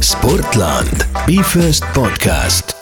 [0.00, 2.72] Sportland, Be First podcast.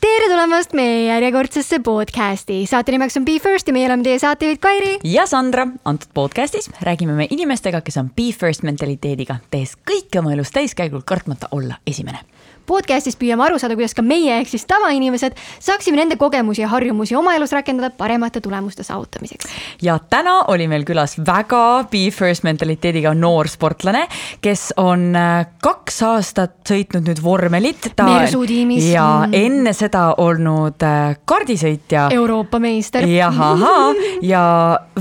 [0.00, 2.66] tere tulemast meie järjekordsesse podcasti.
[2.66, 4.98] saate nimeks on Be First ja meie oleme teie saatejuhid Kairi.
[5.04, 10.32] ja Sandra, antud podcastis räägime me inimestega, kes on Be First mentaliteediga, tehes kõike oma
[10.32, 12.18] elus täiskäigul, kartmata olla esimene
[12.66, 17.16] podcastis püüame aru saada, kuidas ka meie ehk siis tavainimesed saaksime nende kogemusi ja harjumusi
[17.18, 19.50] oma elus rakendada paremate tulemuste saavutamiseks.
[19.82, 24.06] ja täna oli meil külas väga Be First mentaliteediga noor sportlane,
[24.44, 27.90] kes on äh, kaks aastat sõitnud nüüd vormelit.
[28.00, 28.88] meeresuu-tiimis.
[28.92, 29.34] ja mm.
[29.34, 32.08] enne seda olnud äh, kaardisõitja.
[32.14, 33.06] Euroopa meister.
[33.08, 34.44] jah, ahaa, ja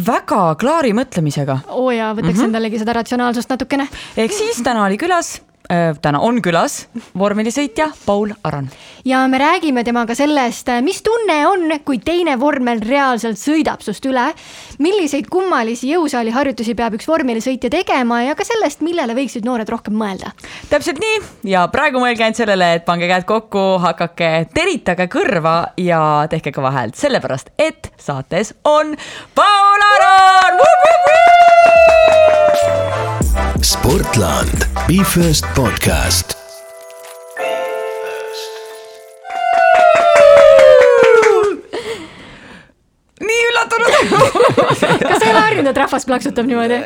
[0.08, 1.64] väga klaari mõtlemisega.
[1.70, 2.52] oo jaa, võtaks mm -hmm.
[2.52, 3.88] endalegi seda ratsionaalsust natukene.
[4.18, 5.40] ehk siis täna oli külas
[6.02, 8.70] täna on külas vormelisõitja Paul Aran.
[9.06, 14.26] ja me räägime temaga sellest, mis tunne on, kui teine vormel reaalselt sõidab sust üle,
[14.80, 19.96] milliseid kummalisi jõusaali harjutusi peab üks vormelisõitja tegema ja ka sellest, millele võiksid noored rohkem
[19.96, 20.34] mõelda.
[20.70, 26.28] täpselt nii ja praegu mõelge ainult sellele, et pange käed kokku, hakake, teritage kõrva ja
[26.30, 28.96] tehke kõva häält, sellepärast et saates on
[29.36, 30.64] Paul Aran.
[33.34, 36.38] Sportland, Be First podcast.
[43.24, 43.96] nii üllatunud
[45.10, 46.78] kas sa ei ole harjunud, et rahvas plaksutab niimoodi?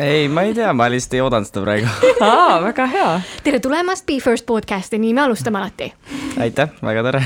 [0.00, 3.10] ei, ma ei tea, ma lihtsalt ei oodanud seda praegu aa, väga hea.
[3.44, 5.90] tere tulemast Be First podcast'i, nii me alustame alati.
[6.40, 7.22] aitäh, väga tore.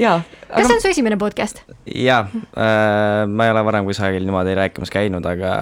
[0.00, 0.18] jaa.
[0.50, 1.62] kas see on su esimene podcast?
[1.86, 5.54] jaa äh,, ma ei ole varem kusagil niimoodi rääkimas käinud, aga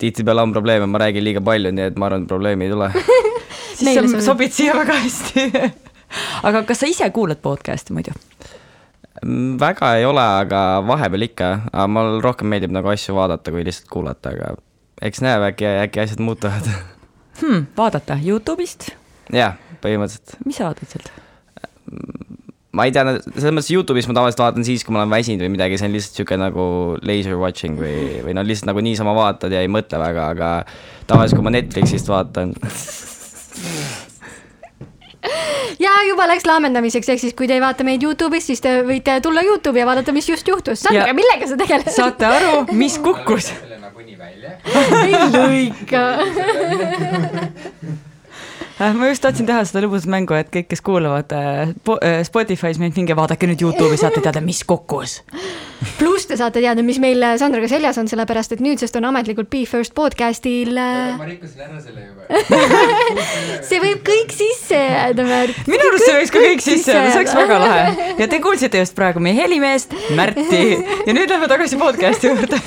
[0.00, 2.90] tihtipeale on probleeme, ma räägin liiga palju, nii et ma arvan, et probleemi ei tule
[3.80, 5.46] siis sa sobid siia väga hästi
[6.48, 8.14] aga kas sa ise kuulad podcast'i muidu?
[9.24, 13.64] Mm, väga ei ole, aga vahepeal ikka, aga mulle rohkem meeldib nagu asju vaadata, kui
[13.66, 14.54] lihtsalt kuulata, aga
[15.04, 16.70] eks näeb, äkki, äkki asjad muutuvad
[17.42, 17.66] hmm,.
[17.76, 18.90] vaadata Youtube'ist?
[19.34, 20.38] jah, põhimõtteliselt.
[20.46, 21.12] mis sa vaatad sealt?
[22.76, 25.54] Ma ei tea, selles mõttes Youtube'is ma tavaliselt vaatan siis, kui ma olen väsinud või
[25.56, 26.64] midagi, see on lihtsalt sihuke nagu
[27.06, 30.50] laser watching või, või no lihtsalt nagu niisama vaatad ja ei mõtle väga, aga
[31.10, 32.48] tavaliselt, kui ma Netflixist vaatan
[35.84, 39.18] ja juba läks laamendamiseks, ehk siis kui te ei vaata meid Youtube'is, siis te võite
[39.24, 40.78] tulla Youtube'i ja vaadata, mis just juhtus.
[40.84, 41.90] Sandra, millega sa tegeled?
[41.94, 43.46] saate aru, mis kukkus?
[45.06, 46.02] ei lõika
[48.80, 52.96] ma just tahtsin teha seda lõbusat mängu, et kõik, kes kuulavad äh, äh, Spotify's meid,
[52.96, 55.18] minge vaadake nüüd Youtube'i, saate teada, mis kukkus.
[55.98, 59.64] pluss te saate teada, mis meil Sandraga seljas on, sellepärast et nüüdsest on ametlikult Be
[59.68, 60.72] First podcast'il.
[60.76, 62.20] ma rikkusin ära selle juba
[63.68, 65.60] see võib kõik sisse jääda, Märt.
[65.68, 68.14] minu arust see võiks ka kõik sisse jääda, see oleks väga lahe.
[68.22, 70.64] ja te kuulsite just praegu meie helimeest, Märti
[71.06, 72.60] ja nüüd lähme tagasi podcast'i juurde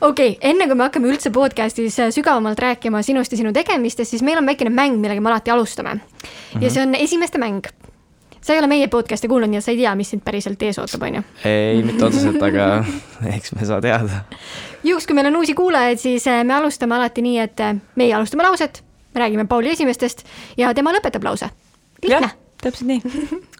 [0.00, 4.12] okei okay,, enne kui me hakkame üldse podcast'is äh, sügavamalt rääkima sinust ja sinu tegemistest,
[4.14, 6.00] siis meil on väikene mäng, millega me alati alustame mm.
[6.00, 6.62] -hmm.
[6.62, 7.66] ja see on esimeste mäng.
[8.40, 10.78] sa ei ole meie podcast'e kuulnud, nii et sa ei tea, mis sind päriselt ees
[10.78, 11.22] ootab, on ju?
[11.44, 12.84] ei, mitte otseselt, aga
[13.36, 14.24] eks me saa teada.
[14.84, 18.14] juhuks, kui meil on uusi kuulajaid, siis äh, me alustame alati nii, et äh, meie
[18.14, 18.84] alustame lauset,
[19.14, 20.24] me räägime Pauli esimestest
[20.56, 21.50] ja tema lõpetab lause.
[22.02, 22.30] lihtne.
[22.62, 23.02] täpselt nii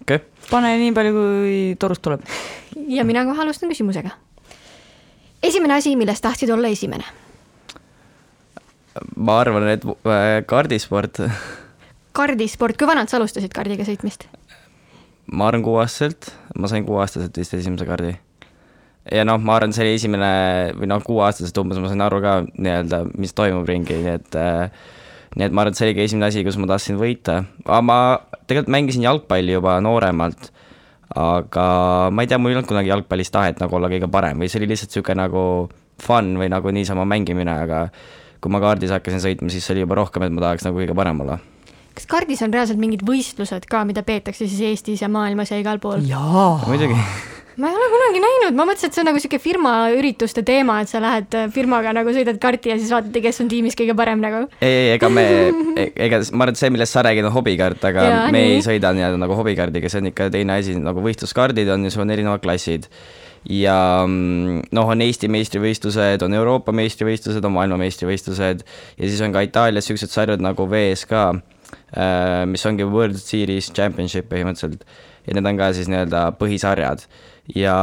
[0.03, 0.19] okay..
[0.50, 2.20] pane nii palju, kui torust tuleb.
[2.88, 4.10] ja mina kohe alustan küsimusega
[5.43, 7.06] esimene asi, millest tahtsid olla esimene?
[9.16, 11.21] ma arvan, et äh, kardisport.
[12.19, 14.26] kardisport, kui vanalt sa alustasid kardiga sõitmist?
[15.28, 18.15] ma arvan kuueaastaselt, ma sain kuueaastaselt vist esimese kardi.
[19.12, 20.31] ja noh, ma arvan, see oli esimene
[20.78, 24.87] või noh, kuueaastaselt umbes ma sain aru ka nii-öelda, mis toimub ringi, nii et äh,
[25.37, 27.99] nii et ma arvan, et see oligi esimene asi, kus ma tahtsin võita, aga ma
[28.49, 30.50] tegelikult mängisin jalgpalli juba nooremalt
[31.17, 31.67] aga
[32.13, 34.61] ma ei tea, mul ei olnud kunagi jalgpallis tahet nagu olla kõige parem või see
[34.61, 35.45] oli lihtsalt niisugune nagu
[36.03, 37.87] fun või nagu niisama mängimine, aga
[38.43, 40.95] kui ma kaardis hakkasin sõitma, siis see oli juba rohkem, et ma tahaks nagu kõige
[40.97, 41.39] parem olla.
[41.99, 45.83] Kas kardis on reaalselt mingid võistlused ka, mida peetakse siis Eestis ja maailmas ja igal
[45.83, 46.05] pool?
[46.07, 46.61] jaa.
[46.69, 46.95] muidugi
[47.59, 50.77] ma ei ole kunagi näinud, ma mõtlesin, et see on nagu sihuke firma ürituste teema,
[50.85, 53.97] et sa lähed äh, firmaga nagu sõidad karti ja siis vaatad, kes on tiimis kõige
[53.99, 54.45] parem nagu.
[54.62, 55.25] ei, ei, ega me,
[55.83, 58.53] e-, ega ma arvan, et see, millest sa räägid, on hobikart, aga ja, me nii.
[58.61, 62.06] ei sõida nii-öelda nagu hobikardiga, see on ikka teine asi, nagu võistluskardid on ju, sul
[62.06, 62.87] on erinevad klassid
[63.51, 69.43] ja mm, noh, on Eesti meistrivõistlused, on Euroopa meistrivõistlused, on maailmameistrivõistlused ja siis on ka
[69.47, 71.27] Itaalias niisugused sarjad nagu VSK,
[72.52, 74.82] mis ongi World Series Championship põhimõtteliselt
[75.29, 77.06] ja need on ka siis nii-öelda põhisarjad
[77.56, 77.76] ja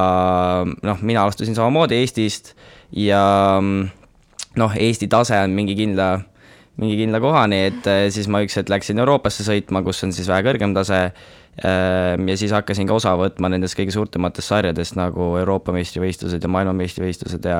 [0.65, 2.53] noh, mina alustasin samamoodi Eestist
[2.93, 3.21] ja
[3.61, 6.09] noh, Eesti tase on mingi kindla,
[6.81, 10.29] mingi kindla kohani, et äh, siis ma üks hetk läksin Euroopasse sõitma, kus on siis
[10.31, 11.07] vähe kõrgem tase.
[11.55, 17.47] ja siis hakkasin ka osa võtma nendest kõige suurtematest sarjadest nagu Euroopa meistrivõistlused ja maailmameistrivõistlused
[17.47, 17.59] ja,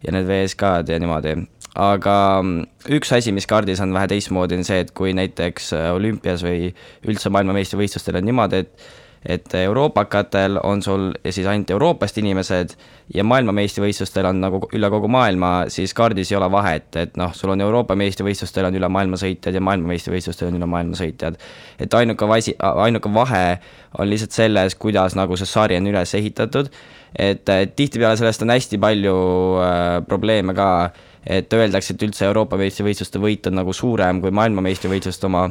[0.00, 1.34] ja need VSK-d ja niimoodi.
[1.74, 2.64] Aga mm,
[2.96, 6.72] üks asi, mis kaardis on vähe teistmoodi, on see, et kui näiteks äh, olümpias või
[7.06, 8.90] üldse maailmameistrivõistlustel on niimoodi, et
[9.20, 12.70] et euroopakatel on sul siis ainult Euroopast inimesed
[13.14, 17.52] ja maailmameistrivõistlustel on nagu üle kogu maailma, siis kaardis ei ole vahet, et noh, sul
[17.52, 21.36] on Euroopa meistrivõistlustel on üle maailma sõitjad ja maailmameistrivõistlustel on üle maailma sõitjad.
[21.78, 23.60] et ainuke vasi, ainuke vahe
[23.98, 26.72] on lihtsalt selles, kuidas nagu see sari on üles ehitatud,
[27.18, 27.44] et
[27.76, 29.16] tihtipeale sellest on hästi palju
[29.60, 30.90] äh, probleeme ka,
[31.26, 35.48] et öeldakse, et üldse Euroopa meistrivõistluste võit on nagu suurem kui maailmameistrivõistluste oma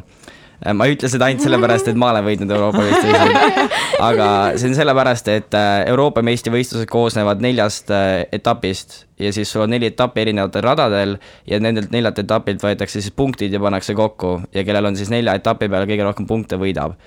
[0.60, 3.76] Äh, ma ei ütle seda ainult sellepärast, et ma olen võitnud Euroopa meistrivõistlused,
[4.10, 4.26] aga
[4.60, 9.72] see on sellepärast, et äh, Euroopa meistrivõistlused koosnevad neljast äh, etapist ja siis sul on
[9.72, 11.16] neli etappi erinevatel radadel
[11.48, 15.38] ja nendelt neljalt etapilt võetakse siis punktid ja pannakse kokku ja kellel on siis nelja
[15.40, 17.00] etapi peale kõige rohkem punkte, võidab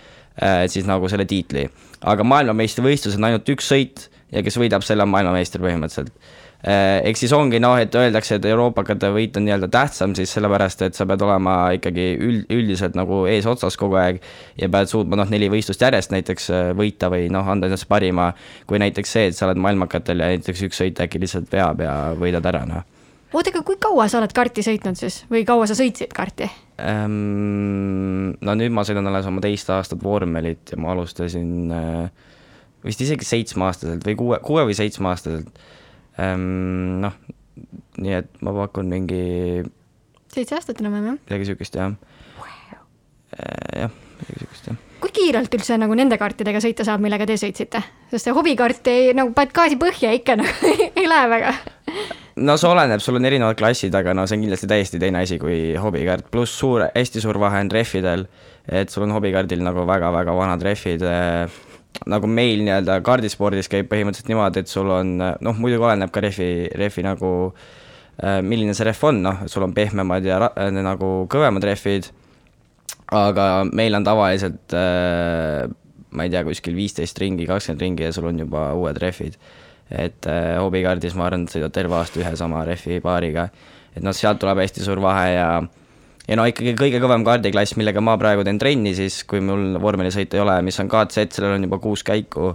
[0.73, 1.67] siis nagu selle tiitli.
[2.09, 6.13] aga maailmameistrivõistlused on ainult üks sõit ja kes võidab, selle on maailmameister põhimõtteliselt
[6.63, 10.85] Äh, eks siis ongi noh, et öeldakse, et euroopakate võit on nii-öelda tähtsam siis sellepärast,
[10.87, 14.21] et sa pead olema ikkagi üld, üldiselt nagu eesotsas kogu aeg
[14.61, 18.29] ja pead suutma noh, neli võistlust järjest näiteks äh, võita või noh, anda endast parima,
[18.71, 21.97] kui näiteks see, et sa oled maailmakatel ja näiteks üks sõit äkki lihtsalt veab ja
[22.21, 22.87] võidad ära, noh.
[23.33, 25.23] Oota, aga kui kaua sa oled karti sõitnud siis?
[25.33, 26.47] Või kaua sa sõitsid karti?
[26.79, 28.37] Ähm,?
[28.39, 32.33] no nüüd ma sõidan alles oma teist aastat vormelit ja ma alustasin äh,
[32.87, 35.65] vist isegi seitsmeaastaselt või kuue, kuue või seitsmeaastaselt
[36.21, 37.15] Ehm, noh,
[38.03, 39.23] nii et ma pakun mingi
[40.33, 41.21] seitse aastat enam-vähem, jah?
[41.27, 41.93] midagi niisugust, jah
[42.41, 42.83] wow..
[43.77, 44.81] jah, midagi niisugust, jah.
[45.03, 47.83] kui kiirelt üldse nagu nende kaartidega sõita saab, millega te sõitsite?
[48.13, 51.57] sest see hobikaart ei, nagu paned gaasi põhja ikka nagu ei lähe väga.
[52.45, 55.41] no see oleneb, sul on erinevad klassid, aga no see on kindlasti täiesti teine asi
[55.41, 58.29] kui hobikaart, pluss suur, hästi suur vahe on rehvidel,
[58.69, 61.61] et sul on hobikaardil nagu väga-väga vanad rehvid äh,
[62.09, 66.49] nagu meil nii-öelda kaardispordis käib põhimõtteliselt niimoodi, et sul on noh, muidugi oleneb ka rehvi,
[66.79, 71.65] rehvi nagu äh, milline see rehv on, noh, sul on pehmemad ja äh, nagu kõvemad
[71.69, 72.09] rehvid,
[73.13, 75.69] aga meil on tavaliselt äh,
[76.13, 79.39] ma ei tea, kuskil viisteist ringi, kakskümmend ringi ja sul on juba uued rehvid.
[79.93, 83.51] et äh, hobikaardis ma arvan, et sõidad terve aasta ühe sama rehvi paariga,
[83.93, 85.49] et noh, sealt tuleb hästi suur vahe ja
[86.29, 90.39] ja no ikkagi kõige kõvem kaardiklass, millega ma praegu teen trenni siis, kui mul vormelisõitu
[90.39, 92.55] ei ole, mis on KZ, sellel on juba kuus käiku.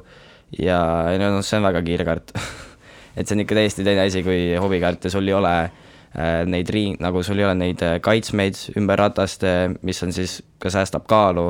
[0.56, 0.80] Ja
[1.20, 2.32] no see on väga kiire kaart
[3.18, 6.70] et see on ikka täiesti teine asi kui hobikaart ja sul ei ole äh, neid
[6.72, 11.10] ring, nagu sul ei ole neid äh, kaitsmeid ümber rataste, mis on siis, ka säästab
[11.10, 11.50] kaalu.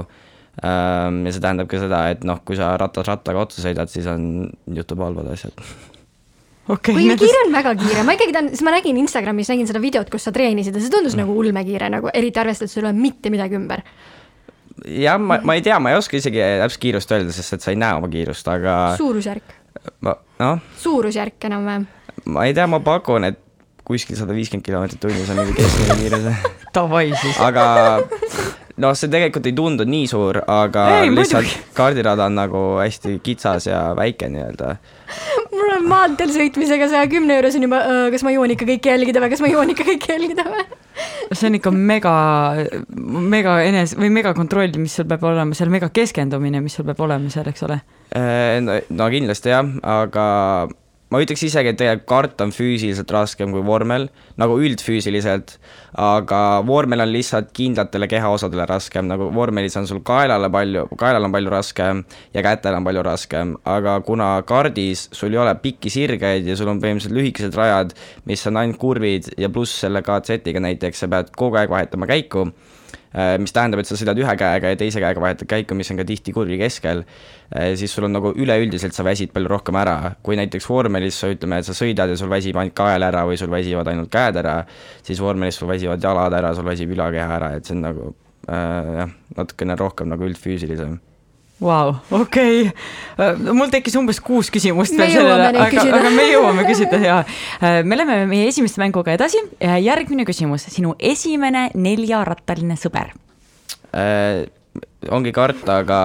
[0.66, 1.22] Ähm,.
[1.28, 4.48] ja see tähendab ka seda, et noh, kui sa ratas rattaga otsa sõidad, siis on,
[4.74, 5.54] juhtub halvad asjad
[6.68, 7.24] okay, kui nendest...
[7.24, 10.28] kiire on väga kiire, ma ikkagi tean, siis ma nägin Instagramis, nägin seda videot, kus
[10.28, 11.24] sa treenisid ja see tundus mm.
[11.24, 13.84] nagu ulmekiire, nagu eriti arvestades, sul ei ole mitte midagi ümber.
[14.86, 17.74] jah, ma, ma ei tea, ma ei oska isegi täpselt kiirust öelda, sest et sa
[17.74, 18.78] ei näe oma kiirust, aga.
[19.00, 19.58] suurusjärk.
[20.08, 20.64] noh.
[20.84, 21.90] suurusjärk enam-vähem.
[22.26, 23.44] ma ei tea, ma pakun, et
[23.88, 26.32] kuskil sada viiskümmend kilomeetrit tunnis on mingi keskmine kiirus
[26.76, 27.40] Davai siis.
[27.40, 27.68] aga
[28.84, 31.74] noh, see tegelikult ei tundu nii suur, aga ei, lihtsalt muidugi.
[31.78, 34.76] kaardirada on nagu hästi kitsas ja väike nii-öelda
[35.58, 37.82] mul on maanteel sõitmisega saja kümne juures on juba,
[38.14, 40.66] kas ma jõuan ikka kõike jälgida või kas ma jõuan ikka kõike jälgida või?
[41.32, 42.16] see on ikka mega,
[43.36, 47.32] mega enes- või megakontroll, mis sul peab olema seal, mega keskendumine, mis sul peab olema
[47.34, 47.80] seal, eks ole?
[48.16, 50.26] Äh, no, no kindlasti jah, aga
[51.14, 54.08] ma ütleks isegi, et tegelikult kart on füüsiliselt raskem kui vormel,
[54.40, 55.56] nagu üldfüüsiliselt,
[56.04, 61.36] aga vormel on lihtsalt kindlatele kehaosadele raskem, nagu vormelis on sul kaelale palju, kaelal on
[61.36, 62.04] palju raskem
[62.36, 66.72] ja kätel on palju raskem, aga kuna kardis sul ei ole pikki sirgeid ja sul
[66.74, 67.96] on põhimõtteliselt lühikesed rajad,
[68.28, 72.50] mis on ainult kurvid ja pluss selle KZ-iga näiteks, sa pead kogu aeg vahetama käiku
[73.42, 76.06] mis tähendab, et sa sõidad ühe käega ja teise käega vahetad käiku, mis on ka
[76.08, 77.04] tihti kurvi keskel,
[77.50, 81.32] äh, siis sul on nagu üleüldiselt sa väsid palju rohkem ära, kui näiteks vormelis sa
[81.34, 84.38] ütleme, et sa sõidad ja sul väsib ainult kael ära või sul väsivad ainult käed
[84.44, 84.60] ära,
[85.08, 88.10] siis vormelis sul väsivad jalad ära, sul väsib ülakeha ära, et see on nagu
[88.50, 91.00] äh, jah, natukene rohkem nagu üldfüüsilisem
[91.58, 92.68] Vau, okei,
[93.18, 97.80] äh, mul tekkis umbes kuus küsimust veel sellele, aga, aga me jõuame küsida ja äh,
[97.82, 99.42] me läheme meie esimeste mänguga edasi.
[99.58, 103.10] järgmine küsimus, sinu esimene neljarattaline sõber
[103.90, 104.46] äh,?
[105.14, 106.00] ongi karta, aga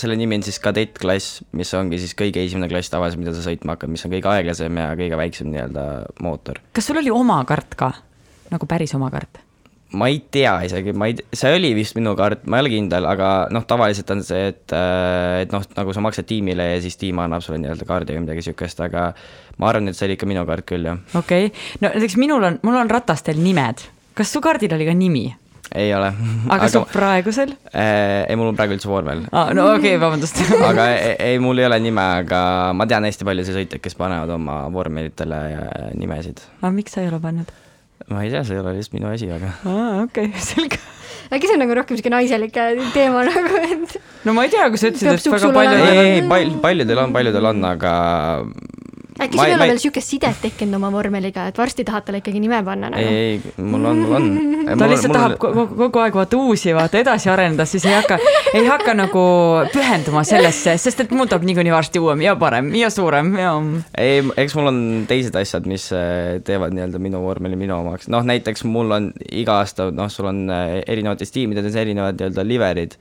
[0.00, 3.76] selle nimi on siis kadettklass, mis ongi siis kõige esimene klass tavaliselt, mida sa sõitma
[3.76, 5.86] hakkad, mis on kõige aeglasem ja kõige väiksem nii-öelda
[6.24, 6.64] mootor.
[6.72, 7.92] kas sul oli oma kart ka,
[8.54, 9.43] nagu päris oma kart?
[9.94, 13.06] Ma ei tea isegi, ma ei, see oli vist minu kaart, ma ei ole kindel,
[13.06, 16.98] aga noh, tavaliselt on see, et, äh, et noh, nagu sa maksad tiimile ja siis
[17.00, 19.10] tiim annab sulle nii-öelda kaardi või midagi sihukest, aga
[19.58, 21.02] ma arvan, et see oli ikka minu kaart küll, jah.
[21.14, 24.94] okei okay., no näiteks minul on, mul on ratastel nimed kas su kaardil oli ka
[24.94, 25.24] nimi?
[25.74, 26.12] ei ole.
[26.54, 27.54] aga su praegusel?
[27.74, 29.24] äh, ei, mul on praegu üldse vormel.
[29.32, 30.38] aa, no okei okay,, vabandust.
[30.70, 32.40] aga ei, ei, mul ei ole nime, aga
[32.76, 36.44] ma tean hästi paljusid sõitjaid, kes panevad oma vormelitele äh, nimesid.
[36.60, 37.50] aga miks sa ei ole pannud?
[38.10, 40.80] Ma ei tea, see ei ole lihtsalt minu asi, aga aa, okei okay,, selge.
[41.32, 42.56] äkki see on nagu rohkem siuke naiselik
[42.94, 43.96] teema nagu, et
[44.26, 47.14] no ma ei tea, kui sa ütlesid, et väga palju ei, ei pal-, paljudel on,
[47.16, 47.94] paljudel on, aga
[49.20, 52.20] äkki Ma sul ei- ole veel siukest sidet tekkinud oma vormeliga, et varsti tahad talle
[52.22, 53.02] ikkagi nime panna nagu?
[53.02, 54.78] ei, ei, mul on, mul on.
[54.78, 58.18] ta lihtsalt tahab kogu, kogu aeg vaata uusi vaata edasi arendada, siis ei hakka,
[58.58, 59.24] ei hakka nagu
[59.74, 63.52] pühenduma sellesse, sest et mul tuleb niikuinii varsti uuem ja parem ja suurem ja.
[63.98, 64.80] ei, eks mul on
[65.10, 69.60] teised asjad, mis äh, teevad nii-öelda minu vormeli minu omaks, noh näiteks mul on iga
[69.62, 72.98] aasta, noh, sul on äh, erinevates tiimides erinevad nii-öelda liverid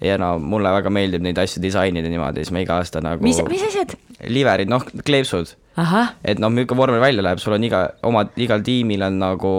[0.00, 3.40] ja no mulle väga meeldib neid asju disainida niimoodi, siis ma iga aasta nagu mis,
[3.50, 3.94] mis asjad?
[4.30, 5.54] liverid, noh, kleepsud,
[6.26, 9.54] et noh, milline vormel välja läheb, sul on iga, oma, igal tiimil on nagu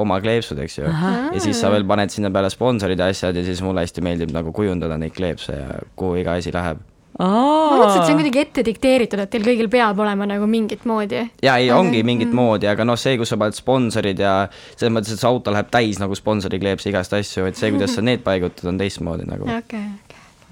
[0.00, 0.90] oma kleepsud, eks ju.
[1.34, 4.34] ja siis sa veel paned sinna peale sponsorid ja asjad ja siis mulle hästi meeldib
[4.34, 6.82] nagu kujundada neid kleepse ja kuhu iga asi läheb.
[7.18, 10.86] Ma mõtlesin, et see on kuidagi ette dikteeritud, et teil kõigil peab olema nagu mingit
[10.88, 11.22] moodi.
[11.44, 14.34] ja ei, ongi mingit moodi, aga noh, see, kus sa paned sponsorid ja
[14.74, 17.94] selles mõttes, et see auto läheb täis nagu sponsori kleepse igast asju, et see, kuidas
[17.94, 19.46] sa need paigutad, on teistmoodi nagu.
[19.46, 19.86] okei,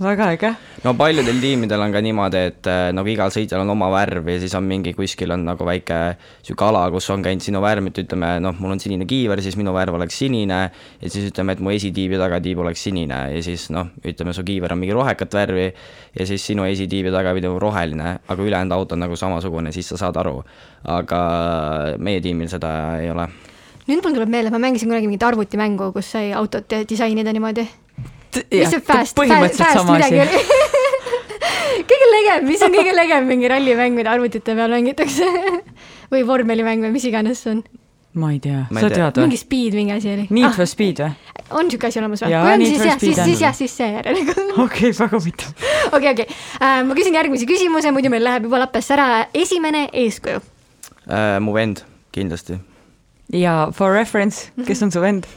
[0.04, 0.50] väga äge.
[0.84, 4.38] no paljudel tiimidel on ka niimoodi, et äh, nagu igal sõitjal on oma värv ja
[4.42, 5.98] siis on mingi kuskil on nagu väike
[6.42, 9.56] sihuke ala, kus on käinud sinu värv, et ütleme noh, mul on sinine kiiver, siis
[9.60, 13.42] minu värv oleks sinine ja siis ütleme, et mu esitiib ja tagatiib oleks sinine ja
[13.44, 15.68] siis noh, ütleme su kiiver on mingi rohekat värvi
[16.18, 19.88] ja siis sinu esitiib ja tagatiib on roheline, aga ülejäänud auto on nagu samasugune, siis
[19.88, 20.42] sa saad aru.
[20.82, 21.18] aga
[22.02, 23.28] meie tiimil seda ei ole.
[23.86, 27.68] nüüd mul tuleb meelde, et ma mängisin kunagi mingit arvutimängu, kus sai autot disainida niimoodi.
[28.38, 30.42] Mis see fast, fast sama midagi oli?
[31.88, 35.28] kõige legem, mis on kõige legem mingi rallimäng, mida arvutite peal mängitakse
[36.12, 37.62] või vormelimäng või mis iganes see on.
[38.18, 38.96] ma ei tea, sa tea.
[38.96, 39.40] tead või mingi?
[39.40, 40.26] speed mingi asi oli.
[40.30, 41.36] Need for Speed või?
[41.58, 42.32] on siuke asi olemas või?
[42.32, 44.52] Kui on, siis jah, Speed siis, siis jah, siis see järelikult.
[44.66, 45.70] okei, väga huvitav.
[45.92, 46.40] okei, okei,
[46.88, 49.08] ma küsin järgmise küsimuse, muidu meil läheb juba lappesse ära.
[49.34, 50.44] esimene eeskuju.
[51.08, 51.84] Äh, mu vend,
[52.14, 52.60] kindlasti.
[53.32, 55.28] ja for reference, kes on su vend?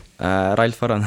[0.56, 1.04] Ralf Aron.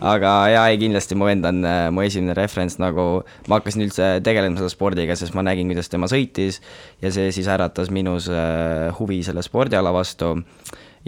[0.00, 4.08] Aga jaa, ei kindlasti mu vend on äh, mu esimene referents, nagu ma hakkasin üldse
[4.24, 6.60] tegelema selle spordiga, sest ma nägin, kuidas tema sõitis
[7.02, 10.36] ja see siis äratas minus äh, huvi selle spordiala vastu.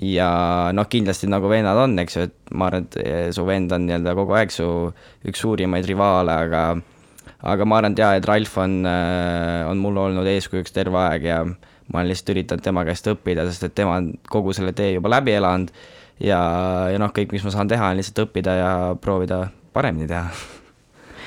[0.00, 3.72] Ja noh, kindlasti nagu vennad on, eks ju, et ma arvan, et eh, su vend
[3.74, 4.64] on nii-öelda kogu aeg su
[5.28, 6.62] üks suurimaid rivaale, aga
[7.50, 11.42] aga ma arvan, et jaa, et Ralf on, on mulle olnud eeskujuks terve aeg ja
[11.44, 15.10] ma olen lihtsalt üritanud tema käest õppida, sest et tema on kogu selle tee juba
[15.12, 15.74] läbi elanud
[16.20, 16.40] ja,
[16.92, 20.28] ja noh, kõik, mis ma saan teha, on lihtsalt õppida ja proovida paremini teha.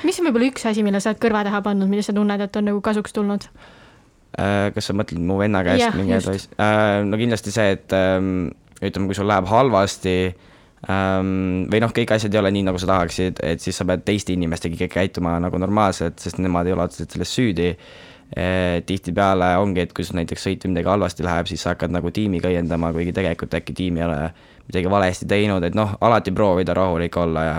[0.04, 2.60] mis on võib-olla üks asi, mille sa oled kõrva taha pannud, mida sa tunned, et
[2.60, 3.48] on nagu kasuks tulnud?
[4.34, 6.26] Äh, kas sa mõtled mu venna käest Jah, mingi just.
[6.30, 7.06] advice?
[7.06, 8.48] no kindlasti see, et ähm,
[8.80, 10.16] ütleme, kui sul läheb halvasti
[10.90, 14.02] ähm, või noh, kõik asjad ei ole nii, nagu sa tahaksid, et siis sa pead
[14.06, 17.70] teiste inimestega ikkagi käituma nagu normaalselt, sest nemad ei ole otseselt selles süüdi.
[18.34, 22.10] tihtipeale ongi, et kui sul näiteks sõit või midagi halvasti läheb, siis sa hakkad nagu
[22.10, 24.16] tiimiga õiendama, kuigi tegelikult äkki tiim ei ole
[24.68, 27.56] midagi valesti teinud, et noh, alati proovida rahulik olla ja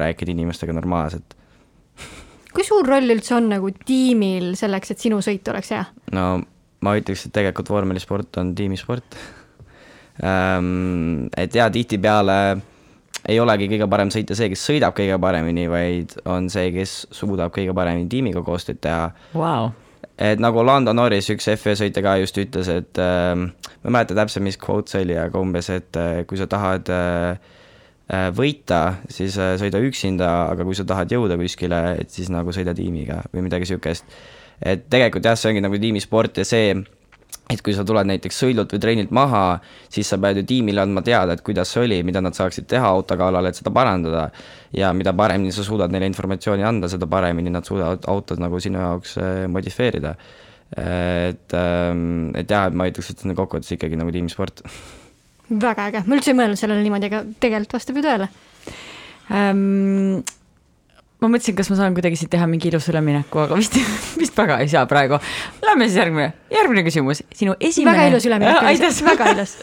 [0.00, 1.36] rääkida inimestega normaalselt.
[2.52, 5.84] kui suur roll üldse on nagu tiimil selleks, et sinu sõit oleks hea?
[6.12, 6.26] no
[6.82, 9.16] ma ütleks, et tegelikult vormelisport on tiimisport.
[11.36, 12.38] et jaa, tihtipeale
[13.28, 17.54] ei olegi kõige parem sõita see, kes sõidab kõige paremini, vaid on see, kes suudab
[17.54, 19.70] kõige paremini tiimiga koostööd teha Vau,
[20.18, 23.48] et nagu Lando Norris, üks F1 sõitja ka just ütles, et ähm,
[23.82, 26.90] ma ei mäleta täpselt, mis quote see oli, aga umbes, et äh, kui sa tahad
[26.92, 27.40] äh,
[28.12, 28.82] äh, võita,
[29.12, 33.22] siis äh, sõida üksinda, aga kui sa tahad jõuda kuskile, et siis nagu sõida tiimiga
[33.32, 34.18] või midagi sihukest.
[34.62, 36.76] et tegelikult jah, see ongi nagu tiimisport ja see,
[37.52, 39.44] et kui sa tuled näiteks sõidult või treenilt maha,
[39.92, 42.88] siis sa pead ju tiimile andma teada, et kuidas see oli, mida nad saaksid teha
[42.88, 44.30] auto kallal, et seda parandada.
[44.72, 48.80] ja mida paremini sa suudad neile informatsiooni anda, seda paremini nad suudavad autot nagu sinu
[48.80, 50.16] jaoks äh, modifeerida.
[50.72, 54.62] et, et jah, et ma ütleks, et see on kokkuvõttes ikkagi nagu tiimisport.
[55.50, 58.30] väga äge, ma üldse ei mõelnud sellele niimoodi, aga tegelikult vastab ju tõele.
[59.30, 60.22] ähm,.
[61.22, 63.78] Ma mõtlesin, kas ma saan kuidagi siit teha mingi ilusa ülemineku, aga vist,
[64.20, 65.20] vist väga ei saa praegu.
[65.62, 67.94] Lähme siis järgmine, järgmine küsimus, sinu esimene.
[67.94, 69.56] väga ilus üleminek aitäh oli, väga ilus.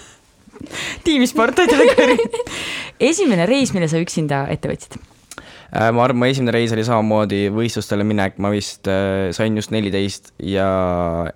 [1.06, 2.44] tiimisport, aitäh,
[3.12, 5.00] esimene reis, mille sa üksinda ette võtsid?
[5.70, 9.74] Äh, ma arvan, mu esimene reis oli samamoodi võistlustele minek, ma vist äh, sain just
[9.76, 10.70] neliteist ja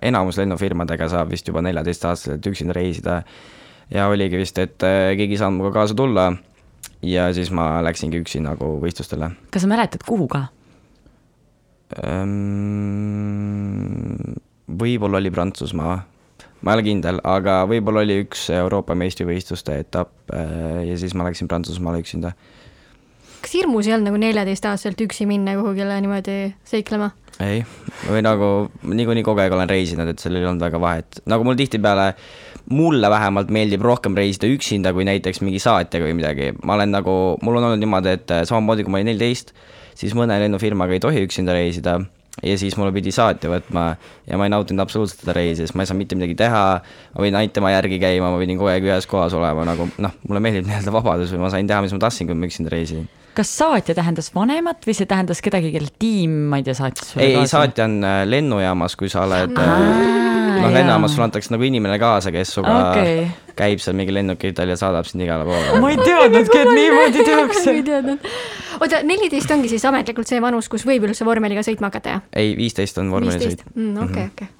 [0.02, 3.20] enamus lennufirmadega saab vist juba neljateistaastaselt üksinda reisida.
[3.92, 6.32] ja oligi vist, et äh, keegi ei saanud minuga kaasa tulla
[7.04, 10.46] ja siis ma läksingi üksi nagu võistlustele kas sa mäletad, kuhu ka?
[12.04, 13.04] ähm,.
[14.68, 15.96] võib-olla oli Prantsusmaa,
[16.64, 21.26] ma ei ole kindel, aga võib-olla oli üks Euroopa meistrivõistluste etapp äh, ja siis ma
[21.28, 22.30] läksin Prantsusmaale üksinda.
[23.44, 27.12] kas hirmus ei olnud nagu neljateistaastaselt üksi minna kuhugile niimoodi seiklema?
[27.42, 27.62] ei,
[28.08, 28.50] või nagu
[28.86, 32.12] niikuinii kogu aeg olen reisinud, et sellel ei olnud väga vahet, nagu mul tihtipeale,
[32.70, 37.14] mulle vähemalt meeldib rohkem reisida üksinda kui näiteks mingi saatjaga või midagi, ma olen nagu,
[37.44, 39.52] mul on olnud niimoodi, et äh, samamoodi kui ma olin neliteist,
[39.98, 41.98] siis mõne lennufirmaga ei tohi üksinda reisida
[42.42, 43.84] ja siis mulle pidi saatja võtma
[44.26, 46.62] ja ma ei nautinud absoluutselt seda reisi, sest ma ei saanud mitte midagi teha,
[47.14, 50.16] ma võin ainult tema järgi käima, ma pidin kogu aeg ühes kohas olema nagu noh,
[50.28, 53.06] mulle meeldib nii-öelda vabadus või ma sain teha, mis ma tahtsin, kui ma üksinda reisin.
[53.34, 57.34] Kas saatja tähendas vanemat või see tähendas kedagi, kelle tiim, ma ei tea, saatis ei,
[57.34, 59.74] ei saatja on äh, lennujaamas, kui sa oled äh,
[60.60, 63.28] noh, lennujaamas sulle antakse nagu inimene kaasa, kes sinuga okay.
[63.58, 65.80] käib seal mingi lennukitel ja saadab sind igale poole.
[65.82, 67.76] ma ei teadnudki, et niimoodi tehakse
[68.80, 72.28] oota, neliteist ongi siis ametlikult see vanus, kus võib üldse vormeliga sõitma hakata, jah?
[72.36, 73.66] ei, viisteist on vormelisõit.
[73.74, 74.52] Mm, okei, okei.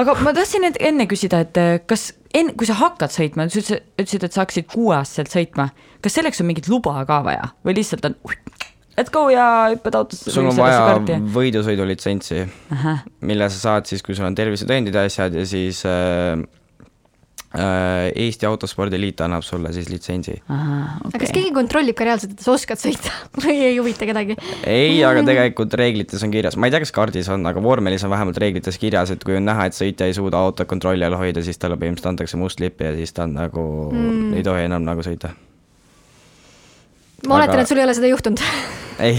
[0.00, 3.90] Aga ma tahtsin enne küsida, et äh, kas enne, kui sa hakkad sõitma, sa ütlesid,
[3.96, 5.70] ütlesid, et sa hakkasid kuueaastaselt sõitma,
[6.04, 7.52] kas selleks on mingit luba ka vaja?
[7.66, 8.18] Või lihtsalt on
[8.96, 12.44] let's go ja hüppad autosse sul on vaja võidusõidulitsentsi,
[13.28, 16.36] mille sa saad siis, kui sul on tervisetõendid ja asjad ja siis äh,
[17.56, 20.34] Eesti Autospordi Liit annab sulle siis litsentsi.
[20.52, 23.12] ahah, aga kas keegi kontrollib ka reaalselt, et sa oskad sõita
[23.44, 24.36] või ei huvita kedagi?
[24.68, 28.12] ei, aga tegelikult reeglites on kirjas, ma ei tea, kas kardis on, aga vormelis on
[28.12, 31.44] vähemalt reeglites kirjas, et kui on näha, et sõitja ei suuda autot kontrolli all hoida,
[31.44, 34.84] siis talle põhimõtteliselt antakse must lipp ja siis ta on nagu mm., ei tohi enam
[34.84, 35.32] nagu sõita.
[37.26, 38.44] ma oletan aga..., et sul ei ole seda juhtunud.
[39.06, 39.16] ei,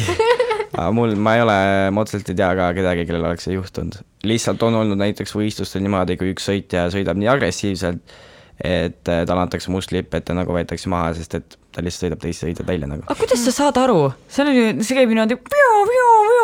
[0.93, 1.57] mul, ma ei ole,
[1.93, 3.97] ma otseselt ei tea ka kedagi, kellel oleks see juhtunud.
[4.27, 8.17] lihtsalt on olnud näiteks võistlustel niimoodi, kui üks sõitja sõidab nii agressiivselt,
[8.63, 12.07] et äh, talle antakse must lipp, et ta nagu võetakse maha, sest et ta lihtsalt
[12.07, 13.03] sõidab teist sõitjat välja nagu.
[13.05, 13.99] aga kuidas sa saad aru,
[14.33, 15.37] seal on ju, see käib niimoodi,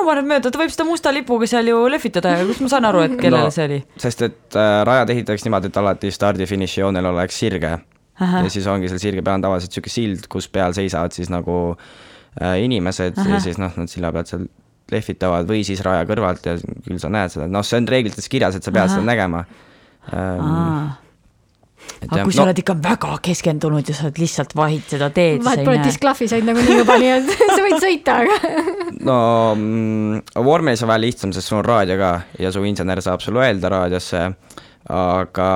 [0.06, 3.02] paned mööda, ta võib seda musta lipuga seal ju lehvitada ja kust ma saan aru,
[3.08, 3.54] et kellele No.
[3.56, 3.80] see oli?
[3.98, 7.74] sest et äh, rajad ehitatakse niimoodi, et alati stardi-finiši joonel oleks sirge.
[8.22, 11.56] Ja siis ongi seal sirge peal on tavaliselt niisugune sild, kus peal seisavad siis nagu
[11.74, 13.32] äh, inimesed Ahah.
[13.34, 14.46] ja siis noh, nad silla pealt seal
[14.94, 18.60] lehvitavad või siis raja kõrvalt ja küll sa näed seda, noh, see on reeglites kirjas,
[18.60, 19.00] et sa pead Ahah.
[19.00, 19.46] seda nägema
[20.14, 20.92] ähm,.
[22.08, 25.80] Aga kui sa oled ikka väga keskendunud ja sa oled lihtsalt vahid seda teed, näe.
[25.84, 28.56] disklahvi said nagunii juba, nii et sa võid sõita, aga
[29.10, 29.20] no
[29.58, 33.46] mm, vormelis on vähe lihtsam, sest sul on raadio ka ja su insener saab sulle
[33.46, 34.26] öelda raadiosse,
[34.94, 35.52] aga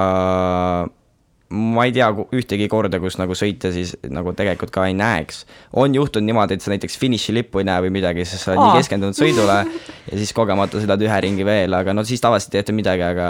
[1.48, 5.46] ma ei tea ühtegi korda, kus nagu sõitja siis nagu tegelikult ka ei näeks.
[5.80, 8.68] on juhtunud niimoodi, et sa näiteks finišilippu ei näe või midagi, sest sa oled Aa.
[8.68, 9.62] nii keskendunud sõidule
[10.12, 13.30] ja siis kogemata sõidad ühe ringi veel, aga no siis tavaliselt ei tehta midagi, aga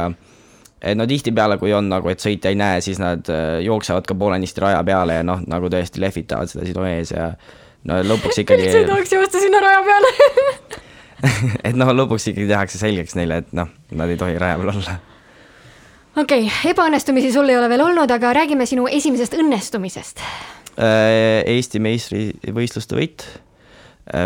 [0.97, 4.61] no tihtipeale, kui on nagu, et sõitja ei näe, siis nad äh, jooksevad ka poolenisti
[4.63, 7.31] raja peale ja noh, nagu tõesti lehvitavad seda sinu ees ja
[7.89, 10.11] no lõpuks ikkagi sa ei tahaks joosta sinna raja peale.
[11.67, 14.99] et noh, lõpuks ikkagi tehakse selgeks neile, et noh, nad ei tohi raja peal olla.
[16.17, 20.21] okei okay,, ebaõnnestumisi sul ei ole veel olnud, aga räägime sinu esimesest õnnestumisest.
[20.77, 23.25] Äh, Eesti meistrivõistluste võit.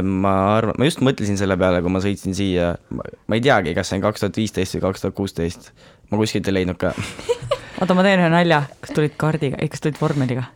[0.03, 3.89] ma arvan, ma just mõtlesin selle peale, kui ma sõitsin siia, ma ei teagi, kas
[3.89, 5.71] see on kaks tuhat viisteist või kaks tuhat kuusteist,
[6.11, 6.91] ma kuskilt ei leidnud ka.
[7.81, 10.47] oota, ma teen ühe nalja, kas tulid kardiga, ei, kas tulid vormeliga?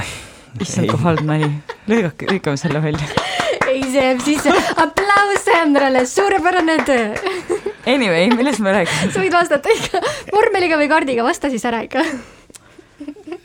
[0.64, 1.50] issand, kui halb nali,
[1.90, 3.06] lõigake, lõikame selle välja.
[3.70, 4.56] ei, see jääb sisse.
[4.84, 7.14] aplaus Sandrale, suurepärane töö.
[7.88, 9.12] Anyway, millest me rääkisime?
[9.14, 10.02] sa võid vastata ikka
[10.34, 12.04] vormeliga või kardiga, vasta siis ära ikka.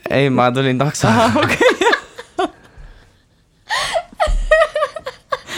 [0.10, 1.95] ei, ma tulin taksoga.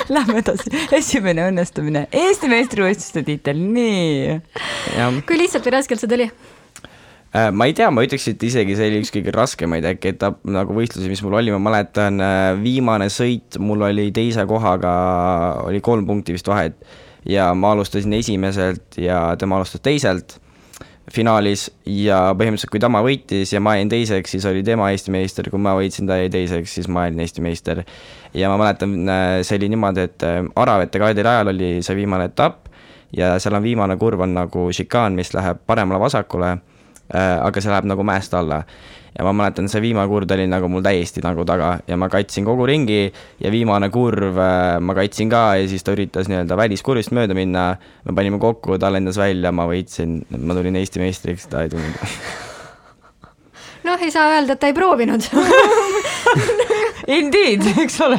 [0.16, 4.38] Lähme edasi, esimene õnnestumine, Eesti meistrivõistluste tiitel, nii.
[5.28, 6.28] kui lihtsalt või raskelt see tuli?
[7.36, 10.48] Äh, ma ei tea, ma ütleks, et isegi see oli üks kõige raskemaid äkki etapp
[10.48, 12.24] nagu võistlusi, mis mul oli, ma mäletan,
[12.64, 14.96] viimane sõit mul oli teise kohaga,
[15.68, 16.80] oli kolm punkti vist vahet.
[17.28, 20.38] Ja ma alustasin esimeselt ja tema alustas teiselt
[21.14, 25.50] finaalis ja põhimõtteliselt, kui tema võitis ja ma jäin teiseks, siis oli tema Eesti meister,
[25.50, 27.84] kui ma võitsin, ta jäi teiseks, siis ma olin Eesti meister.
[28.34, 28.96] ja ma mäletan,
[29.48, 32.68] see oli niimoodi, et äh, Aravete kaedi rajal oli see viimane etapp
[33.16, 37.88] ja seal on viimane kurv on nagu šikaan, mis läheb paremale-vasakule äh, aga see läheb
[37.88, 38.64] nagu mäest alla.
[39.18, 42.46] Ja ma mäletan, see viimane kurv oli nagu mul täiesti nagu taga ja ma katsin
[42.46, 43.08] kogu ringi
[43.42, 47.68] ja viimane kurv äh, ma katsin ka ja siis ta üritas nii-öelda väliskurvist mööda minna.
[48.06, 51.98] me panime kokku, ta lendas välja, ma võitsin, ma tulin Eesti meistriks, ta ei tulnud.
[53.90, 55.30] noh, ei saa öelda, et ta ei proovinud.
[57.08, 58.18] Indeed, eks ole.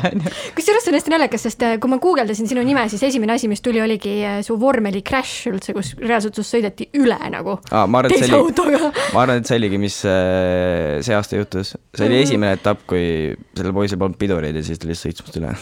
[0.56, 3.50] kusjuures see on hästi naljakas, sest äh, kui ma guugeldasin sinu nime, siis esimene asi,
[3.50, 7.82] mis tuli, oligi äh, su vormeli crash üldse, kus reaalselt sinust sõideti üle nagu ma
[7.84, 8.92] arvan, et teise see oli, autoga.
[9.12, 11.74] ma arvan, et see oligi, mis äh, see aasta juhtus.
[11.92, 13.04] see oli esimene etapp, kui
[13.52, 15.52] sellel poisil polnud pidureid ja siis ta lihtsalt sõitis must üle.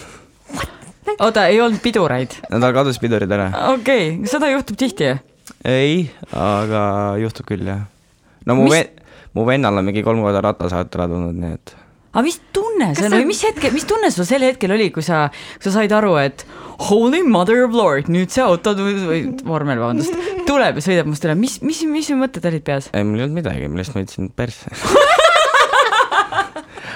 [1.26, 2.36] oota, ei olnud pidureid?
[2.52, 3.48] no tal kadus pidurid ära.
[3.72, 5.16] okei okay., seda juhtub tihti
[5.66, 6.84] ei, aga
[7.22, 7.82] juhtub küll jah.
[8.46, 11.74] no mu Mis- ve-, mu vennal on mingi kolm korda rattasaat ära tulnud, nii et
[12.16, 15.04] aga mis tunne see on või mis hetkel, mis tunne sul sel hetkel oli, kui
[15.04, 15.26] sa,
[15.60, 16.46] sa said aru, et
[16.88, 20.16] holy mother of lord, nüüd see auto või vormel, vabandust,
[20.48, 22.88] tuleb ja sõidab must üle, mis, mis, mis su mõtted olid peas?
[22.96, 24.72] ei, mul ei olnud midagi, ma ütlesin persse.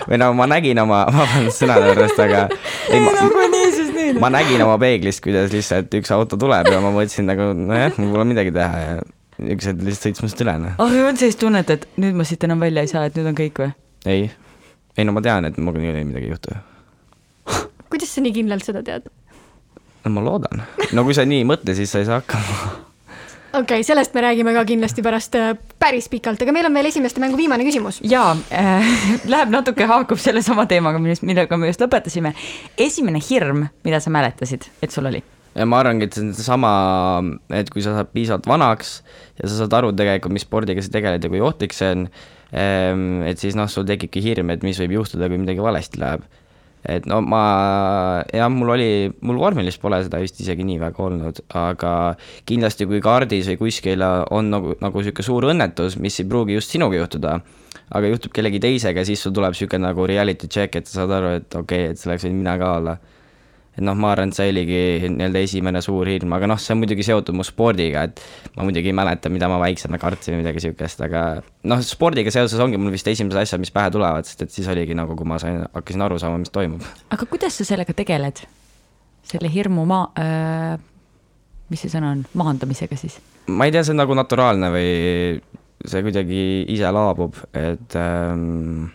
[0.09, 2.46] või no ma nägin oma, vabandust sõnade pärast, aga
[2.88, 4.18] ei, ma, nagunii siis nii.
[4.22, 8.14] ma nägin oma peeglist, kuidas lihtsalt üks auto tuleb ja ma mõtlesin nagu nojah, mul
[8.16, 9.00] pole midagi teha ja
[9.52, 10.76] üks hetk lihtsalt sõits must üle, noh.
[10.80, 13.30] aga ei olnud sellist tunnet, et nüüd ma siit enam välja ei saa, et nüüd
[13.33, 13.74] on kõik või?
[14.09, 14.30] ei,
[15.00, 16.60] ei no ma tean, et minuga niikuinii midagi ei juhtu.
[17.90, 19.08] kuidas sa nii kindlalt seda tead?
[20.04, 20.62] no ma loodan.
[20.92, 22.60] no kui sa nii ei mõtle, siis sa ei saa hakkama.
[23.50, 26.90] okei okay,, sellest me räägime ka kindlasti pärast äh, päris pikalt, aga meil on veel
[26.92, 28.00] esimeste mängu viimane küsimus.
[28.04, 28.94] jaa äh,
[29.32, 32.34] läheb natuke, haakub sellesama teemaga, millest, millega me just lõpetasime.
[32.78, 35.22] esimene hirm, mida sa mäletasid, et sul oli?
[35.54, 36.74] ja ma arvangi, et see on seesama,
[37.56, 39.00] et kui sa saad piisavalt vanaks
[39.40, 42.06] ja sa saad aru tegelikult, mis spordiga sa tegeled ja kui ohtlik see on,
[42.52, 46.24] et siis noh, sul tekibki hirm, et mis võib juhtuda, kui midagi valesti läheb.
[46.80, 51.42] et no ma, jah, mul oli, mul vormelis pole seda vist isegi nii väga olnud,
[51.60, 51.90] aga
[52.48, 56.72] kindlasti kui kardis või kuskil on nagu, nagu niisugune suur õnnetus, mis ei pruugi just
[56.72, 57.36] sinuga juhtuda,
[57.92, 61.34] aga juhtub kellegi teisega, siis sul tuleb niisugune nagu reality check, et sa saad aru,
[61.42, 62.96] et okei okay,, et see oleks võinud mina ka olla
[63.81, 66.83] et noh, ma arvan, et see oligi nii-öelda esimene suur hirm, aga noh, see on
[66.83, 68.21] muidugi seotud mu spordiga, et
[68.59, 71.25] ma muidugi ei mäleta, mida ma väiksena kartsin või midagi sihukest, aga
[71.73, 74.97] noh, spordiga seoses ongi mul vist esimesed asjad, mis pähe tulevad, sest et siis oligi
[74.99, 76.85] nagu, kui ma sain, hakkasin aru saama, mis toimub.
[77.16, 78.45] aga kuidas sa sellega tegeled?
[79.31, 80.79] selle hirmu maa äh,,
[81.71, 83.21] mis see sõna on, maandamisega siis?
[83.49, 84.88] ma ei tea, see on nagu naturaalne või
[85.81, 86.40] see kuidagi
[86.73, 88.90] ise laabub, et ähm,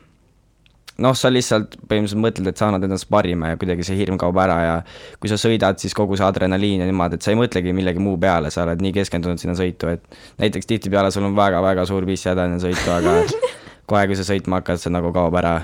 [1.04, 4.38] noh, sa lihtsalt põhimõtteliselt mõtled, et sa annad endast parima ja kuidagi see hirm kaob
[4.42, 4.76] ära ja
[5.20, 8.20] kui sa sõidad, siis kogu see adrenaliin ja niimoodi, et sa ei mõtlegi millegi muu
[8.22, 12.48] peale, sa oled nii keskendunud sinna sõitu, et näiteks tihtipeale sul on väga-väga suur pissihäda
[12.48, 13.18] enne sõitu, aga
[13.90, 15.58] kohe, kui sa sõitma hakkad, see nagu kaob ära.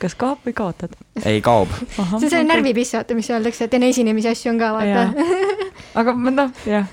[0.00, 0.96] kas kaob või kaotad?
[1.24, 1.72] ei, kaob.
[1.92, 5.28] see on see närvipiss, vaata, mis öeldakse, et enne esinemisi asju on ka, vaata.
[6.00, 6.88] aga noh, jah.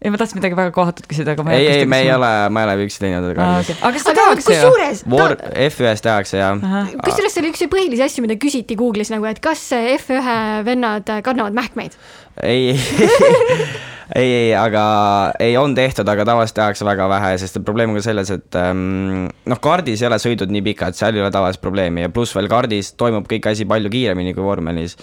[0.00, 2.62] ei, ma tahtsin midagi väga kohatut küsida, aga ma ei, ei, me ei ole, ma
[2.62, 5.12] ei ole üksi teinud seda kardis okei, aga kas seda tehakse ju?
[5.12, 5.34] War,
[5.66, 6.62] F1-s tehakse jah.
[7.04, 11.56] kusjuures see oli üks põhilisi asju, mida küsiti Google'is nagu, et kas F1 vennad kannavad
[11.58, 11.98] mähkmeid.
[12.48, 12.78] ei,
[14.16, 14.84] ei, ei, aga
[15.36, 19.28] ei, on tehtud, aga tavaliselt tehakse väga vähe, sest probleem on ka selles, et ähm,
[19.52, 22.48] noh, kardis ei ole sõidud nii pikad, seal ei ole tavaliselt probleemi ja pluss veel
[22.48, 24.96] kardis toimub kõik asi palju kiiremini kui vormelis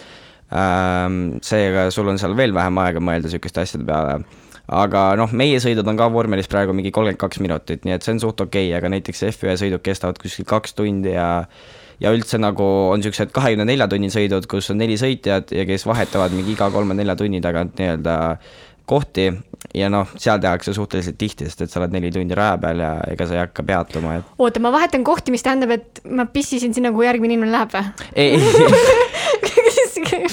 [0.49, 1.37] ähm,.
[1.45, 4.19] seega sul on seal veel vähem aega mõelda sihukeste asjade peale
[4.67, 8.17] aga noh, meie sõidud on ka vormelis praegu mingi kolmkümmend kaks minutit, nii et see
[8.17, 11.47] on suht okei okay,, aga näiteks F1 sõidud kestavad kuskil kaks tundi ja
[12.03, 15.87] ja üldse nagu on niisugused kahekümne nelja tunni sõidud, kus on neli sõitjat ja kes
[15.89, 18.17] vahetavad mingi iga kolme-nelja tunni tagant nii-öelda
[18.87, 19.31] kohti.
[19.75, 22.91] Ja noh, seal tehakse suhteliselt tihti, sest et sa oled neli tundi raja peal ja
[23.09, 26.75] ega sa ei hakka peatuma, et oota, ma vahetan kohti, mis tähendab, et ma pissisin
[26.77, 27.83] sinna, kuhu järgmine inimene läheb või?
[28.15, 28.37] ei,
[30.21, 30.27] ei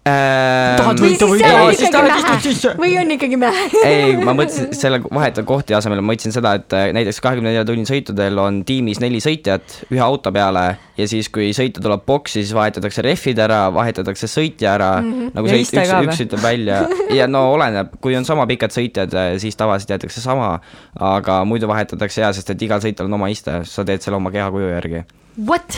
[0.00, 5.44] Tahad või võita siis või tahad, on ikkagi tahad mähe ei, ma mõtlesin selle vahetava
[5.48, 9.20] kohti asemel, ma mõtlesin seda, et äh, näiteks kahekümne nelja tunni sõitudel on tiimis neli
[9.20, 10.64] sõitjat ühe auto peale
[10.96, 15.32] ja siis, kui sõita tuleb boksi, siis vahetatakse rehvid ära, vahetatakse sõitja ära mm, -hmm.
[15.36, 16.82] nagu Ja sõit, üks üks sõidab välja.
[17.20, 20.60] Ja no oleneb, kui on sama pikad sõitjad, siis tavaliselt jäetakse sama,
[20.96, 24.32] aga muidu vahetatakse ja, sest et igal sõitjal on oma iste, sa teed selle oma
[24.32, 25.04] kehakuju järgi.
[25.36, 25.76] What?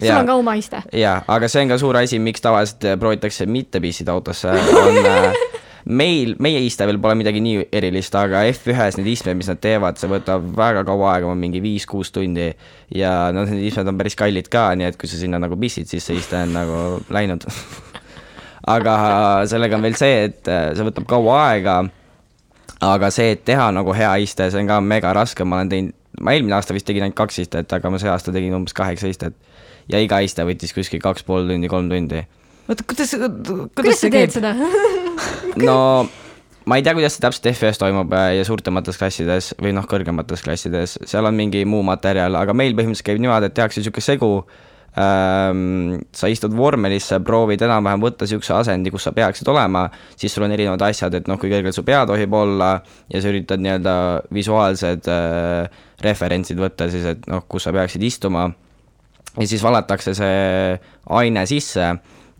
[0.00, 0.82] Sul on ka oma iste?
[0.94, 4.98] jaa, aga see on ka suur asi, miks tavaliselt äh, proovitakse mitte pissida autosse, on
[5.02, 5.36] äh,
[6.00, 10.00] meil, meie iste veel pole midagi nii erilist, aga F1-s need istmed, mis nad teevad,
[10.00, 12.50] see võtab väga kaua aega, mingi viis-kuus tundi
[12.94, 15.90] ja noh, need istmed on päris kallid ka, nii et kui sa sinna nagu pissid,
[15.90, 16.82] siis see iste on nagu
[17.14, 17.46] läinud.
[18.76, 18.98] aga
[19.48, 21.80] sellega on veel see, et äh, see võtab kaua aega
[22.84, 25.94] aga see, et teha nagu hea iste, see on ka mega raske, ma olen teinud,
[26.22, 29.10] ma eelmine aasta vist tegin ainult kaks istet, aga ma see aasta tegin umbes kaheksa
[29.10, 29.36] istet.
[29.92, 32.24] Ja iga iste võttis kuskil kaks pool tundi, kolm tundi.
[32.68, 34.54] oota, kuidas, kuidas kuidas sa teed seda?
[35.68, 35.78] no
[36.68, 40.44] ma ei tea, kuidas see täpselt F1-s toimub äh, ja suurtemates klassides või noh, kõrgemates
[40.44, 44.32] klassides, seal on mingi muu materjal, aga meil põhimõtteliselt käib niimoodi, et tehakse niisugune segu
[44.98, 46.02] ähm,.
[46.12, 50.52] sa istud vormelisse, proovid enam-vähem võtta niisuguse asendi, kus sa peaksid olema, siis sul on
[50.56, 52.74] erinevad asjad, et noh, kui kõrgel su pea tohib olla
[53.08, 53.94] ja sa üritad nii-öelda
[54.34, 58.50] visuaalsed äh, referentsid võtta siis, et noh, kus sa peaksid istuma.
[59.38, 60.78] Ja siis valatakse see
[61.20, 61.88] aine sisse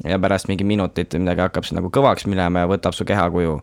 [0.04, 3.58] ja pärast mingi minutit või midagi hakkab see nagu kõvaks minema ja võtab su kehakuju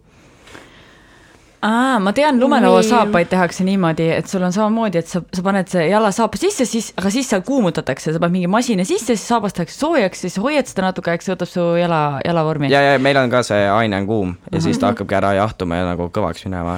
[1.65, 5.87] aa, ma tean, lumelauasaapaid tehakse niimoodi, et sul on samamoodi, et sa, sa paned see
[5.89, 9.79] jalasaapa sisse, siis, aga siis seal kuumutatakse, sa paned mingi masina sisse, siis saabas tehakse
[9.79, 12.69] soojaks, siis hoiad seda natuke aega, see võtab su jala, jalavormi.
[12.73, 15.81] ja, ja meil on ka see aine on kuum ja siis ta hakkabki ära jahtuma
[15.81, 16.77] ja nagu kõvaks minema.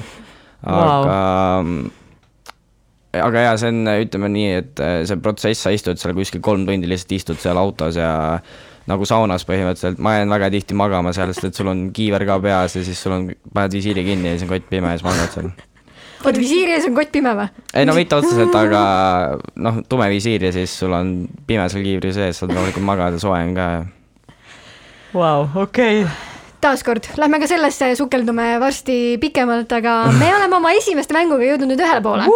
[0.64, 1.64] aga
[3.24, 6.66] aga jaa, see on, ütleme nii, et äh, see protsess, sa istud seal kuskil kolm
[6.68, 8.10] tundi, lihtsalt istud seal autos ja
[8.88, 12.38] nagu saunas põhimõtteliselt, ma jään väga tihti magama seal, sest et sul on kiiver ka
[12.44, 15.08] peas ja siis sul on, paned visiiri kinni ja siis on kott pime ja siis
[15.08, 15.52] magad seal.
[16.24, 17.66] oota, visiiri ees on kott pime või?
[17.74, 18.82] ei no mitte otseselt, aga
[19.60, 23.44] noh, tume visiir ja siis sul on pime seal kiivri sees, saad rahulikult magada, soe
[23.44, 23.70] on ka.
[25.18, 26.06] Vau, okei
[26.64, 31.84] taaskord, lähme ka sellesse, sukeldume varsti pikemalt, aga me oleme oma esimeste mänguga jõudnud nüüd
[31.84, 32.28] ühele poole.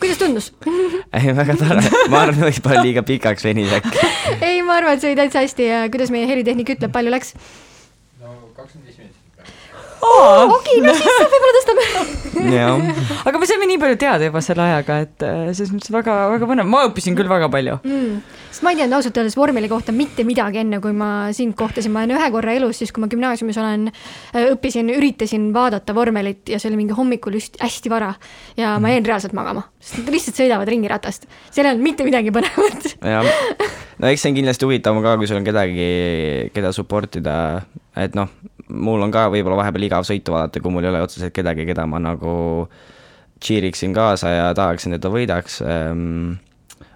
[0.00, 0.50] Kuidas tundus
[1.16, 4.08] ei, väga tore, ma arvan, võib-olla liiga pikaks venis äkki.
[4.48, 7.34] ei, ma arvan, et see oli täitsa hästi ja kuidas meie helitehnik ütleb, palju läks?
[8.22, 9.13] no kakskümmend viis minutit.
[10.04, 11.84] Okei, no siis võib-olla tõstame.
[13.24, 16.48] Aga me saime nii palju teada juba selle ajaga, et äh, selles mõttes väga, väga
[16.50, 17.78] põnev, ma õppisin küll väga palju.
[17.86, 18.18] Mm..
[18.50, 21.94] sest ma ei teadnud ausalt öeldes vormeli kohta mitte midagi, enne kui ma sind kohtasin,
[21.94, 23.88] ma olen ühe korra elus, siis kui ma gümnaasiumis olen,
[24.54, 28.12] õppisin, üritasin vaadata vormelit ja see oli mingi hommikul just hästi vara.
[28.60, 32.06] ja ma jäin reaalselt magama, sest nad lihtsalt sõidavad ringi ratast, seal ei olnud mitte
[32.06, 32.90] midagi põnevat.
[33.00, 33.30] Jah.
[34.00, 35.88] no eks see on kindlasti huvitavam ka, kui sul on kedagi,
[36.54, 37.36] keda support ida,
[37.98, 38.30] et noh,
[38.68, 41.86] mul on ka võib-olla vahepeal igav sõitu vaadata, kui mul ei ole otseselt kedagi, keda
[41.90, 42.34] ma nagu
[43.44, 46.36] cheer iksin kaasa ja tahaksin, et ta võidaks ähm,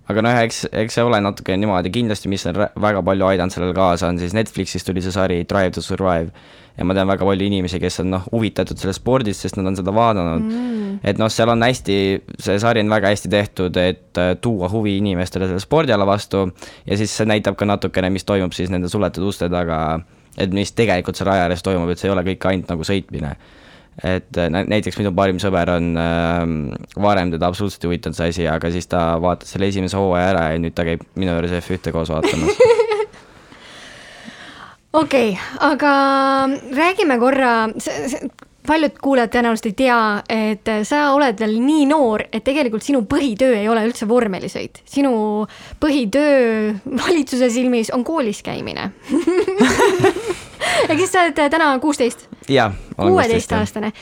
[0.09, 3.77] aga noh, eks, eks see ole natuke niimoodi, kindlasti, mis on väga palju aidanud sellele
[3.77, 6.33] kaasa, on siis Netflixis tuli see sari Drive to Survive.
[6.79, 9.77] ja ma tean väga palju inimesi, kes on noh, huvitatud sellest spordist, sest nad on
[9.77, 10.45] seda vaadanud.
[10.47, 10.99] Mm..
[11.11, 11.97] et noh, seal on hästi,
[12.39, 16.47] see sari on väga hästi tehtud, et äh, tuua huvi inimestele selle spordiala vastu
[16.87, 19.99] ja siis see näitab ka natukene, mis toimub siis nende suletud uste taga,
[20.37, 23.37] et mis tegelikult seal aja ääres toimub, et see ei ole kõik ainult nagu sõitmine
[24.05, 26.45] et äh, nä- näiteks minu parim sõber on äh,,
[27.03, 30.45] varem teda absoluutselt ei huvitanud see asi, aga siis ta vaatas selle esimese hooaja ära
[30.53, 32.55] ja nüüd ta käib minu juures F1-e koos vaatamas.
[35.03, 35.93] okei okay,, aga
[36.79, 37.55] räägime korra,
[38.69, 43.57] paljud kuulajad tõenäoliselt ei tea, et sa oled veel nii noor, et tegelikult sinu põhitöö
[43.63, 44.83] ei ole üldse vormelisõit.
[44.85, 45.13] sinu
[45.81, 48.91] põhitöö valitsuse silmis on koolis käimine
[50.89, 52.29] ehk siis sa oled täna kuusteist,
[52.97, 53.93] kuueteistaastane.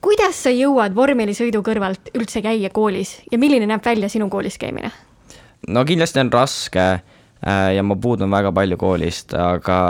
[0.00, 4.92] kuidas sa jõuad vormelisõidu kõrvalt üldse käia koolis ja milline näeb välja sinu koolis käimine?
[5.68, 9.80] no kindlasti on raske äh, ja ma puudun väga palju koolist, aga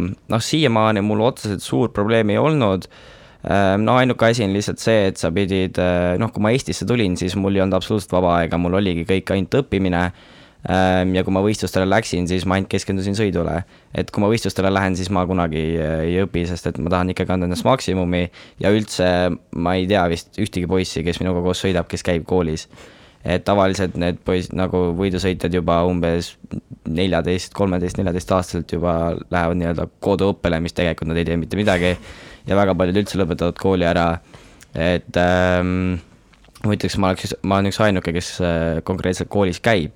[0.00, 2.88] noh, siiamaani mul otseselt suurt probleemi ei olnud.
[3.46, 6.86] Äh, no ainuke asi on lihtsalt see, et sa pidid, äh, noh, kui ma Eestisse
[6.88, 10.08] tulin, siis mul ei olnud absoluutselt vaba aega, mul oligi kõik ainult õppimine.
[10.66, 13.60] ja kui ma võistlustele läksin, siis ma ainult keskendusin sõidule.
[13.94, 17.30] et kui ma võistlustele lähen, siis ma kunagi ei õpi, sest et ma tahan ikkagi
[17.30, 18.24] anda endast maksimumi
[18.58, 19.06] ja üldse
[19.54, 22.66] ma ei tea vist ühtegi poissi, kes minuga koos sõidab, kes käib koolis
[23.26, 26.32] et tavaliselt need poiss, nagu võidusõitjad juba umbes
[26.86, 31.96] neljateist, kolmeteist, neljateist aastaselt juba lähevad nii-öelda koduõppele, mis tegelikult nad ei tee mitte midagi.
[32.46, 34.08] Ja väga paljud üldse lõpetavad kooli ära.
[34.74, 35.98] et ähm,
[36.64, 39.94] ma ütleks, ma oleks, ma olen üks ainuke, kes äh, konkreetselt koolis käib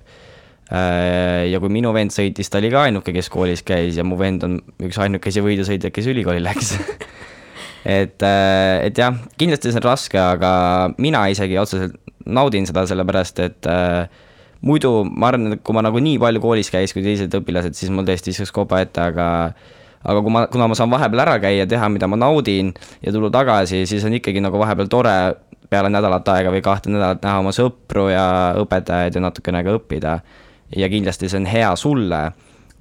[0.71, 1.49] äh,.
[1.51, 4.45] ja kui minu vend sõitis, ta oli ka ainuke, kes koolis käis ja mu vend
[4.47, 6.75] on üks ainukesi võidusõitjaid, kes ülikooli läks
[7.99, 10.51] et, äh, et jah, kindlasti see on raske, aga
[11.01, 14.05] mina isegi otseselt naudin seda sellepärast, et äh,
[14.65, 17.93] muidu ma arvan, et kui ma nagu nii palju koolis käis kui teised õpilased, siis
[17.93, 19.27] mul tõesti viskaks koba ette, aga
[20.03, 23.31] aga kui ma, kuna ma saan vahepeal ära käia, teha, mida ma naudin ja tulla
[23.33, 25.15] tagasi, siis on ikkagi nagu vahepeal tore
[25.71, 28.25] peale nädalat aega või kahte nädalat näha oma sõpru ja
[28.59, 30.19] õpetajaid ja natukene ka õppida.
[30.75, 32.19] ja kindlasti see on hea sulle,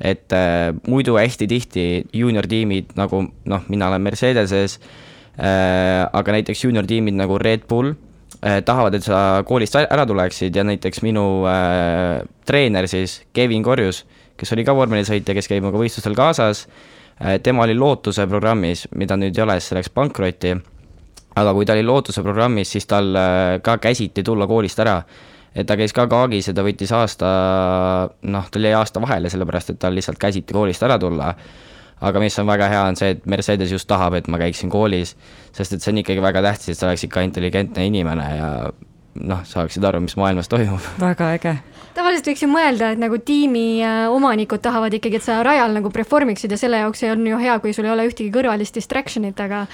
[0.01, 4.79] et äh, muidu hästi tihti juunior-tiimid nagu noh, mina olen Mercedeses
[5.37, 7.93] äh,, aga näiteks juunior-tiimid nagu Red Bull
[8.43, 14.05] äh, tahavad, et sa koolist ära tuleksid ja näiteks minu äh, treener siis, Kevin Korjus,
[14.39, 17.00] kes oli ka vormelisõitja, kes käib minuga võistlustel kaasas äh,,
[17.43, 20.55] tema oli Lootuse programmis, mida nüüd ei ole, sest see läks pankrotti.
[21.41, 25.03] aga kui ta oli Lootuse programmis, siis tal äh, ka käsiti tulla koolist ära.
[25.55, 27.27] et ta käis ka Kaagis ja ta võttis aasta,
[28.23, 31.35] noh, tal jäi aasta vahele, sellepärast et tal lihtsalt käsiti koolist ära tulla
[32.01, 35.17] aga mis on väga hea, on see, et Mercedes just tahab, et ma käiksin koolis,
[35.53, 38.51] sest et see on ikkagi väga tähtis, et sa oleksid ka intelligentne inimene ja
[39.21, 40.85] noh, saaksid aru, mis maailmas toimub.
[41.01, 41.55] väga äge.
[41.95, 45.93] tavaliselt võiks ju mõelda, et nagu tiimi äh, omanikud tahavad ikkagi, et sa rajal nagu
[45.95, 49.67] performiksid ja selle jaoks on ju hea, kui sul ei ole ühtegi kõrvalist distraction'it, aga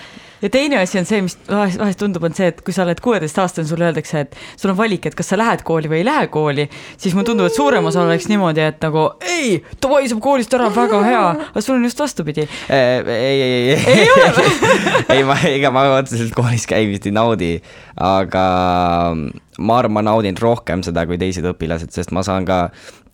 [0.42, 3.00] ja teine asi on see, mis vahest, vahest tundub, on see, et kui sa oled
[3.04, 6.28] kuueteistaastane, sulle öeldakse, et sul on valik, et kas sa lähed kooli või ei lähe
[6.32, 6.68] kooli,
[7.00, 10.68] siis mulle tundub, et suurem osa oleks niimoodi, et nagu ei, davai, saab koolist ära,
[10.74, 12.46] väga hea, aga sul on just vastupidi.
[12.68, 14.04] ei, ei, ei, ei.
[14.04, 17.52] ei ei, ma, ega ma otseselt koolis käimist ei naudi,
[17.96, 18.46] aga,
[19.58, 22.66] ma arvan, ma naudin rohkem seda kui teised õpilased, sest ma saan ka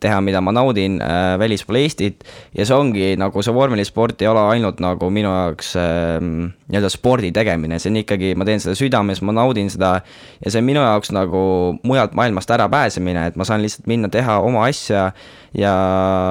[0.03, 2.23] teha, mida ma naudin äh, välispool Eestit.
[2.57, 7.31] Ja see ongi nagu see vormelisport ei ole ainult nagu minu jaoks äh, nii-öelda spordi
[7.35, 9.95] tegemine, see on ikkagi, ma teen seda südames, ma naudin seda.
[10.43, 11.43] Ja see on minu jaoks nagu
[11.83, 15.11] mujalt maailmast ärapääsemine, et ma saan lihtsalt minna teha oma asja
[15.53, 15.73] ja,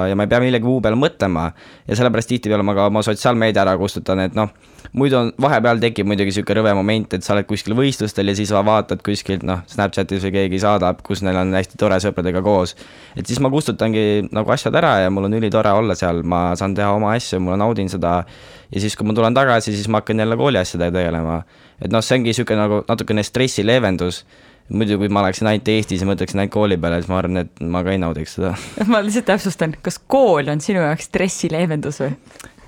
[0.09, 1.47] ja ma ei pea millegi muu peale mõtlema
[1.87, 4.51] ja sellepärast tihtipeale ma ka oma sotsiaalmeedia ära kustutan, et noh,
[4.99, 8.51] muidu on, vahepeal tekib muidugi niisugune rõve moment, et sa oled kuskil võistlustel ja siis
[8.53, 12.75] vaatad kuskilt noh, Snapchatis või keegi saadab, kus neil on hästi tore sõpradega koos.
[13.15, 16.75] et siis ma kustutangi nagu asjad ära ja mul on ülitore olla seal, ma saan
[16.75, 18.23] teha oma asju, ma naudin seda.
[18.71, 21.43] ja siis, kui ma tulen tagasi, siis ma hakkan jälle kooliasjadega tegelema.
[21.79, 24.25] et noh, see ongi niisugune nagu natukene stressi leevendus
[24.69, 27.63] muidu, kui ma oleksin ainult Eestis ja mõtleksin ainult kooli peale, siis ma arvan, et
[27.75, 28.55] ma ka ei naudiks seda.
[28.91, 32.15] ma lihtsalt täpsustan, kas kool on sinu jaoks stressi leevendus või?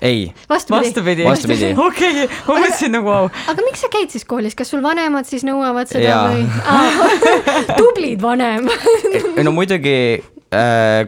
[0.04, 0.34] ei.
[0.48, 1.24] vastupidi.
[1.24, 1.72] vastupidi.
[1.88, 3.30] okei, ma mõtlesin nagu vau.
[3.52, 6.22] aga miks sa käid siis koolis, kas sul vanemad siis nõuavad seda ja.
[6.28, 6.44] või
[6.76, 8.68] ah, tublid vanem
[9.46, 9.96] no muidugi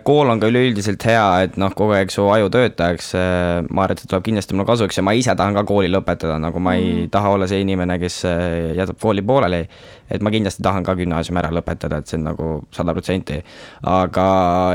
[0.03, 3.13] kool on ka üleüldiselt hea, et noh, kogu aeg su aju töötaks.
[3.15, 5.91] Äh, ma arvan, et see tuleb kindlasti mulle kasuks ja ma ise tahan ka kooli
[5.93, 7.13] lõpetada, nagu ma ei mm.
[7.15, 9.63] taha olla see inimene, kes äh, jätab kooli pooleli.
[10.11, 13.39] et ma kindlasti tahan ka gümnaasiumi ära lõpetada, et see on nagu sada protsenti.
[13.87, 14.29] aga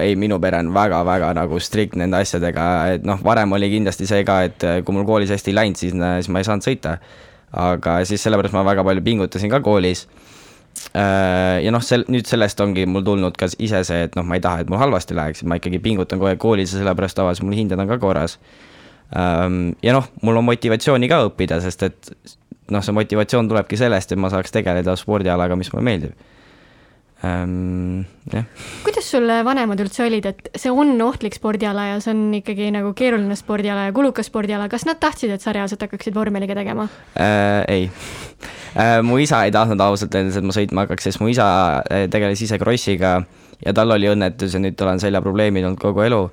[0.06, 4.24] ei, minu pere on väga-väga nagu strikt nende asjadega, et noh, varem oli kindlasti see
[4.24, 7.00] ka, et kui mul koolis hästi ei läinud, siis, siis ma ei saanud sõita.
[7.52, 10.33] aga siis sellepärast ma väga palju pingutasin ka koolis Äh,
[10.94, 14.44] ja noh, sel-, nüüd sellest ongi mul tulnud ka ise see, et noh, ma ei
[14.44, 17.58] taha, et mul halvasti läheks, ma ikkagi pingutan kogu aeg koolis ja sellepärast tavaliselt mul
[17.58, 18.38] hinded on ka korras.
[19.18, 22.14] Ähm, ja noh, mul on motivatsiooni ka õppida, sest et
[22.74, 26.30] noh, see motivatsioon tulebki sellest, et ma saaks tegeleda spordialaga, mis mulle meeldib
[27.24, 28.04] ähm,.
[28.32, 28.48] jah.
[28.84, 32.92] kuidas sul vanemad üldse olid, et see on ohtlik spordiala ja see on ikkagi nagu
[32.98, 37.64] keeruline spordiala ja kulukas spordiala, kas nad tahtsid, et sa reaalselt hakkaksid vormeliga tegema äh,?
[37.68, 38.63] ei äh,,
[39.06, 41.46] mu isa ei tahtnud ausalt öeldes, et ma sõitma hakkaks, sest mu isa
[41.86, 43.20] äh, tegeles ise krossiga
[43.64, 46.24] ja tal oli õnnetus ja nüüd tal on seljaprobleemid olnud kogu elu.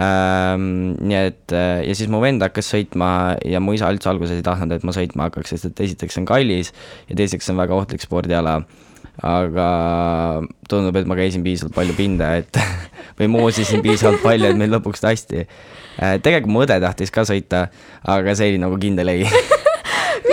[0.00, 4.38] Ähm, nii et äh, ja siis mu vend hakkas sõitma ja mu isa üldse alguses
[4.38, 6.72] ei tahtnud, et ma sõitma hakkaks, sest et esiteks on kallis
[7.10, 8.62] ja teiseks on väga ohtlik spordiala.
[9.28, 9.66] Aga
[10.72, 12.56] tundub, et ma käisin piisavalt palju pinda, et
[13.18, 15.44] või moosisin piisavalt palju, et meil lõpuks hästi.
[16.00, 17.66] Äh, tegelikult mu õde tahtis ka sõita,
[18.08, 19.28] aga see oli nagu kindel ei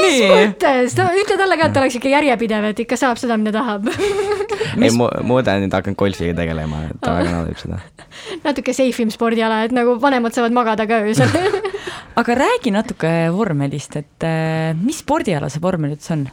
[0.03, 3.38] mis mõttes, no ütle talle ka, et ta oleks ikka järjepidev, et ikka saab seda,
[3.39, 7.62] mida tahab ei, mu, mu õde on nüüd hakanud golfiga tegelema, et ta väga naudib
[7.62, 7.79] seda.
[8.47, 11.33] natuke safe im spordiala, et nagu vanemad saavad magada ka öösel
[12.19, 16.27] aga räägi natuke vormelist, et äh, mis spordiala see vormel üldse on?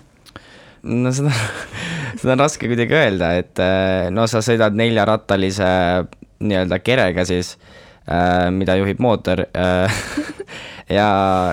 [0.87, 1.33] no seda,
[2.21, 5.73] seda on raske kuidagi öelda, et äh, no sa sõidad neljarattalise
[6.47, 7.86] nii-öelda kerega siis, äh,
[8.55, 10.01] mida juhib mootor äh,
[10.99, 11.09] ja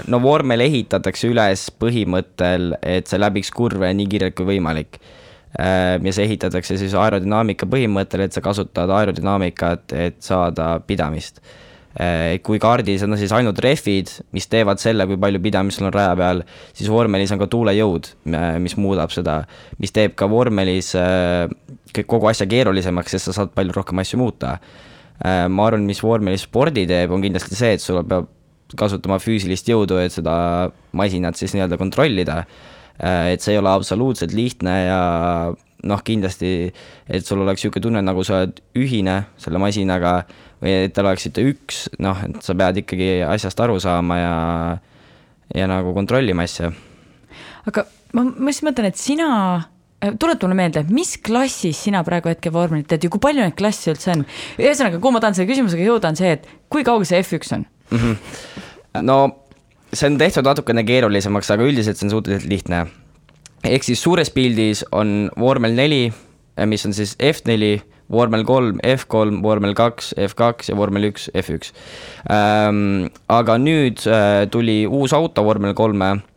[0.08, 5.02] no vormel ehitatakse üles põhimõttel, et see läbiks kurve nii kiirelt kui võimalik.
[5.54, 11.44] ja see ehitatakse siis aerodünaamika põhimõttel, et sa kasutad aerodünaamikat, et saada pidamist
[12.42, 16.16] kui kaardis on siis ainult rehvid, mis teevad selle, kui palju pidamist sul on raja
[16.18, 16.42] peal,
[16.74, 18.10] siis vormelis on ka tuulejõud,
[18.64, 19.44] mis muudab seda,
[19.78, 20.90] mis teeb ka vormelis
[22.02, 24.58] kogu asja keerulisemaks, sest sa saad palju rohkem asju muuta.
[25.24, 28.28] Ma arvan, mis vormelis spordi teeb, on kindlasti see, et sul peab
[28.80, 30.36] kasutama füüsilist jõudu, et seda
[30.98, 32.44] masinat siis nii-öelda kontrollida.
[33.00, 35.00] et see ei ole absoluutselt lihtne ja
[35.84, 36.72] noh, kindlasti,
[37.10, 40.22] et sul oleks niisugune tunne, nagu sa oled ühine selle masinaga
[40.64, 44.36] või et te oleksite üks, noh, et sa pead ikkagi asjast aru saama ja,
[45.56, 46.72] ja nagu kontrollima asja.
[47.68, 49.68] aga ma, ma just mõtlen, et sina, äh,
[50.20, 53.94] tuleta mulle meelde, mis klassis sina praegu hetkel vormelit teed ja kui palju neid klasse
[53.94, 54.26] üldse on?
[54.60, 57.64] ühesõnaga, kuhu ma tahan selle küsimusega jõuda, on see, et kui kaugel see F1 on
[57.66, 58.02] mm?
[58.02, 59.06] -hmm.
[59.08, 59.18] no
[59.94, 62.86] see on tehtud natukene keerulisemaks, aga üldiselt see on suhteliselt lihtne.
[63.64, 66.14] ehk siis suures pildis on vormel neli,
[66.66, 67.80] mis on siis F4
[68.12, 71.72] vormel kolm, F3, vormel kaks, F2 ja vormel üks, F1
[72.30, 73.08] ähm,.
[73.30, 76.33] aga nüüd äh, tuli uus auto vormel kolme äh,,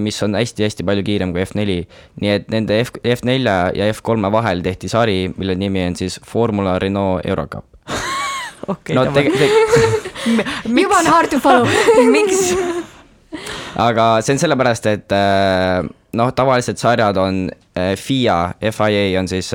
[0.00, 1.74] mis on hästi-hästi palju kiirem kui F4.
[2.22, 6.78] nii et nende F, F4 ja F3 vahel tehti sari, mille nimi on siis Formula
[6.80, 7.66] Renault Eurocup
[8.72, 10.46] okay, no tege-, tege-
[10.80, 11.68] juba on hard to follow
[12.16, 12.54] miks?
[13.76, 15.84] aga see on sellepärast, et äh,
[16.16, 17.44] noh, tavaliselt sarjad on
[17.76, 19.52] äh, FIA, FIA on siis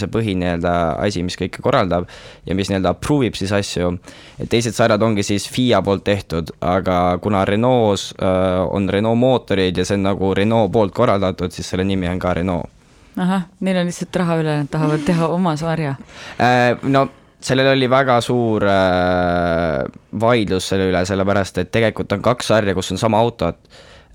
[0.00, 2.08] see põhi nii-öelda asi, mis kõike korraldab
[2.46, 3.92] ja mis nii-öelda approve ib siis asju.
[4.38, 9.76] et teised sarjad ongi siis FIA poolt tehtud, aga kuna Renault's äh, on Renault mootorid
[9.76, 12.70] ja see on nagu Renault poolt korraldatud, siis selle nimi on ka Renault.
[13.16, 15.96] ahah, neil on lihtsalt raha üle, nad tahavad teha oma sarja
[16.40, 16.76] äh,.
[16.82, 17.08] no
[17.40, 19.84] sellel oli väga suur äh,
[20.20, 23.58] vaidlus selle üle, sellepärast et tegelikult on kaks sarja, kus on sama autot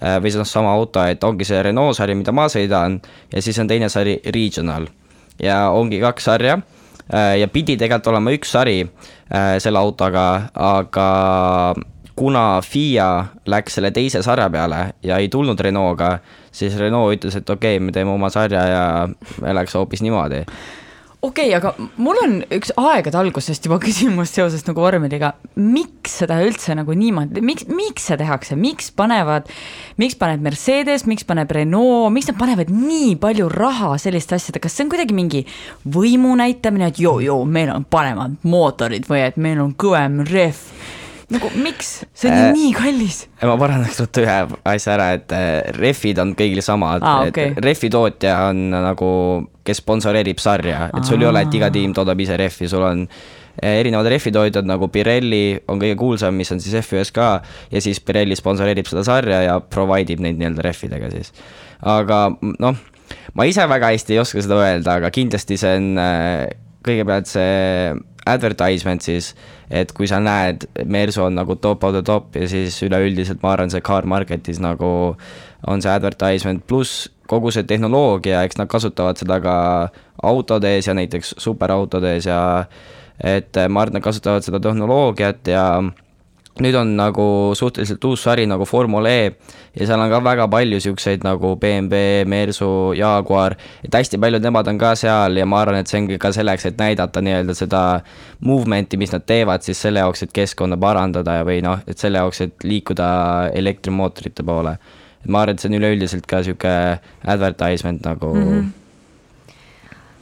[0.01, 2.99] äh, või siis noh, sama auto, et ongi see Renault sari, mida ma sõidan
[3.31, 4.89] ja siis on teine sari Regional
[5.43, 6.59] ja ongi kaks sarja.
[7.13, 11.07] Äh, ja pidi tegelikult olema üks sari äh, selle autoga, aga
[12.15, 13.09] kuna FIA
[13.49, 16.19] läks selle teise sarja peale ja ei tulnud Renault'ga,
[16.51, 20.43] siis Renault ütles, et okei okay,, me teeme oma sarja ja läks hoopis niimoodi
[21.21, 25.33] okei okay,, aga mul on üks aegade algusest juba küsimus seoses nagu vormeliga.
[25.55, 29.49] miks seda üldse nagu niimoodi, miks, miks see tehakse, miks panevad,
[30.01, 34.73] miks paneb Mercedes, miks paneb Renault, miks nad panevad nii palju raha selliste asjade, kas
[34.75, 35.43] see on kuidagi mingi
[35.93, 40.65] võimu näitamine, et joo-joo, meil on paremad mootorid või et meil on kõvem rehv
[41.31, 43.19] nagu miks, see on ju äh, nii kallis.
[43.47, 44.37] ma parandaks ruttu ühe
[44.73, 47.53] asja ära, et äh, rehvid on kõigil samad ah,, okay.
[47.55, 49.11] et rehvi tootja on nagu,
[49.67, 51.23] kes sponsoreerib sarja, et sul ah.
[51.23, 55.43] ei ole, et iga tiim toodab ise rehvi, sul on äh, erinevad rehvitootjad nagu Pirelli
[55.71, 57.29] on kõige kuulsam, mis on siis F1 ka
[57.71, 61.31] ja siis Pirelli sponsoreerib seda sarja ja provide ib neid nii-öelda rehvidega siis.
[61.81, 62.83] aga noh,
[63.37, 65.93] ma ise väga hästi ei oska seda öelda, aga kindlasti see on
[66.85, 67.93] kõigepealt see
[68.29, 69.31] advertisement siis,
[69.73, 73.55] et kui sa näed, Mersu on nagu top of the top ja siis üleüldiselt ma
[73.55, 74.91] arvan, see car market'is nagu
[75.67, 79.55] on see advertisement, pluss kogu see tehnoloogia, eks nad kasutavad seda ka
[80.27, 82.41] autodes ja näiteks superautodes ja
[83.17, 85.65] et ma arvan, et nad kasutavad seda tehnoloogiat ja
[86.59, 87.25] nüüd on nagu
[87.55, 89.31] suhteliselt uus sari nagu Formula E
[89.77, 94.67] ja seal on ka väga palju siukseid nagu BMW, Mersu, Jaguar, et hästi paljud nemad
[94.67, 97.83] on ka seal ja ma arvan, et see ongi ka selleks, et näidata nii-öelda seda
[98.47, 102.19] movement'i, mis nad teevad siis selle jaoks, et keskkonda parandada ja, või noh, et selle
[102.19, 103.07] jaoks, et liikuda
[103.55, 104.75] elektrimootorite poole.
[105.23, 106.75] et ma arvan, et see on üleüldiselt ka sihuke
[107.23, 108.45] advertisement nagu mm.
[108.51, 108.69] -hmm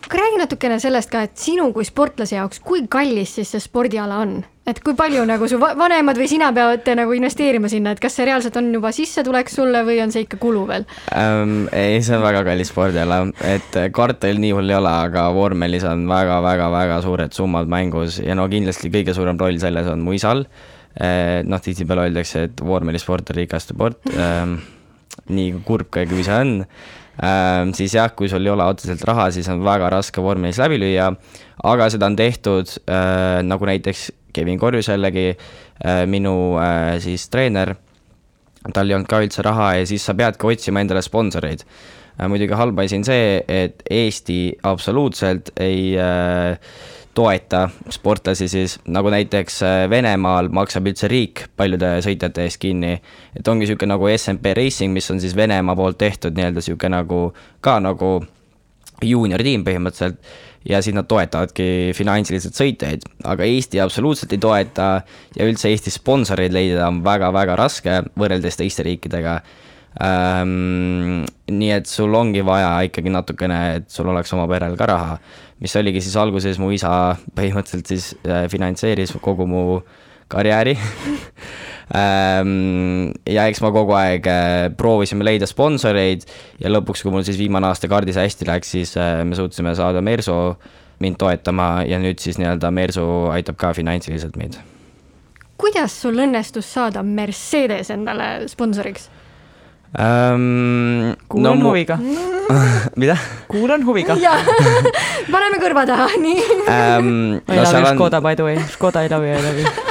[0.09, 4.17] aga räägi natukene sellest ka, et sinu kui sportlase jaoks, kui kallis siis see spordiala
[4.23, 4.39] on?
[4.69, 8.27] Et kui palju nagu su vanemad või sina peavad nagu investeerima sinna, et kas see
[8.29, 11.67] reaalselt on juba sissetulek sulle või on see ikka kulu veel ähm,?
[11.75, 16.05] ei, see on väga kallis spordiala, et kartul nii hull ei ole, aga vormelis on
[16.09, 20.45] väga-väga-väga suured summad mängus ja no kindlasti kõige suurem roll selles on mu isal.
[20.99, 24.57] Äh, noh, tihtipeale öeldakse, et vormelisport on rikaste sport ähm,.
[25.29, 29.47] nii kurb kui see on ähm,, siis jah, kui sul ei ole otseselt raha, siis
[29.53, 31.11] on väga raske vormelis läbi lüüa,
[31.69, 37.75] aga seda on tehtud äh, nagu näiteks Kevin Korjus jällegi äh,, minu äh, siis treener,
[38.73, 42.27] tal ei olnud ka üldse raha ja siis sa peadki otsima endale sponsoreid äh,.
[42.27, 45.95] muidugi halb asi on see, et Eesti absoluutselt ei
[47.19, 52.93] toeta sportlasi siis, nagu näiteks Venemaal maksab üldse riik paljude sõitjate eest kinni.
[53.35, 57.23] et ongi niisugune nagu SMP Racing, mis on siis Venemaa poolt tehtud nii-öelda niisugune nagu
[57.61, 58.11] ka nagu
[59.03, 60.19] juunior-tiim põhimõtteliselt
[60.67, 64.89] ja siis nad toetavadki finantsiliselt sõitjaid, aga Eesti absoluutselt ei toeta
[65.37, 69.39] ja üldse Eesti sponsoreid leida on väga-väga raske võrreldes teiste riikidega
[70.03, 71.25] ähm,.
[71.49, 75.19] nii et sul ongi vaja ikkagi natukene, et sul oleks oma perel ka raha
[75.59, 76.91] mis oligi siis alguses mu isa
[77.35, 79.63] põhimõtteliselt siis äh, finantseeris kogu mu
[80.31, 80.75] karjääri
[81.89, 86.25] ja eks ma kogu aeg äh, proovisime leida sponsoreid
[86.61, 90.03] ja lõpuks, kui mul siis viimane aasta kaardis hästi läks, siis äh, me suutsime saada
[90.05, 90.35] Mersu
[91.01, 94.59] mind toetama ja nüüd siis nii-öelda Mersu aitab ka finantsiliselt meid.
[95.57, 99.09] kuidas sul õnnestus saada Mercedes endale sponsoriks?
[99.97, 101.17] ähm,.
[101.27, 101.97] kuulan no, huviga
[103.01, 103.17] mida?
[103.49, 104.13] kuulan huviga
[105.33, 106.49] paneme kõrva taha, nii.
[106.69, 107.95] I no, love you on...
[107.97, 109.88] Škoda by the way, Škoda I love you, I love you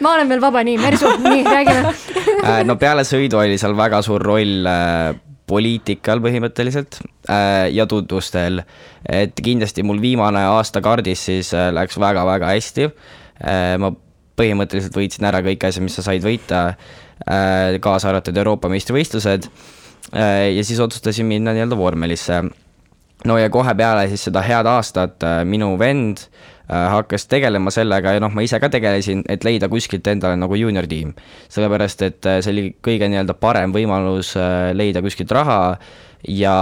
[0.04, 1.94] ma olen veel vaba, nii, Mersu, nii, räägime
[2.48, 5.10] äh, no peale sõidu oli seal väga suur roll äh,
[5.50, 8.62] poliitikal põhimõtteliselt äh, ja tutvustel.
[9.08, 13.76] et kindlasti mul viimane aasta kaardis siis äh, läks väga-väga hästi äh,.
[13.82, 13.94] ma
[14.40, 16.70] põhimõtteliselt võitsin ära kõik asjad, mis sa said võita
[17.28, 19.48] Äh, kaasa arvatud Euroopa meistrivõistlused.
[20.16, 22.42] Äh, ja siis otsustasin minna nii-öelda vormelisse.
[23.24, 26.22] no ja kohe peale siis seda head aastat äh, minu vend
[26.70, 30.86] hakkas tegelema sellega ja noh, ma ise ka tegelesin, et leida kuskilt endale nagu juunior
[30.86, 31.14] tiim.
[31.50, 34.36] sellepärast, et see oli kõige nii-öelda parem võimalus
[34.78, 35.60] leida kuskilt raha
[36.28, 36.56] ja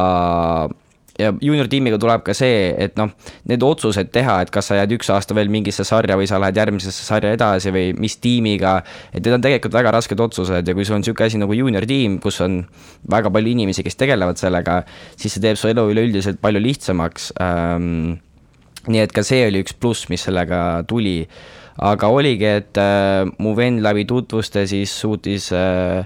[1.19, 3.11] ja juunior-tiimiga tuleb ka see, et noh,
[3.51, 6.61] need otsused teha, et kas sa jääd üks aasta veel mingisse sarja või sa lähed
[6.61, 8.79] järgmisesse sarja edasi või mis tiimiga,
[9.11, 12.21] et need on tegelikult väga rasked otsused ja kui sul on niisugune asi nagu juunior-tiim,
[12.23, 12.61] kus on
[13.11, 14.81] väga palju inimesi, kes tegelevad sellega,
[15.19, 18.19] siis see teeb su elu üleüldiselt palju lihtsamaks ähm,.
[18.87, 21.23] Nii et ka see oli üks pluss, mis sellega tuli.
[21.79, 26.03] aga oligi, et äh, mu vend läbi tutvuste siis suutis äh,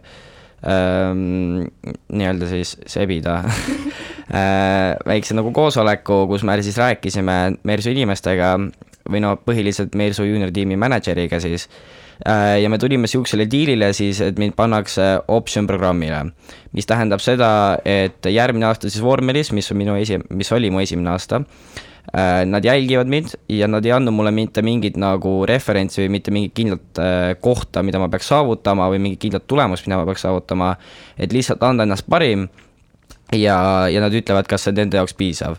[0.69, 1.65] ähm,
[2.13, 8.53] nii-öelda siis sebida äh, väikse nagu koosoleku, kus me siis rääkisime Mersu inimestega
[9.09, 11.69] või no põhiliselt Meersu juunior tiimi mänedžeriga siis
[12.29, 16.27] äh, ja me tulime niisugusele diilile siis, et mind pannakse option programmile,
[16.77, 20.85] mis tähendab seda, et järgmine aasta siis vormelis, mis on minu esi, mis oli mu
[20.85, 26.03] esimene aasta, äh, Nad jälgivad mind ja nad ei andnud mulle mitte mingit nagu referentsi
[26.03, 30.01] või mitte mingit kindlat äh, kohta, mida ma peaks saavutama või mingit kindlat tulemust, mida
[30.01, 30.75] ma peaks saavutama,
[31.17, 32.49] et lihtsalt anda ennast parim
[33.33, 33.57] ja,
[33.89, 35.57] ja nad ütlevad, kas see on nende jaoks piisav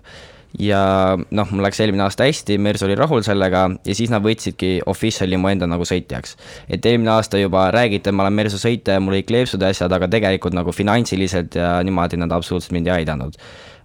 [0.59, 0.81] ja
[1.17, 5.39] noh, mul läks eelmine aasta hästi, Mers oli rahul sellega ja siis nad võtsidki official'i
[5.41, 6.37] mu enda nagu sõitjaks.
[6.69, 9.73] et eelmine aasta juba räägiti, et ma olen Mersu sõitja ja mul olid kleepsud ja
[9.73, 13.37] asjad, aga tegelikult nagu finantsiliselt ja niimoodi nad absoluutselt mind ei aidanud.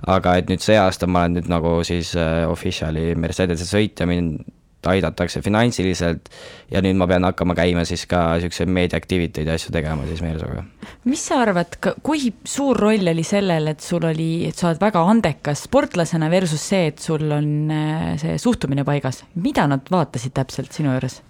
[0.07, 4.45] Aga et nüüd see aasta ma olen nüüd nagu siis uh, official'i Mercedese sõitja, mind
[4.89, 6.29] aidatakse finantsiliselt
[6.71, 10.23] ja nüüd ma pean hakkama käima siis ka niisuguseid meedia activity ja asju tegema siis
[10.23, 10.65] Mersuga.
[11.05, 15.03] mis sa arvad, kui suur roll oli sellel, et sul oli, et sa oled väga
[15.11, 20.73] andekas sportlasena versus see, et sul on äh, see suhtumine paigas, mida nad vaatasid täpselt
[20.73, 21.23] sinu juures?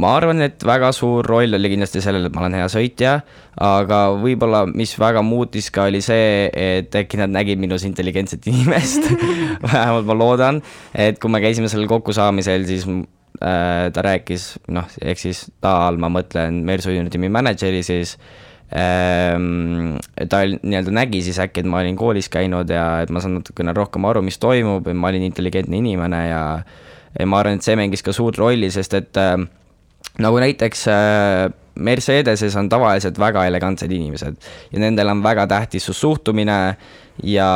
[0.00, 3.16] Ma arvan, et väga suur roll oli kindlasti sellel, et ma olen hea sõitja,
[3.60, 9.10] aga võib-olla, mis väga muutis ka, oli see, et äkki nad nägid minus intelligentset inimest.
[9.66, 10.62] Vähemalt ma loodan,
[10.96, 16.00] et kui me käisime sellel kokkusaamisel, siis äh, ta rääkis, noh, ehk siis ta all
[16.00, 18.16] ma mõtlen Mersu Unitimi mänedžeri siis
[18.72, 23.42] ähm,, ta nii-öelda nägi siis äkki, et ma olin koolis käinud ja et ma saan
[23.42, 26.44] natukene rohkem aru, mis toimub, et ma olin intelligentne inimene ja
[27.12, 29.36] ja ma arvan, et see mängis ka suurt rolli, sest et äh,
[30.22, 35.94] nagu näiteks äh, Mercedeses on tavaliselt väga elegantsed inimesed ja nendel on väga tähtis su
[35.96, 36.76] suhtumine
[37.22, 37.48] ja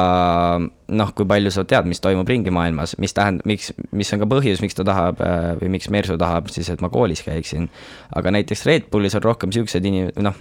[0.87, 4.29] noh, kui palju sa tead, mis toimub ringi maailmas, mis tähendab, miks, mis on ka
[4.31, 7.67] põhjus, miks ta tahab äh, või miks Mersu tahab siis, et ma koolis käiksin.
[8.15, 10.37] aga näiteks Red Bullis on rohkem siuksed inim-, noh,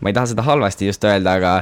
[0.00, 1.52] ma ei taha seda halvasti just öelda, aga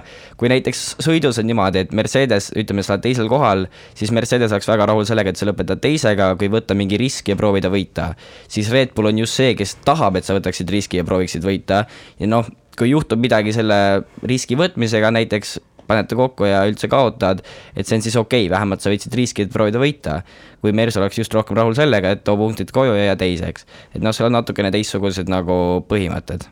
[0.41, 3.67] kui näiteks sõidus on niimoodi, et Mercedes, ütleme, sa oled teisel kohal,
[3.99, 7.39] siis Mercedes oleks väga rahul sellega, et sa lõpetad teisega, kui võtta mingi risk ja
[7.41, 8.13] proovida võita.
[8.49, 11.87] siis Red Bull on just see, kes tahab, et sa võtaksid riski ja prooviksid võita
[12.21, 12.49] ja noh,
[12.79, 15.59] kui juhtub midagi selle riski võtmisega, näiteks
[15.89, 17.43] panete kokku ja üldse kaotad,
[17.75, 20.21] et see on siis okei okay,, vähemalt sa võtsid riski, et proovida võita.
[20.61, 23.67] kui Mers oleks just rohkem rahul sellega, et too punktid koju ja jää teiseks.
[23.95, 26.49] et noh, seal on natukene teistsugused nagu põhimõtted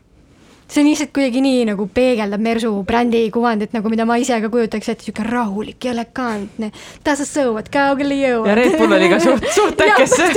[0.67, 4.49] see on lihtsalt kuidagi nii nagu peegeldab Mersu brändi kuvandit, nagu mida ma ise ka
[4.51, 6.71] kujutaks ette, sihuke rahulik ja elegantne.
[7.03, 8.49] tasas sõuad, kaugele jõuad.
[8.51, 10.27] ja Red Bull oli ka suht, suht äkesse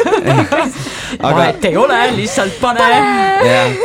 [1.25, 2.91] aga vahet ei ole, lihtsalt pane.
[3.51, 3.81] jah,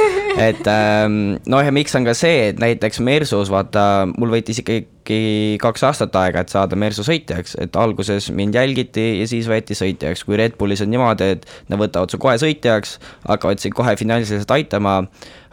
[0.49, 4.85] et ähm, noh, ja miks on ka see, et näiteks Mersus vaata, mul võttis ikkagi
[5.05, 9.77] ikkagi kaks aastat aega, et saada Mersu sõitjaks, et alguses mind jälgiti ja siis võeti
[9.77, 12.97] sõitjaks, kui Red Bullis on niimoodi, et nad võtavad su kohe sõitjaks,
[13.27, 15.03] hakkavad sind kohe finantsiliselt aitama,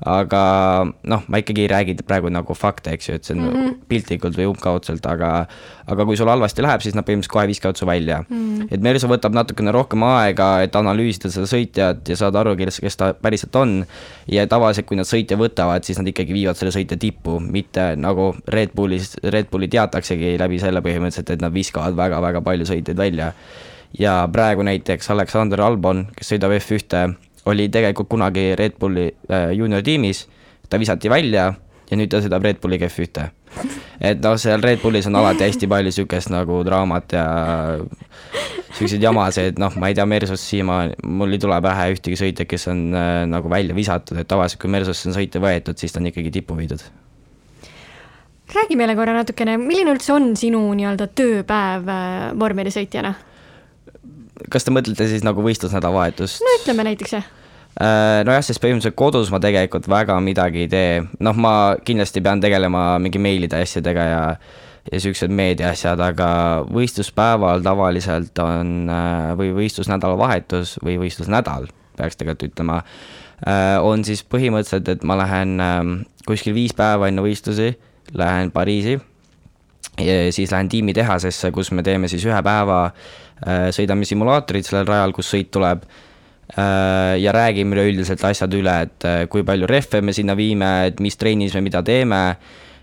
[0.02, 0.42] aga
[1.06, 3.74] noh, ma ikkagi ei räägi praegu nagu fakte, eks ju, et see on mm -hmm.
[3.88, 5.46] piltlikult või umbkaudselt, aga
[5.86, 8.58] aga kui sul halvasti läheb, siis nad põhimõtteliselt kohe viskavad su välja mm.
[8.58, 8.66] -hmm.
[8.70, 12.96] et Mersu võtab natukene rohkem aega, et analüüsida seda sõitjat ja saada aru, kes, kes
[12.96, 13.84] ta päriselt on,
[14.26, 18.34] ja tavaliselt, kui nad sõitja võtavad, siis nad ikkagi viivad selle sõitja tippu, mitte nagu
[18.48, 23.32] Red Bullis, Red Bulli teataksegi läbi selle põhimõtteliselt, et nad viskavad väga-väga palju sõitjaid välja.
[23.98, 29.82] ja praegu näiteks Aleksander Albon, kes sõidab F1-e oli tegelikult kunagi Red Bulli äh, juunior
[29.82, 30.26] tiimis,
[30.70, 31.52] ta visati välja
[31.90, 33.28] ja nüüd ta sõidab Red Bulli F1-e.
[34.00, 37.26] et noh, seal Red Bullis on alati hästi palju sihukest nagu draamat ja
[38.78, 42.68] siukseid jamasid, noh, ma ei tea, Mersus siiamaani, mul ei tule pähe ühtegi sõitjat, kes
[42.72, 46.08] on äh, nagu välja visatud, et tavaliselt kui Mersusse on sõitja võetud, siis ta on
[46.12, 46.84] ikkagi tippu viidud
[48.52, 53.14] räägi meile korra natukene, milline üldse on sinu nii-öelda tööpäev äh, vormelisõitjana?
[54.52, 56.42] Kas te mõtlete siis nagu võistlusnädalavahetust?
[56.42, 57.28] no ütleme näiteks jah
[57.80, 61.54] äh, nojah, sest põhimõtteliselt kodus ma tegelikult väga midagi ei tee, noh, ma
[61.84, 64.22] kindlasti pean tegelema mingi meilide asjadega ja
[64.90, 66.28] ja siuksed meedia asjad, aga
[66.66, 71.68] võistluspäeval tavaliselt on äh, või võistlusnädalavahetus või võistlusnädal,
[71.98, 72.80] peaks tegelikult ütlema,
[73.46, 75.94] äh, on siis põhimõtteliselt, et ma lähen ähm,
[76.26, 77.76] kuskil viis päeva enne võistlusi,
[78.18, 78.98] lähen Pariisi
[80.34, 82.84] siis lähen tiimitehasesse, kus me teeme siis ühe päeva
[83.42, 89.06] Äh, sõidame simulaatorit sellel rajal, kus sõit tuleb äh, ja räägime üleüldiselt asjad üle, et
[89.08, 92.20] äh, kui palju rehve me sinna viime, et mis trennis me mida teeme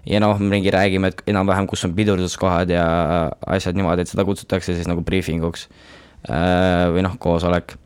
[0.09, 2.85] ja noh, mingi räägime, et enam-vähem, kus on pidurduskohad ja
[3.47, 5.69] asjad niimoodi, et seda kutsutakse siis nagu briifinguks
[6.27, 7.77] või noh, koosolek.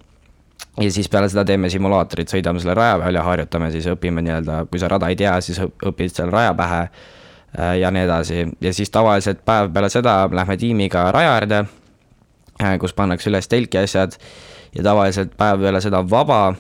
[0.82, 4.64] ja siis peale seda teeme simulaatorit, sõidame selle raja peal ja harjutame, siis õpime nii-öelda,
[4.72, 6.88] kui sa rada ei tea, siis õpid selle raja pähe
[7.54, 8.48] ja nii edasi.
[8.62, 11.66] Ja siis tavaliselt päev peale seda lähme tiimiga raja äärde
[12.62, 14.18] Äh, kus pannakse üles telki asjad.
[14.74, 16.54] Ja tavaliselt päev peale seda on vaba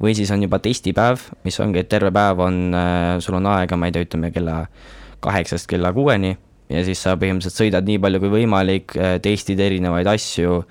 [0.00, 3.76] või siis on juba testipäev, mis ongi, et terve päev on, äh, sul on aega,
[3.76, 4.64] ma ei tea, ütleme kella
[5.24, 6.34] kaheksast kella kuueni.
[6.72, 10.64] Ja siis sa põhimõtteliselt sõidad nii palju kui võimalik, äh, testid erinevaid asju,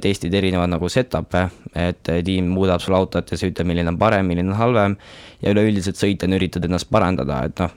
[0.00, 1.42] testid erinevad nagu setup'e,
[1.76, 4.94] et tiim muudab sulle autot ja see ütleb, milline on parem, milline on halvem.
[5.42, 7.74] Ja üleüldiselt sõitjana üritad ennast parandada, et noh,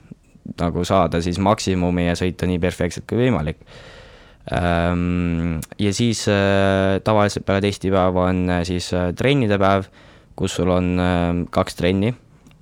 [0.60, 3.60] nagu saada siis maksimumi ja sõita nii perfektselt kui võimalik.
[4.52, 9.88] Ehm, ja siis äh, tavaliselt peale testipäeva on äh, siis äh, trennide päev,
[10.36, 12.12] kus sul on kaks trenni.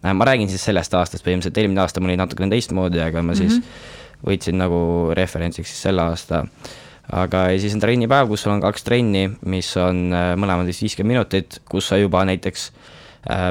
[0.02, 3.54] ma räägin siis sellest aastast, põhimõtteliselt eelmine aasta mul oli natukene teistmoodi, aga ma siis
[3.54, 4.26] mm -hmm.
[4.28, 4.80] võtsin nagu
[5.14, 6.44] referentsiks siis selle aasta.
[7.12, 11.14] aga ja siis on trennipäev, kus sul on kaks trenni, mis on mõlemad siis viiskümmend
[11.14, 12.72] minutit, kus sa juba näiteks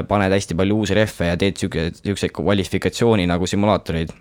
[0.08, 4.12] paned hästi palju uusi rehve ja teed sihuke, siukseid kvalifikatsiooni nagu simulaatoreid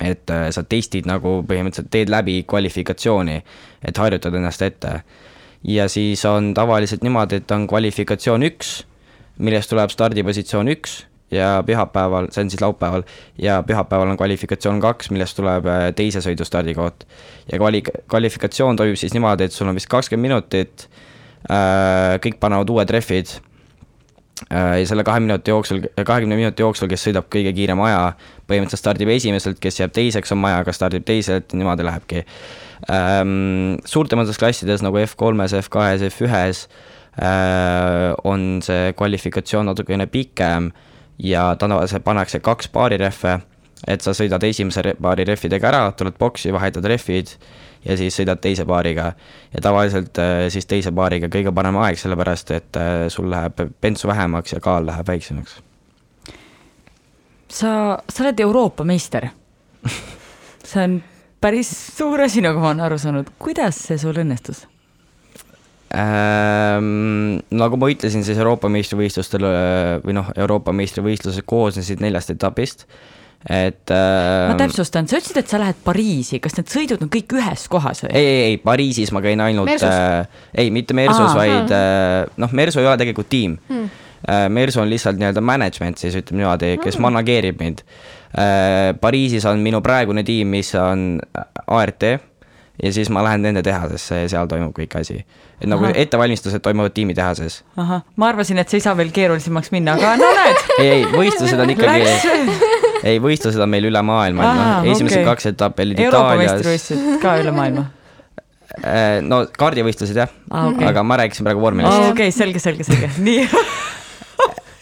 [0.00, 3.36] et äh, sa testid nagu põhimõtteliselt teed läbi kvalifikatsiooni,
[3.86, 5.00] et harjutad ennast ette.
[5.64, 8.84] ja siis on tavaliselt niimoodi, et on kvalifikatsioon üks,
[9.38, 13.02] millest tuleb stardipositsioon üks ja pühapäeval, see on siis laupäeval,
[13.38, 17.08] ja pühapäeval on kvalifikatsioon kaks, millest tuleb äh, teise sõidu stardikoht.
[17.52, 20.88] ja kvali-, kvalifikatsioon toimub siis niimoodi, et sul on vist kakskümmend minutit,
[21.48, 23.55] äh, kõik panevad uued rehvid Äh,
[24.50, 28.00] ja selle kahe minuti jooksul, kahekümne minuti jooksul, kes sõidab kõige kiirema aja,
[28.48, 32.24] põhimõtteliselt stardib esimeselt, kes jääb teiseks oma ajaga, stardib teiselt niimoodi lähebki
[32.92, 33.78] ähm,.
[33.88, 36.66] suurtemates klassides nagu F3-s, F2-s, F1-s
[37.16, 40.70] äh, on see kvalifikatsioon natukene pikem
[41.18, 43.38] ja tavaliselt pannakse kaks paari rehve,
[43.88, 47.32] et sa sõidad esimese paari rehvidega ära, tuled boksi, vahetad rehvid
[47.86, 49.12] ja siis sõidad teise paariga.
[49.54, 54.08] ja tavaliselt äh, siis teise paariga kõige parem aeg, sellepärast et äh, sul läheb bensu
[54.08, 55.58] vähemaks ja kaal läheb väiksemaks.
[57.48, 59.30] sa, sa oled Euroopa meister
[60.70, 61.02] see on
[61.40, 64.66] päris suur asi, nagu ma olen aru saanud, kuidas see sul õnnestus?
[65.96, 72.88] Ähm, nagu ma ütlesin, siis Euroopa meistrivõistlustel äh, või noh, Euroopa meistrivõistlused koosnesid neljast etapist
[73.44, 74.48] et äh,.
[74.50, 78.02] ma täpsustan, sa ütlesid, et sa lähed Pariisi, kas need sõidud on kõik ühes kohas
[78.02, 78.10] või?
[78.12, 82.82] ei, ei, ei, Pariisis ma käin ainult, äh, ei, mitte Mersus, vaid äh, noh, Mersu
[82.82, 84.02] ei ole tegelikult tiim hmm..
[84.26, 87.06] Äh, Mersu on lihtsalt nii-öelda management siis ütleme niimoodi, kes hmm.
[87.06, 87.84] manageerib mind
[88.34, 88.94] äh,.
[89.00, 91.12] Pariisis on minu praegune tiim, mis on
[91.66, 92.10] ART
[92.82, 95.24] ja siis ma lähen nende tehasesse ja seal toimub kõik asi.
[95.60, 95.92] et nagu Aha.
[95.96, 97.62] ettevalmistused toimuvad tiimitehases.
[97.76, 100.64] ahah, ma arvasin, et see ei saa veel keerulisemaks minna, aga no näed.
[100.80, 102.04] ei, ei, võistlused on ikkagi
[103.06, 105.28] ei, võistlused on meil üle maailma, noh, esimesed okay.
[105.28, 106.16] kaks etappi olid Itaalias.
[106.16, 107.86] Euroopa meistrivõistlused ka üle maailma
[108.82, 110.90] äh, no kaardivõistlused jah ah,, okay.
[110.90, 112.10] aga ma rääkisin praegu vormelist ah,.
[112.10, 113.46] okei okay,, selge, selge, selge, nii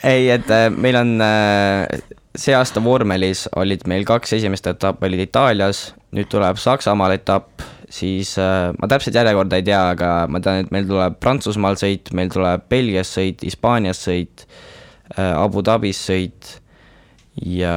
[0.05, 2.01] ei, et äh, meil on äh,
[2.39, 7.63] see aasta vormelis olid meil kaks esimest etappi olid Itaalias, nüüd tuleb Saksamaal etapp,
[7.95, 12.33] siis ma täpselt järjekorda ei tea, aga ma tean, et meil tuleb Prantsusmaal sõit, meil
[12.35, 14.47] tuleb Belgias sõit, Hispaanias sõit,
[15.15, 16.57] Abu Dhabis sõit
[17.43, 17.77] ja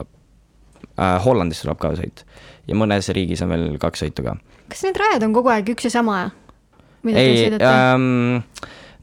[0.00, 2.24] äh, Hollandis tuleb ka sõit
[2.70, 4.36] ja mõnes riigis on veel kaks sõitu ka.
[4.70, 6.22] kas need rajad on kogu aeg üks ja sama?
[7.08, 8.40] ei, ähm,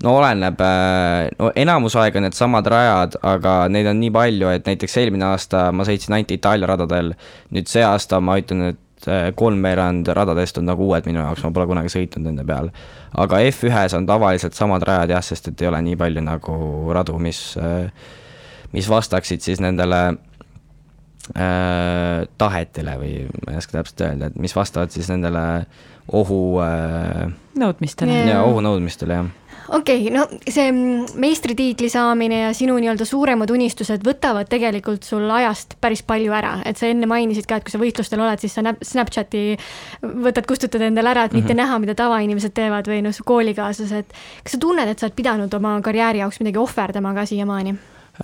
[0.03, 4.67] no oleneb, äh, no enamus aega on needsamad rajad, aga neid on nii palju, et
[4.69, 7.15] näiteks eelmine aasta ma sõitsin ainult Itaalia radadel,
[7.55, 11.53] nüüd see aasta ma ütlen, et äh, kolmveerand radadest on nagu uued minu jaoks, ma
[11.55, 12.69] pole kunagi sõitnud nende peal.
[13.17, 16.61] aga F1-s on tavaliselt samad rajad jah, sest et ei ole nii palju nagu
[16.93, 17.89] radu, mis äh,
[18.73, 20.01] mis vastaksid siis nendele
[21.35, 23.13] äh, tahetele või
[23.45, 25.43] ma ei oska täpselt öelda, et mis vastavad siis nendele
[26.07, 27.27] ohu äh,.
[27.59, 28.23] nõudmistele.
[28.31, 29.35] ja ohunõudmistele, jah
[29.67, 30.71] okei okay,, no see
[31.19, 36.79] meistritiitli saamine ja sinu nii-öelda suuremad unistused võtavad tegelikult sul ajast päris palju ära, et
[36.79, 39.43] sa enne mainisid ka, et kui sa võitlustel oled, siis sa Snapchati
[40.03, 41.63] võtad, kustutad endale ära, et mitte mm -hmm.
[41.63, 44.15] näha, mida tavainimesed teevad või noh, su koolikaaslased.
[44.43, 47.75] kas sa tunned, et sa oled pidanud oma karjääri jaoks midagi ohverdama ka siiamaani?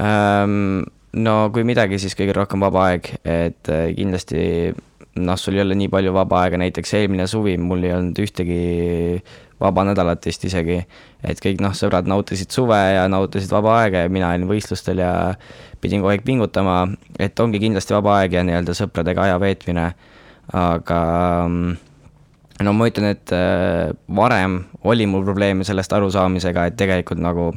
[0.01, 0.83] Ähm,?
[1.13, 4.73] no kui midagi, siis kõige rohkem vaba aeg, et äh, kindlasti
[5.21, 9.19] noh, sul ei ole nii palju vaba aega, näiteks eelmine suvi mul ei olnud ühtegi
[9.61, 10.79] vaba nädalat vist isegi.
[11.23, 15.13] et kõik noh, sõbrad nautisid suve ja nautisid vaba aega ja mina olin võistlustel ja
[15.81, 16.87] pidin kogu aeg pingutama,
[17.19, 19.93] et ongi kindlasti vaba aeg ja nii-öelda sõpradega aja veetmine.
[20.53, 20.99] aga
[22.63, 27.51] no ma ütlen, et äh, varem oli mul probleeme sellest arusaamisega, et tegelikult nagu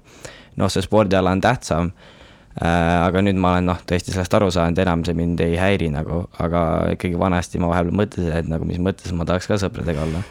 [0.57, 2.16] noh, see spordiala on tähtsam Äh,
[2.57, 6.23] aga nüüd ma olen noh, tõesti sellest aru saanud, enam see mind ei häiri nagu,
[6.41, 6.63] aga
[6.95, 10.23] ikkagi vanasti ma vahepeal mõtlesin, et nagu mis mõttes ma tahaks ka sõpradega olla.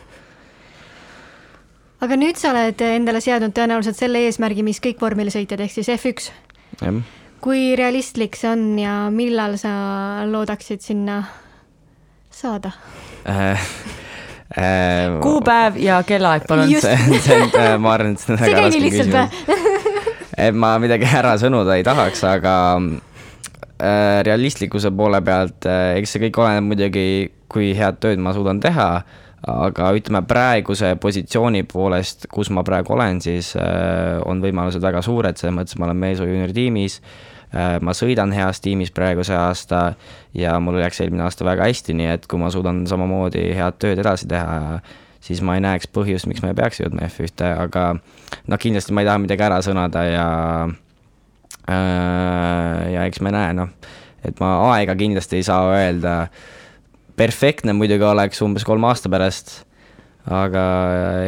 [2.05, 6.31] aga nüüd sa oled endale seadnud tõenäoliselt selle eesmärgi, mis kõik vormelisõitjad ehk siis F1.
[7.45, 11.21] kui realistlik see on ja millal sa loodaksid sinna
[12.33, 12.73] saada
[13.29, 13.61] äh,
[14.57, 16.73] äh, kuupäev ja kellaaeg, palun.
[16.81, 19.64] see, see, ma arvan, et see on väga raske küsimus
[20.37, 22.55] et ma midagi ära sõnuda ei tahaks, aga
[23.79, 27.05] äh, realistlikkuse poole pealt äh,, eks see kõik oleneb muidugi,
[27.51, 28.89] kui head tööd ma suudan teha,
[29.45, 35.37] aga ütleme praeguse positsiooni poolest, kus ma praegu olen, siis äh, on võimalused väga suured,
[35.39, 36.99] selles mõttes ma olen Meesu juuniortiimis
[37.53, 37.77] äh,.
[37.81, 39.85] ma sõidan heas tiimis praegu see aasta
[40.35, 44.03] ja mul läks eelmine aasta väga hästi, nii et kui ma suudan samamoodi head tööd
[44.03, 44.79] edasi teha,
[45.23, 47.85] siis ma ei näeks põhjust, miks ma ei peaks jõudma F1-te, aga
[48.47, 50.27] noh, kindlasti ma ei taha midagi ära sõnada ja
[51.69, 53.71] äh, ja eks me näe, noh,
[54.25, 56.17] et ma aega kindlasti ei saa öelda
[57.15, 59.61] perfektne muidugi oleks umbes kolme aasta pärast,
[60.27, 60.65] aga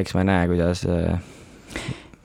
[0.02, 0.84] eks me näe, kuidas.
[0.90, 1.20] äh,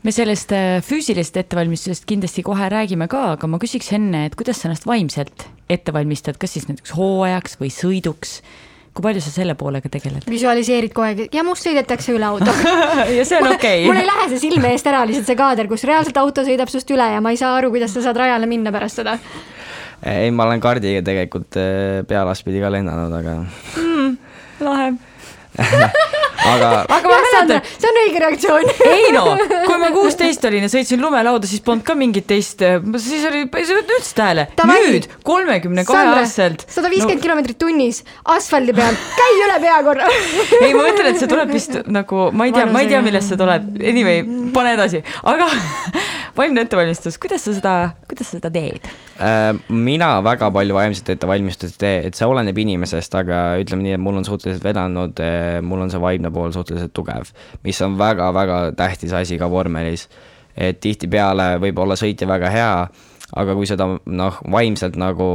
[0.02, 4.60] me sellest äh, füüsilisest ettevalmistusest kindlasti kohe räägime ka, aga ma küsiks enne, et kuidas
[4.60, 8.40] sa ennast vaimselt ette valmistad, kas siis näiteks hooajaks või sõiduks?
[8.92, 10.26] Kui palju sa selle poolega tegeled?
[10.28, 12.52] visualiseerid kogu aeg ja must sõidetakse üle auto
[13.18, 15.86] ja see on okei mul ei lähe see silme eest ära lihtsalt see kaader, kus
[15.88, 18.74] reaalselt auto sõidab sinust üle ja ma ei saa aru, kuidas sa saad rajale minna
[18.74, 19.16] pärast seda.
[20.04, 23.38] ei, ma olen kardiga tegelikult äh, pealaspidi ka lennanud, aga
[23.80, 24.18] mm,.
[24.68, 24.92] lahe
[26.48, 28.70] aga aga ma mäletan, see on õige reaktsioon.
[28.88, 29.24] Ei no,
[29.66, 32.62] kui ma kuusteist olin ja sõitsin lumelauda, siis polnud ka mingit teist,
[33.02, 34.46] siis oli, ei sa võtnud üldse tähele.
[34.72, 36.66] Nüüd, kolmekümne kahe aastaselt.
[36.72, 38.02] sada viiskümmend kilomeetrit tunnis
[38.36, 40.10] asfaldi peal, käi üle pea korra.
[40.62, 43.32] Ei, ma mõtlen, et see tuleb vist nagu, ma ei tea, ma ei tea, millest
[43.32, 44.22] see tuleb, anyway,
[44.54, 45.48] pane edasi, aga
[46.36, 47.74] vaimne ettevalmistus, kuidas sa seda,
[48.08, 48.88] kuidas sa seda teed?
[49.20, 53.96] äh, mina väga palju vaimset ettevalmistust ei tee, et see oleneb inimesest, aga ütleme nii,
[53.98, 55.24] et mul on suhteliselt vedanud,
[55.68, 57.32] mul on see vaimne pool suhteliselt tugev,
[57.66, 60.08] mis on väga-väga tähtis asi ka vormelis.
[60.52, 62.72] et tihtipeale võib olla sõitja väga hea,
[63.32, 65.26] aga kui seda noh, vaimselt nagu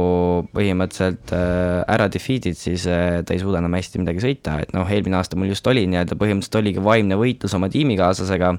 [0.54, 4.86] põhimõtteliselt äh, ära defeat'id, siis äh, ta ei suuda enam hästi midagi sõita, et noh,
[4.86, 8.54] eelmine aasta mul just oli nii-öelda põhimõtteliselt oligi vaimne võitlus oma tiimikaaslasega,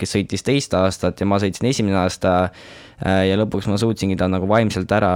[0.00, 4.26] kes sõitis teist aastat ja ma sõitsin esimene aasta äh, ja lõpuks ma suutsingi ta
[4.32, 5.14] nagu vaimselt ära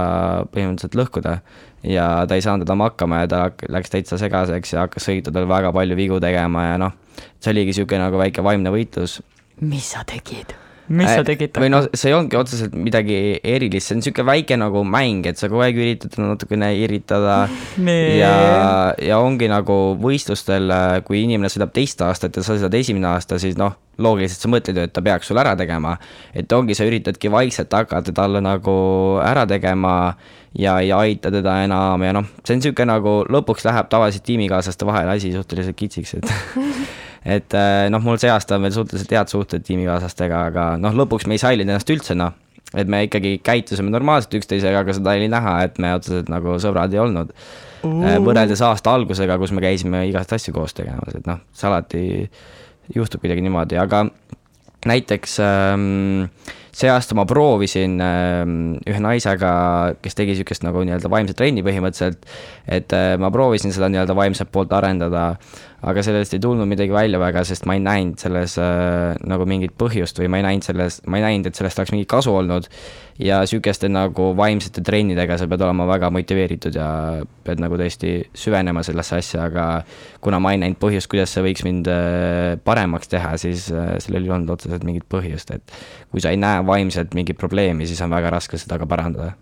[0.55, 1.37] põhimõtteliselt lõhkuda.
[1.85, 5.75] Ja ta ei saanud enam hakkama ja ta läks täitsa segaseks ja hakkas sõitudel väga
[5.75, 6.95] palju vigu tegema ja noh,
[7.37, 9.19] see oligi niisugune nagu väike vaimne võitlus.
[9.61, 10.55] Mis sa tegid?
[10.87, 11.55] Mis sa tegid?
[11.57, 15.39] või noh, see ei olnudki otseselt midagi erilist, see on niisugune väike nagu mäng, et
[15.41, 17.45] sa kogu aeg üritad natukene irritada
[17.85, 18.19] Nee.
[18.19, 18.33] ja,
[19.01, 20.71] ja ongi nagu võistlustel,
[21.07, 24.79] kui inimene sõidab teist aastat ja sa sõidad esimene aasta, siis noh, loogiliselt sa mõtled
[24.79, 25.95] ju, et ta peaks sul ära tegema.
[26.33, 28.75] et ongi, sa üritadki vaikselt hakata talle nagu
[29.23, 30.15] ära tegema
[30.55, 34.87] ja ei aita teda enam ja noh, see on niisugune nagu lõpuks läheb tavaliselt tiimikaaslaste
[34.87, 36.31] vahel asi suhteliselt kitsiks, et
[37.25, 41.27] et äh, noh, mul see aasta on veel suhteliselt head suhted tiimikaaslastega, aga noh, lõpuks
[41.29, 42.35] me ei sallinud ennast üldse noh,
[42.75, 46.93] et me ikkagi käitusime normaalselt üksteisega, aga seda oli näha, et me otseselt nagu sõbrad
[46.93, 47.33] ei olnud.
[47.85, 52.05] võrreldes aasta algusega, kus me käisime igast asju koos tegemas, et noh, see alati
[52.95, 54.07] juhtub kuidagi niimoodi, aga
[54.89, 56.29] näiteks ähm,
[56.75, 58.55] see aasta ma proovisin ähm,
[58.85, 59.51] ühe naisega,
[60.03, 62.27] kes tegi niisugust nagu nii-öelda vaimset trenni põhimõtteliselt,
[62.67, 65.29] et äh, ma proovisin seda nii-öelda vaimset poolt arendada,
[65.85, 69.75] aga sellest ei tulnud midagi välja väga, sest ma ei näinud selles äh, nagu mingit
[69.77, 72.69] põhjust või ma ei näinud selles, ma ei näinud, et sellest oleks mingit kasu olnud.
[73.21, 76.87] ja niisuguste nagu vaimsete trennidega sa pead olema väga motiveeritud ja
[77.45, 79.67] pead nagu tõesti süvenema sellesse asja, aga
[80.25, 84.25] kuna ma ei näinud põhjust, kuidas see võiks mind äh, paremaks teha, siis äh, sellel
[84.25, 85.79] ei olnud otseselt mingit põhjust, et
[86.11, 89.35] kui sa ei näe vaimselt mingit probleemi, siis on väga raske seda ka parandada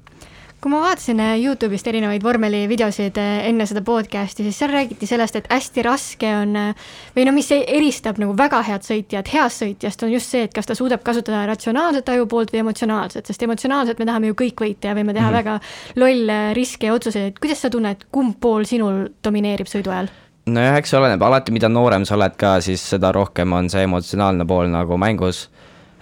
[0.64, 5.36] kui ma vaatasin äh, Youtube'ist erinevaid vormelivideosid äh, enne seda podcast'i, siis seal räägiti sellest,
[5.36, 6.86] et hästi raske on äh,
[7.18, 10.70] või no mis eristab nagu väga head sõitjat heast sõitjast, on just see, et kas
[10.70, 14.98] ta suudab kasutada ratsionaalset ajupoolt või emotsionaalset, sest emotsionaalselt me tahame ju kõik võita ja
[14.98, 15.54] võime teha mm väga
[15.98, 20.12] lolle riske ja otsuseid, kuidas sa tunned, kumb pool sinul domineerib sõidu ajal?
[20.46, 23.84] nojah, eks see oleneb, alati mida noorem sa oled ka, siis seda rohkem on see
[23.88, 25.48] emotsionaalne pool nagu mängus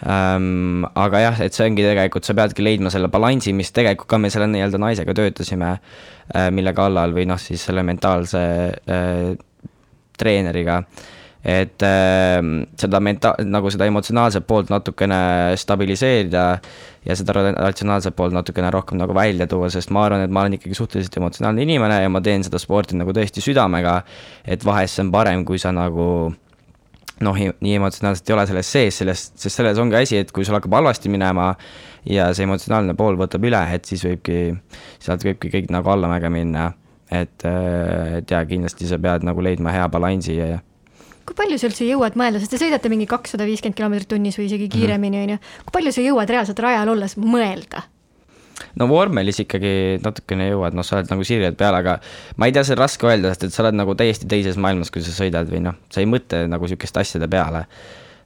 [0.06, 0.86] ähm,.
[0.96, 4.32] aga jah, et see ongi tegelikult, sa peadki leidma selle balansi, mis tegelikult ka me
[4.34, 9.32] selle nii-öelda naisega töötasime äh,, mille kallal või noh, siis selle mentaalse äh,
[10.18, 10.82] treeneriga.
[11.42, 12.38] et äh,
[12.78, 15.22] seda menta-, nagu seda emotsionaalset poolt natukene
[15.58, 16.44] stabiliseerida
[17.06, 20.44] ja seda ra- ratsionaalset poolt natukene rohkem nagu välja tuua, sest ma arvan, et ma
[20.46, 24.04] olen ikkagi suhteliselt emotsionaalne inimene ja ma teen seda sporti nagu tõesti südamega.
[24.46, 26.08] et vahest see on parem, kui sa nagu
[27.26, 30.58] noh, nii emotsionaalselt ei ole selles sees, sellest, sest selles ongi asi, et kui sul
[30.58, 31.52] hakkab halvasti minema
[32.10, 34.40] ja see emotsionaalne pool võtab üle, et siis võibki,
[35.02, 36.72] sealt võibki kõik nagu allamäge minna.
[37.12, 40.60] et, et jaa, kindlasti sa pead nagu leidma hea balansi ja, ja
[41.28, 44.48] kui palju sa üldse jõuad mõelda, sest te sõidate mingi kakssada viiskümmend kilomeetrit tunnis või
[44.48, 47.84] isegi kiiremini, on ju, kui palju sa jõuad reaalselt rajal olles mõelda?
[48.80, 51.98] No vormelis ikkagi natukene jõuad, noh, sa oled nagu sirjed peal, aga
[52.38, 54.94] ma ei tea, see on raske öelda, sest et sa oled nagu täiesti teises maailmas,
[54.94, 57.66] kui sa sõidad või noh, sa ei mõtle nagu sihukeste asjade peale.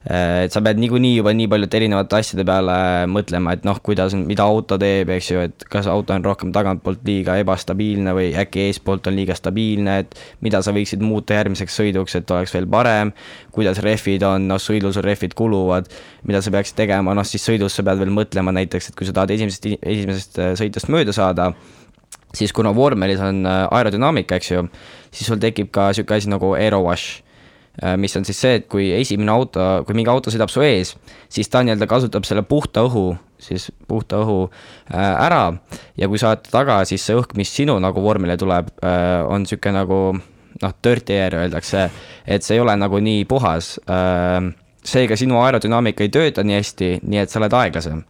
[0.06, 2.76] Et sa pead niikuinii juba nii paljude erinevate asjade peale
[3.10, 7.02] mõtlema, et noh, kuidas, mida auto teeb, eks ju, et kas auto on rohkem tagantpoolt
[7.08, 10.14] liiga ebastabiilne või äkki eespoolt on liiga stabiilne, et
[10.46, 13.10] mida sa võiksid muuta järgmiseks sõiduks, et oleks veel parem,
[13.56, 15.90] kuidas rehvid on, noh, sõidul sul rehvid kuluvad,
[16.28, 19.16] mida sa peaksid tegema, noh, siis sõidus sa pead veel mõtlema näiteks, et kui sa
[19.16, 21.50] tahad esimesest, esimesest sõitjast mööda saada,
[22.36, 24.66] siis kuna vormelis on äh, aerodünaamika, eks ju,
[25.10, 27.25] siis sul tekib ka niisugune asi nagu aerowash Äh,
[28.00, 30.94] mis on siis see, et kui esimene auto, kui mingi auto sõidab su ees,
[31.32, 33.10] siis ta nii-öelda kasutab selle puhta õhu,
[33.42, 35.42] siis puhta õhu äh, ära
[35.98, 39.76] ja kui saata taga, siis see õhk, mis sinu nagu vormile tuleb, äh, on niisugune
[39.76, 41.88] nagu noh, dirty air öeldakse,
[42.24, 43.76] et see ei ole nagu nii puhas.
[44.86, 48.04] seega sinu aerodünaamika ei tööta nii hästi, nii et sa oled aeglasem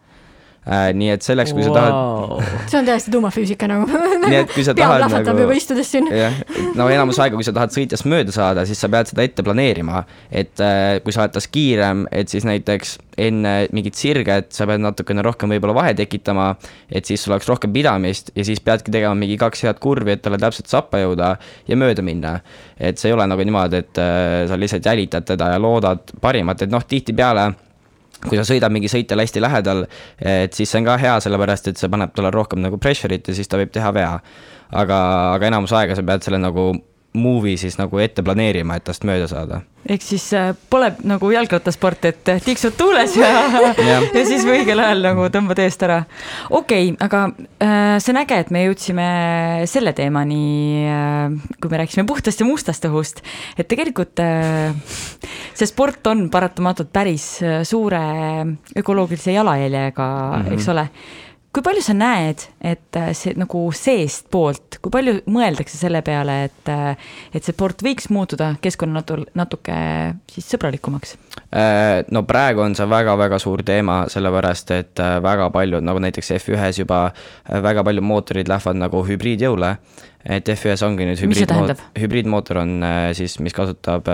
[0.67, 1.69] Äh, nii et selleks, kui wow.
[1.69, 2.63] sa tahad.
[2.67, 3.85] see on täiesti tuumafüüsika nagu.
[4.25, 5.35] nii et kui sa tahad nagu.
[5.39, 6.09] juba istudes siin.
[6.11, 6.35] jah,
[6.75, 10.01] no enamus aega, kui sa tahad sõitjast mööda saada, siis sa pead seda ette planeerima.
[10.27, 12.97] et äh, kui sa oled tast kiirem, et siis näiteks
[13.29, 16.49] enne mingit sirget sa pead natukene rohkem võib-olla vahe tekitama.
[16.91, 20.25] et siis sul oleks rohkem pidamist ja siis peadki tegema mingi kaks head kurvi, et
[20.25, 21.37] talle täpselt sappa jõuda
[21.71, 22.41] ja mööda minna.
[22.75, 26.67] et see ei ole nagu niimoodi, et äh, sa lihtsalt jälitad teda ja loodad parimat,
[26.67, 27.53] et noh, tihtipeale
[28.29, 29.87] kui sa sõidad mingi sõitjale hästi lähedal,
[30.21, 33.37] et siis see on ka hea, sellepärast et see paneb talle rohkem nagu pressure'it ja
[33.37, 34.19] siis ta võib teha vea.
[34.73, 34.99] aga,
[35.37, 36.73] aga enamus aega sa pead selle nagu
[37.17, 39.63] movie siis nagu ette planeerima, et tast mööda saada.
[39.87, 43.29] ehk siis äh, pole nagu jalgrattasport, et äh, tiksud tuules ja
[43.91, 46.01] ja siis õigel ajal nagu tõmbad eest ära.
[46.51, 47.23] okei okay,, aga
[47.63, 49.09] äh, see on äge, et me jõudsime
[49.71, 50.41] selle teemani
[50.91, 53.23] äh,, kui me rääkisime puhtast ja mustast õhust,
[53.57, 54.75] et tegelikult äh,
[55.55, 58.03] see sport on paratamatult päris äh, suure
[58.77, 60.53] ökoloogilise jalajäljega mm, -hmm.
[60.59, 60.89] eks ole
[61.57, 66.69] kui palju sa näed, et äh, see nagu seestpoolt, kui palju mõeldakse selle peale, et,
[66.69, 69.77] äh, et see sport võiks muutuda keskkonna natu-, natuke
[70.35, 71.17] siis sõbralikumaks?
[71.49, 76.83] Äh, no praegu on see väga-väga suur teema, sellepärast et väga paljud, nagu näiteks F1-s
[76.83, 77.07] juba
[77.49, 79.77] väga paljud mootorid lähevad nagu hübriidjõule.
[80.27, 82.81] et F1-s ongi nüüd hübriidmootor, hübriidmootor on
[83.15, 84.11] siis, mis kasutab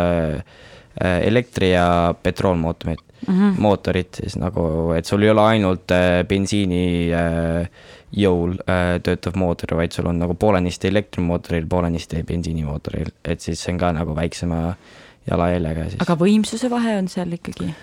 [1.01, 3.59] elektri- ja petroolmootorit mm -hmm.
[3.59, 7.69] mootorit siis nagu, et sul ei ole ainult äh, bensiini äh,
[8.13, 13.73] jõul äh, töötav mootor, vaid sul on nagu poolenisti elektrimootoril, poolenisti bensiinimootoril, et siis see
[13.73, 14.75] on ka nagu väiksema
[15.31, 16.03] jalajäljega siis.
[16.03, 17.75] aga võimsuse vahe on seal ikkagi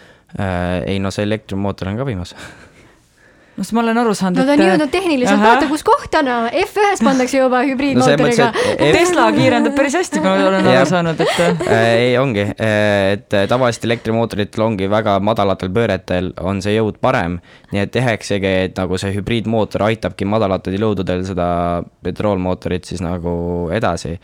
[0.86, 2.36] ei no see elektrimootor on ka võimas
[3.60, 4.48] no siis ma olen aru saanud, et.
[4.48, 6.30] Nad on jõudnud tehniliselt, vaata kus koht on,
[6.62, 8.66] F1-s pannakse juba hübriidmootoriga no.
[8.72, 8.96] Et...
[8.96, 11.64] Tesla kiirendab päris hästi, ma olen aru saanud, et äh,.
[11.90, 17.40] ei, ongi, et tavaliselt elektrimootoritel ongi väga madalatel pööretel on see jõud parem,
[17.74, 21.50] nii et tehaksegi, et nagu see hübriidmootor aitabki madalatel jõududel seda
[22.06, 23.34] petroolmootorit siis nagu
[23.76, 24.16] edasi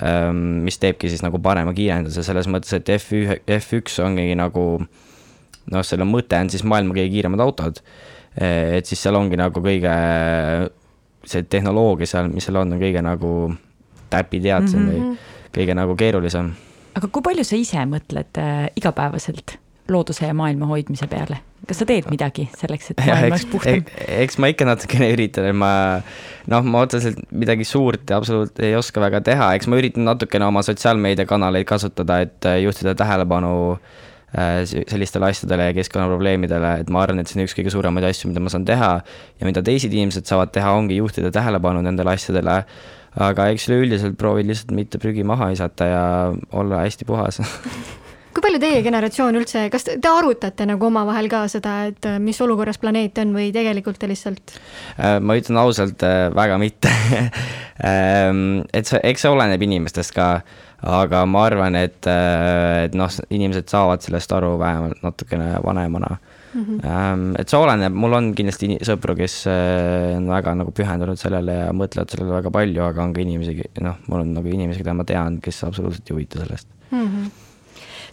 [0.00, 5.84] ähm, mis teebki siis nagu parema kiirenduse selles mõttes, et F1, F1 ongi nagu noh,
[5.84, 7.84] selle mõte on siis maailma kõige kiiremad autod
[8.36, 9.94] et siis seal ongi nagu kõige,
[11.26, 13.32] see tehnoloogia seal, mis seal on, on kõige nagu
[14.10, 14.92] täpiteadsem mm -hmm.
[14.92, 15.16] või mhm.
[15.56, 16.52] kõige nagu keerulisem.
[16.94, 19.58] aga kui palju sa ise mõtled äh, igapäevaselt
[19.88, 21.40] looduse ja maailma hoidmise peale?
[21.68, 23.82] kas sa teed midagi selleks, et maailm oleks puhtam?
[24.08, 26.02] eks ma ikka natukene üritan, ma
[26.46, 30.62] noh, ma otseselt midagi suurt absoluutselt ei oska väga teha, eks ma üritan natukene oma
[30.62, 37.18] sotsiaalmeediakanaleid kasutada, et äh, juhtida tähelepanu äh, Äh, sellistele asjadele ja keskkonnaprobleemidele, et ma arvan,
[37.22, 40.28] et see on üks kõige suuremaid asju, mida ma saan teha ja mida teised inimesed
[40.30, 42.62] saavad teha, ongi juhtida tähelepanu nendele asjadele.
[43.10, 46.04] aga eks üleüldiselt proovid lihtsalt mitte prügi maha visata ja
[46.54, 47.40] olla hästi puhas
[48.30, 52.78] kui palju teie generatsioon üldse, kas te arutate nagu omavahel ka seda, et mis olukorras
[52.78, 54.54] planeet on või tegelikult te lihtsalt?
[54.96, 56.92] Äh, ma ütlen ausalt, äh, väga mitte
[58.78, 60.30] et see, eks see oleneb inimestest ka
[60.82, 66.16] aga ma arvan, et, äh, et noh, inimesed saavad sellest aru vähemalt natukene vanemana
[66.54, 66.64] mm.
[66.64, 67.34] -hmm.
[67.38, 71.68] et see oleneb, mul on kindlasti sõpru, kes äh, on väga nagu pühendunud sellele ja
[71.76, 75.04] mõtlevad sellele väga palju, aga on ka inimesi, noh, mul on nagu inimesi, keda ma
[75.04, 77.06] tean, kes absoluutselt ei huvita sellest mm.
[77.06, 77.49] -hmm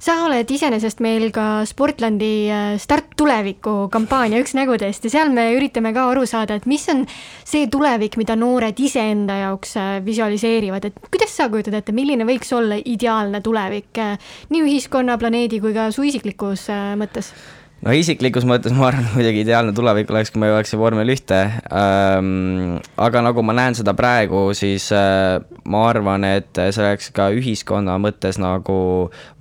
[0.07, 5.49] sa oled iseenesest meil ka Sportlandi äh, Start tuleviku kampaania üks nägudest ja seal me
[5.57, 7.03] üritame ka aru saada, et mis on
[7.47, 12.53] see tulevik, mida noored iseenda jaoks äh, visualiseerivad, et kuidas sa kujutad ette, milline võiks
[12.55, 14.15] olla ideaalne tulevik äh,
[14.53, 17.33] nii ühiskonna, planeedi kui ka su isiklikus mõttes?
[17.85, 22.79] No isiklikus mõttes ma arvan, muidugi ideaalne tulevik oleks, kui ma jõuaksin vormel ühte ähm,.
[22.97, 25.37] aga nagu ma näen seda praegu, siis äh,
[25.69, 28.77] ma arvan, et see oleks ka ühiskonna mõttes nagu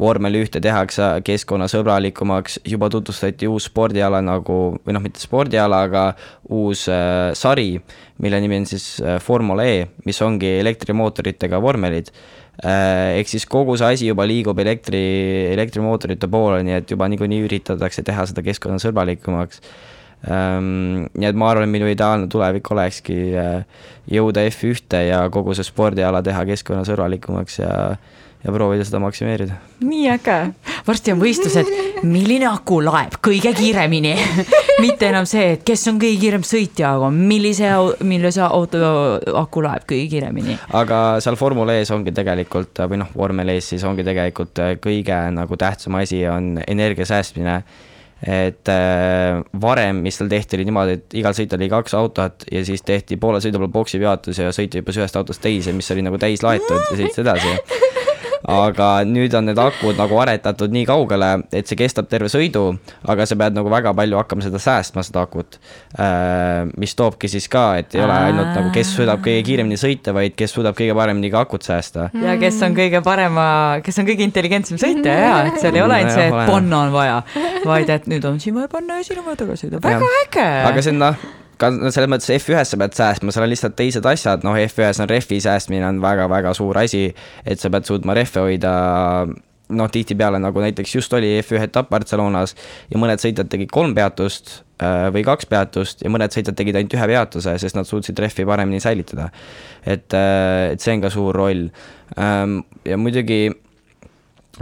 [0.03, 2.61] vormel ühte tehakse keskkonnasõbralikumaks.
[2.69, 6.07] juba tutvustati uus spordiala nagu, või noh, mitte spordiala, aga
[6.53, 7.77] uus äh, sari,
[8.23, 12.13] mille nimi on siis äh, Formula E, mis ongi elektrimootoritega vormelid
[12.65, 15.03] ehk siis kogu see asi juba liigub elektri,
[15.53, 19.61] elektrimootorite poole, nii et juba niikuinii üritatakse teha seda keskkonnasõbralikumaks
[20.31, 21.07] ähm,.
[21.13, 23.19] nii et ma arvan, minu ideaalne tulevik olekski
[24.13, 27.75] jõuda F1-te ja kogu see spordiala teha keskkonnasõbralikumaks ja
[28.45, 29.57] ja proovida seda maksimeerida.
[29.87, 30.37] nii äge,
[30.87, 31.71] varsti on võistlused,
[32.07, 34.15] milline aku laeb kõige kiiremini
[34.85, 37.73] mitte enam see, et kes on kõige kiirem sõitja, aga millise,
[38.07, 38.93] millise auto
[39.35, 40.59] aku laeb kõige kiiremini.
[40.77, 45.61] aga seal Formula E-s ongi tegelikult või noh, vormel E-s siis ongi tegelikult kõige nagu
[45.61, 47.61] tähtsam asi on energia säästmine
[48.27, 52.63] et äh, varem, mis seal tehti, oli niimoodi, et igal sõitjal oli kaks autot ja
[52.65, 56.07] siis tehti poole sõidu peal boksi peatus ja sõiti hüppas ühest autost teise, mis oli
[56.07, 57.53] nagu täis laetud ja sõitis edasi
[58.47, 62.69] aga nüüd on need akud nagu aretatud nii kaugele, et see kestab terve sõidu,
[63.11, 65.59] aga sa pead nagu väga palju hakkama seda säästma, seda akut.
[65.99, 70.15] Äh, mis toobki siis ka, et ei ole ainult nagu, kes suudab kõige kiiremini sõita,
[70.17, 72.11] vaid kes suudab kõige paremini ka akut säästa.
[72.23, 73.47] ja kes on kõige parema,
[73.87, 76.95] kes on kõige intelligentsem sõitja ja, et seal ei ole ainult see, et panna on
[76.95, 77.19] vaja,
[77.67, 80.47] vaid et nüüd on siin vaja panna ja siin on vaja tagasi väga äge.
[80.71, 81.27] aga see on noh
[81.61, 85.41] selles mõttes F1-s sa pead säästma, seal on lihtsalt teised asjad, noh F1-s on rehvi
[85.41, 87.09] säästmine on väga-väga suur asi,
[87.45, 88.73] et sa pead suutma rehve hoida
[89.69, 92.55] noh, tihtipeale nagu näiteks just oli F1 etapp Barcelonas
[92.91, 96.95] ja mõned sõitjad tegid kolm peatust äh, või kaks peatust ja mõned sõitjad tegid ainult
[96.95, 99.31] ühe peatuse, sest nad suutsid rehvi paremini säilitada.
[99.85, 101.69] et, äh, et see on ka suur roll.
[102.19, 103.51] Ähm, ja muidugi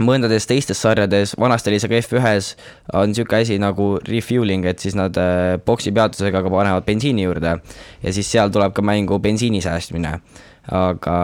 [0.03, 2.55] mõndades teistes sarjades, vanasti oli see ka F1-s,
[2.99, 7.55] on niisugune asi nagu refueling, et siis nad äh, boksi peatusega ka panevad bensiini juurde
[8.03, 10.19] ja siis seal tuleb ka mängu bensiini säästmine.
[10.65, 11.15] aga,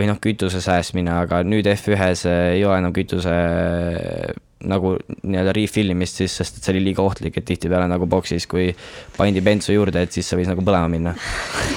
[0.00, 4.32] või noh, kütuse säästmine, aga nüüd F1-s äh, ei ole enam kütuse äh,
[4.64, 8.46] nagu nii-öelda refill imist siis, sest et see oli liiga ohtlik, et tihtipeale nagu boksis,
[8.48, 8.70] kui
[9.18, 11.12] pandi bensu juurde, et siis see võis nagu põlema minna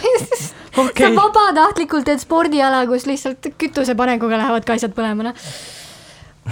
[0.81, 1.09] okay.
[1.09, 5.49] sa vabatahtlikult teed spordiala, kus lihtsalt kütusepanekuga lähevad ka asjad põlema, noh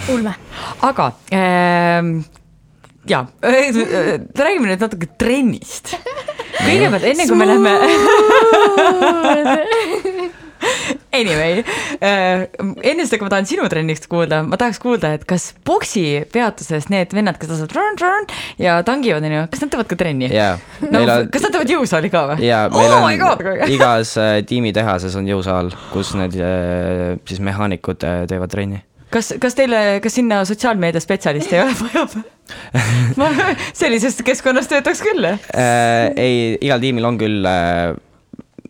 [0.08, 0.34] ulme.
[0.82, 2.24] aga ähm,
[3.08, 3.74] ja äh,,
[4.44, 5.96] räägime nüüd natuke trennist.
[6.64, 7.72] kõigepealt, enne kui me läheme
[11.14, 11.62] Anyway
[12.00, 12.48] äh,,
[12.82, 16.88] enne seda, kui ma tahan sinu trennist kuulda, ma tahaks kuulda, et kas boksi peatuses
[16.90, 20.58] need vennad, kes lasevad ja tangivad, onju, kas nad teevad ka trenni yeah.?
[20.88, 21.28] no on...
[21.34, 22.38] kas nad teevad jõusaali ka või?
[22.48, 23.12] jaa, meil oh on
[23.76, 28.78] igas äh, tiimitehases on jõusaal, kus need äh, siis mehaanikud äh, teevad trenni
[29.14, 32.24] kas, kas teile, kas sinna sotsiaalmeedia spetsialisti ei ole vaja
[33.20, 33.30] ma
[33.72, 36.10] sellises keskkonnas töötaks küll äh,.
[36.16, 37.94] ei, igal tiimil on küll äh,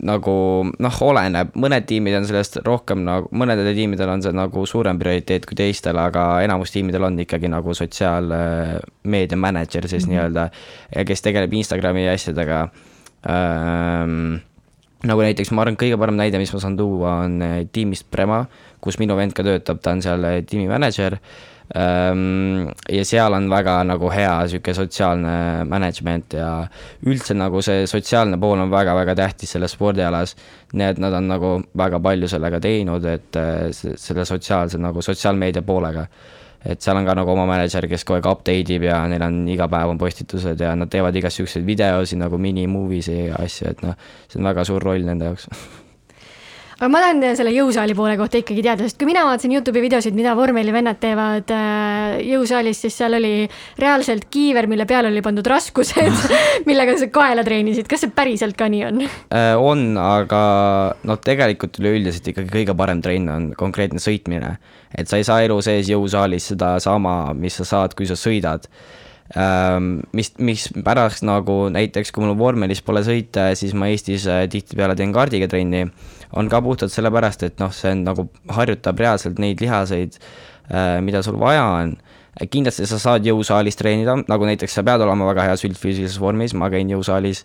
[0.05, 0.37] nagu
[0.69, 5.47] noh, oleneb, mõned tiimid on sellest rohkem nagu, mõnedel tiimidel on see nagu suurem prioriteet
[5.49, 10.19] kui teistel, aga enamus tiimidel on ikkagi nagu sotsiaalmeedia mänedžer siis mm -hmm.
[10.19, 12.69] nii-öelda, kes tegeleb Instagrami asjadega
[13.29, 14.43] ähm,
[15.09, 18.45] nagu näiteks ma arvan, kõige parem näide, mis ma saan tuua, on äh, tiimist Prema,
[18.85, 21.19] kus minu vend ka töötab, ta on seal äh, tiimimänedžer.
[21.81, 26.49] Ähm, ja seal on väga nagu hea sihuke sotsiaalne management ja
[27.09, 30.37] üldse nagu see sotsiaalne pool on väga-väga tähtis selles spordialas.
[30.75, 35.63] nii et nad on nagu väga palju sellega teinud, et äh, selle sotsiaalse nagu sotsiaalmeedia
[35.63, 36.07] poolega
[36.65, 39.43] et seal on ka nagu oma mänedžer, kes kogu aeg update ib ja neil on
[39.53, 43.97] iga päev on postitused ja nad teevad igasuguseid videosid nagu mini-movie'si ja asju, et noh,
[44.29, 45.49] see on väga suur roll nende jaoks
[46.79, 50.17] aga ma tahan selle jõusaali poole kohta ikkagi teada, sest kui mina vaatasin Youtube'i videosid,
[50.17, 53.47] mida vormelivennad teevad äh, jõusaalis, siis seal oli
[53.81, 56.25] reaalselt kiiver, mille peale oli pandud raskused
[56.69, 59.55] millega sa kaela treenisid, kas see päriselt ka nii on äh,?
[59.55, 60.43] on, aga
[61.07, 64.57] noh, tegelikult üleüldiselt ikkagi kõige parem trenn on konkreetne sõitmine.
[64.95, 68.67] et sa ei saa elu sees jõusaalis sedasama, mis sa saad, kui sa sõidad
[70.13, 74.97] mis, mis pärast nagu näiteks, kui mul vormelis pole sõita, siis ma Eestis äh, tihtipeale
[74.99, 75.87] teen kaardiga trenni
[76.37, 80.19] on ka puhtalt sellepärast, et noh, see on nagu harjutab reaalselt neid lihaseid,
[80.69, 81.97] äh, mida sul vaja on.
[82.51, 86.67] kindlasti sa saad jõusaalis treenida, nagu näiteks sa pead olema väga heas üldfüüsilises vormis, ma
[86.71, 87.45] käin jõusaalis.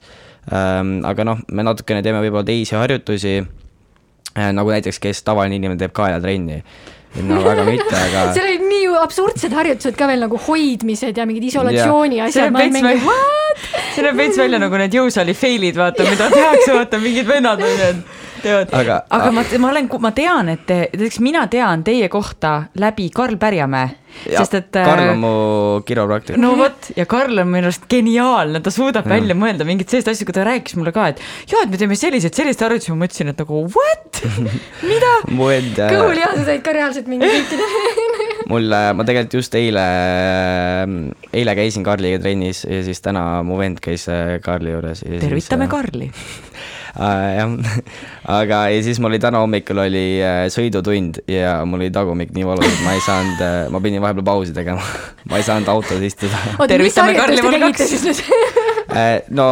[0.49, 3.35] Ähm, aga noh, me natukene teeme võib-olla teisi harjutusi,
[4.33, 6.63] nagu näiteks, kes tavaline inimene teeb kaelatrenni
[7.29, 8.27] no väga mitte, aga.
[8.35, 12.53] seal olid nii absurdsed harjutused ka veel nagu hoidmised ja mingid isolatsiooni asjad.
[13.93, 17.77] see näeb veits välja nagu need jõusaali fail'id, vaata, mida tehakse, vaata mingid vennad või
[18.43, 18.73] teevad.
[18.75, 23.39] aga, aga ma, ma olen, ma tean, et näiteks mina tean teie kohta läbi Karl
[23.39, 24.69] Pärjamäe sest et.
[24.73, 25.33] Karl on äh, mu
[25.85, 26.37] kiropraktik.
[26.41, 29.13] no vot, ja Karl on minu arust geniaalne, ta suudab ja.
[29.15, 31.21] välja mõelda mingeid selliseid asju, kui ta rääkis mulle ka, et
[31.51, 34.21] ja, et me teeme selliseid, selliseid harjutusi, ma mõtlesin, et nagu what
[34.89, 35.13] mida?
[35.29, 35.91] mu enda.
[35.93, 37.69] kõhulihase said ka reaalselt mingi kõikide
[38.51, 39.85] mul, ma tegelikult just eile,
[41.29, 45.05] eile käisin Karliga trennis ja siis täna mu vend käis äh, Karli juures.
[45.05, 46.11] tervitame siis, äh, Karli
[46.99, 47.53] jah,
[48.39, 52.47] aga ja siis mul oli täna hommikul oli äh, sõidutund ja mul oli tagumik nii
[52.47, 54.83] valus, et ma ei saanud, ma pidin vahepeal pausi tegema.
[55.29, 56.41] ma ei saanud autos istuda.
[56.67, 57.95] Tervitame Karli Valgaks.
[58.89, 59.45] Äh, no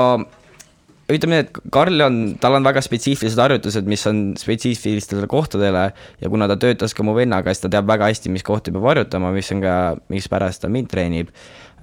[1.07, 5.85] ütleme nii, et Karl on, tal on väga spetsiifilised harjutused, mis on spetsiifilistele kohtadele
[6.21, 8.87] ja kuna ta töötas ka mu vennaga, siis ta teab väga hästi, mis kohti peab
[8.89, 9.75] harjutama, mis on ka,
[10.11, 11.31] mispärast ta mind treenib.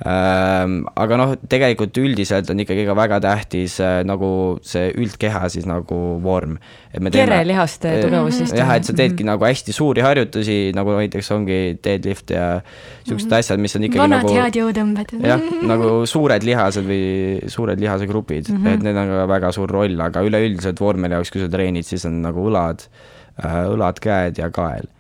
[0.03, 5.99] Aga noh, tegelikult üldiselt on ikkagi ka väga tähtis äh, nagu see üldkeha siis nagu
[6.23, 6.57] vorm.
[6.91, 8.55] kerelihaste tugevus siis.
[8.59, 12.49] jah, et sa teedki nagu hästi suuri harjutusi, nagu näiteks ongi deadlift ja
[13.07, 15.15] siuksed asjad, mis on ikkagi vanad nagu head jõutõmbed.
[15.23, 18.75] jah, nagu suured lihased või suured lihasegrupid mm, -hmm.
[18.75, 22.03] et need on ka väga suur roll, aga üleüldiselt vormeli jaoks, kui sa treenid, siis
[22.11, 22.83] on nagu õlad,
[23.39, 24.91] õlad, käed ja kael.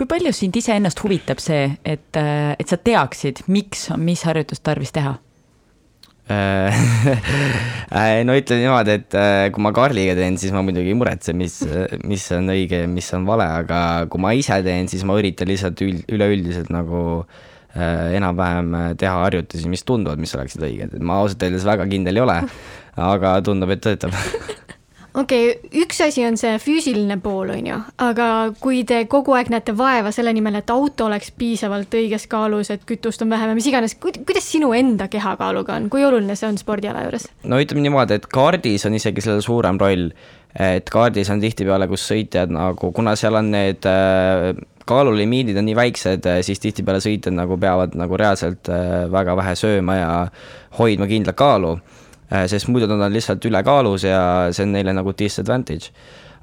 [0.00, 4.96] Kui palju sind iseennast huvitab see, et, et sa teaksid, miks on mis harjutust tarvis
[4.96, 5.18] teha?
[7.90, 11.32] Äh, no ütleme niimoodi, et äh, kui ma Karliga teen, siis ma muidugi ei muretse,
[11.34, 11.56] mis,
[12.06, 13.80] mis on õige ja mis on vale, aga
[14.12, 17.00] kui ma ise teen, siis ma üritan lihtsalt üld, üleüldiselt nagu
[17.74, 21.88] äh, enam-vähem äh, teha harjutusi, mis tunduvad, mis oleksid õiged, et ma ausalt öeldes väga
[21.90, 22.38] kindel ei ole,
[23.10, 24.14] aga tundub, et töötab
[25.14, 28.26] okei okay,, üks asi on see füüsiline pool, on ju, aga
[28.62, 32.84] kui te kogu aeg näete vaeva selle nimel, et auto oleks piisavalt õiges kaalus, et
[32.88, 36.58] kütust on vähem ja mis iganes, kuidas sinu enda kehakaaluga on, kui oluline see on
[36.60, 37.28] spordiala juures?
[37.44, 40.10] no ütleme niimoodi, et kaardis on isegi sellel suurem roll,
[40.58, 44.50] et kaardis on tihtipeale, kus sõitjad nagu, kuna seal on need äh,
[44.90, 49.98] kaalulimiidid on nii väiksed, siis tihtipeale sõitjad nagu peavad nagu reaalselt äh, väga vähe sööma
[49.98, 50.12] ja
[50.78, 51.76] hoidma kindlat kaalu,
[52.30, 54.20] sest muidu nad on lihtsalt ülekaalus ja
[54.54, 55.90] see on neile nagu disadvantage.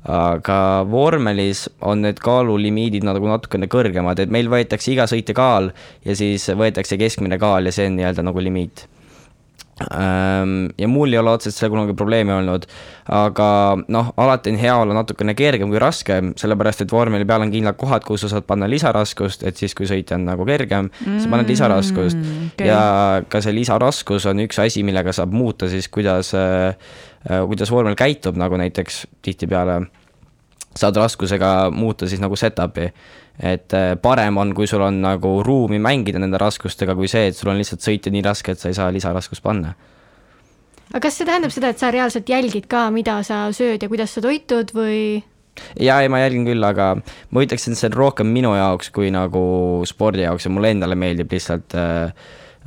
[0.08, 5.72] aga vormelis on need kaalulimiidid nagu natukene kõrgemad, et meil võetakse iga sõitja kaal
[6.06, 8.86] ja siis võetakse keskmine kaal ja see on nii-öelda nagu limiit
[9.78, 12.64] ja mul ei ole otseselt selle kunagi probleemi olnud,
[13.14, 13.50] aga
[13.94, 17.78] noh, alati on hea olla natukene kergem kui raskem, sellepärast et vormeli peal on kindlad
[17.78, 21.30] kohad, kus sa saad panna lisaraskust, et siis, kui sõitja on nagu kergem mm,, sa
[21.34, 22.50] paned lisaraskust okei.
[22.56, 22.72] okay.
[22.72, 22.82] ja
[23.30, 26.34] ka see lisaraskus on üks asi, millega saab muuta siis, kuidas,
[27.28, 29.84] kuidas vormel käitub, nagu näiteks tihtipeale
[30.78, 32.92] saad raskusega muuta siis nagu setup'i.
[33.38, 37.38] Et äh, parem on, kui sul on nagu ruumi mängida nende raskustega, kui see, et
[37.38, 39.76] sul on lihtsalt sõita nii raske, et sa ei saa lisaraskust panna.
[40.92, 44.16] aga kas see tähendab seda, et sa reaalselt jälgid ka, mida sa sööd ja kuidas
[44.16, 45.22] sa toitud või?
[45.80, 49.14] ja ei, ma jälgin küll, aga ma ütleksin, et see on rohkem minu jaoks kui
[49.14, 49.46] nagu
[49.90, 52.12] spordi jaoks ja mulle endale meeldib lihtsalt äh,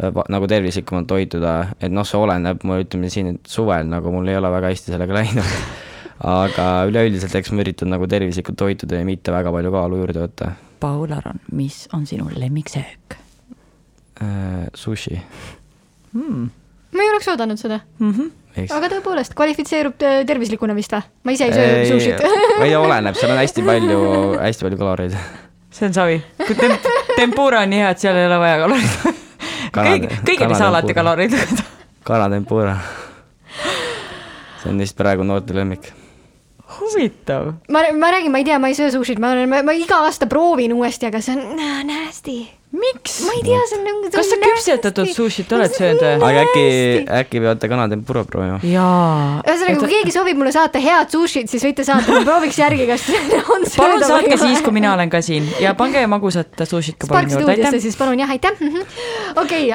[0.01, 4.39] nagu tervislikumalt toituda, et noh, see oleneb, ma ütleme siin, et suvel nagu mul ei
[4.39, 5.55] ole väga hästi sellega läinud.
[6.21, 10.53] aga üleüldiselt, eks ma üritan nagu tervislikult toituda ja mitte väga palju kaalu juurde võtta
[10.81, 13.17] Paul Aron, mis on sinu lemmiksöök
[14.21, 14.67] äh,.
[14.75, 15.21] Sushi,
[16.13, 16.51] mm.?
[16.93, 18.31] ma ei oleks oodanud seda, Mm -hmm.
[18.57, 18.73] eks.
[18.73, 19.97] aga tõepoolest kvalifitseerub
[20.27, 21.03] tervislikuna vist või?
[21.25, 22.21] ma ise ei söö sushit.
[22.67, 24.01] ei oleneb, seal on hästi palju,
[24.41, 25.17] hästi palju kaloreid.
[25.71, 29.17] see on savi, kui temp-, tempura on nii hea, et seal ei ole vaja kaloreid.
[29.77, 31.33] kõigi, kõigil ei saa alati kaloreid.
[32.05, 32.77] kanatempura.
[34.63, 35.93] see on vist praegu noorte lemmik.
[36.81, 37.53] huvitav.
[37.69, 40.27] ma, ma räägin, ma ei tea, ma ei söö sushit, ma olen, ma iga aasta
[40.27, 42.41] proovin uuesti, aga see on äh, nasty.
[42.71, 43.21] miks?
[43.27, 44.11] ma ei tea, see on nagu.
[44.15, 46.29] kas sa küpsetatud sushit oled söönud või?
[46.29, 46.65] aga äkki,
[47.21, 48.61] äkki peate kanatempura proovima?
[48.67, 49.41] jaa.
[49.43, 53.09] ühesõnaga, kui keegi soovib mulle saata head sushit, siis võite saata, ma prooviks järgi, kas
[53.57, 57.35] on palun saatke siis, kui mina olen ka siin ja pange magusat sushit ka palun
[57.35, 57.79] juurde, aitäh.
[57.83, 58.63] siis palun jah, aitäh.
[59.43, 59.73] okei,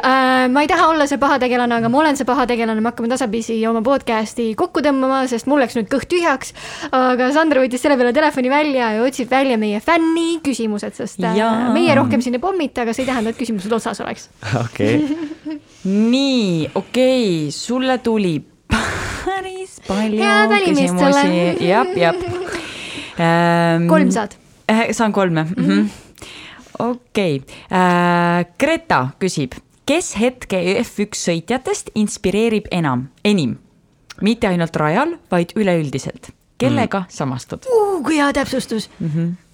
[0.55, 3.11] ma ei taha olla see paha tegelane, aga ma olen see paha tegelane, me hakkame
[3.11, 6.55] tasapisi oma podcast'i kokku tõmbama, sest mul läks nüüd kõht tühjaks.
[6.95, 11.35] aga Sandra võttis selle peale telefoni välja ja otsib välja meie fänni küsimused, sest äh,
[11.39, 11.71] Jaa.
[11.75, 14.29] meie rohkem siin ei pommita, aga see ei tähenda, et küsimused otsas oleks.
[14.61, 14.99] okei,
[16.13, 18.37] nii, okei okay,, sulle tuli
[19.25, 20.31] päris palju
[20.67, 22.17] küsimusi, jah, jah
[23.19, 23.89] ähm,.
[23.89, 24.37] kolm saad.
[24.91, 25.89] saan kolme mm -hmm..
[26.79, 33.57] okei äh,, Greta küsib, kes hetke F1 sõitjatest inspireerib enam, enim?
[34.21, 36.31] mitte ainult rajal, vaid üleüldiselt.
[36.57, 37.09] kellega mm.
[37.09, 37.65] samastud
[38.03, 38.89] kui hea täpsustus.
[38.99, 39.09] mm?
[39.09, 39.44] -hmm.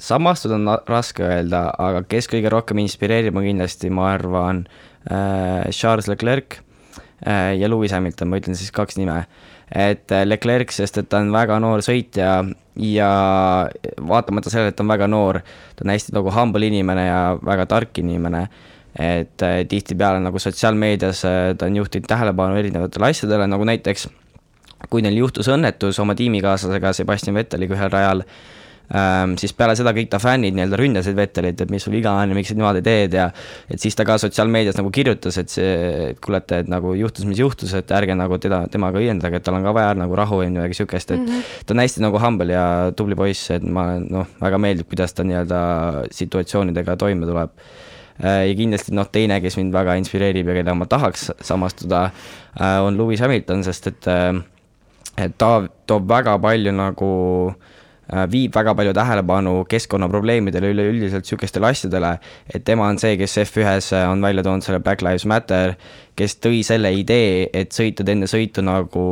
[0.00, 4.64] Samastuda on raske öelda, aga kes kõige rohkem inspireerib, on kindlasti, ma arvan
[5.10, 6.58] äh,, Charles Leclerc
[7.26, 9.24] äh, ja Lewis Hamilton, ma ütlen siis kaks nime.
[9.72, 12.42] et äh, Leclerc, sest et ta on väga noor sõitja
[12.76, 13.12] ja
[14.00, 15.40] vaatamata sellele, et ta on väga noor,
[15.76, 18.46] ta on hästi nagu humble inimene ja väga tark inimene
[18.92, 21.22] et tihtipeale nagu sotsiaalmeedias
[21.56, 24.10] ta on juhtinud tähelepanu erinevatele asjadele, nagu näiteks
[24.90, 28.24] kui neil juhtus õnnetus oma tiimikaaslasega Sebastian Vetteliga ühel rajal,
[28.90, 29.36] ähm,.
[29.40, 32.36] siis peale seda kõik ta fännid nii-öelda ründasid Vettelit, et mis sul viga on ja
[32.36, 33.28] miks sa niimoodi teed ja
[33.70, 35.70] et siis ta ka sotsiaalmeedias nagu kirjutas, et see,
[36.10, 39.58] et kuulete, et nagu juhtus, mis juhtus, et ärge nagu teda, temaga õiendage, et tal
[39.58, 41.64] on ka vaja nagu rahu ja midagi sihukest, et mm -hmm.
[41.66, 45.24] ta on hästi nagu humble ja tubli poiss, et ma noh, väga meeldib, kuidas ta
[45.24, 45.60] nii-öelda
[46.10, 47.50] situatsioonidega toime tuleb
[48.24, 52.10] äh, ja kindlasti noh, teine, kes mind väga inspireerib ja keda ma tahaks samastuda,
[52.60, 54.42] äh, on Lewis Hamilton, sest et, äh,
[55.16, 57.12] et ta toob väga palju nagu
[57.52, 57.81] Äh,
[58.32, 62.12] viib väga palju tähelepanu keskkonnaprobleemidele, üleüldiselt sihukestele asjadele,
[62.52, 65.76] et tema on see, kes F1-s on välja toonud selle Black Lives Matter,
[66.18, 69.06] kes tõi selle idee, et sõitjad enne sõitu nagu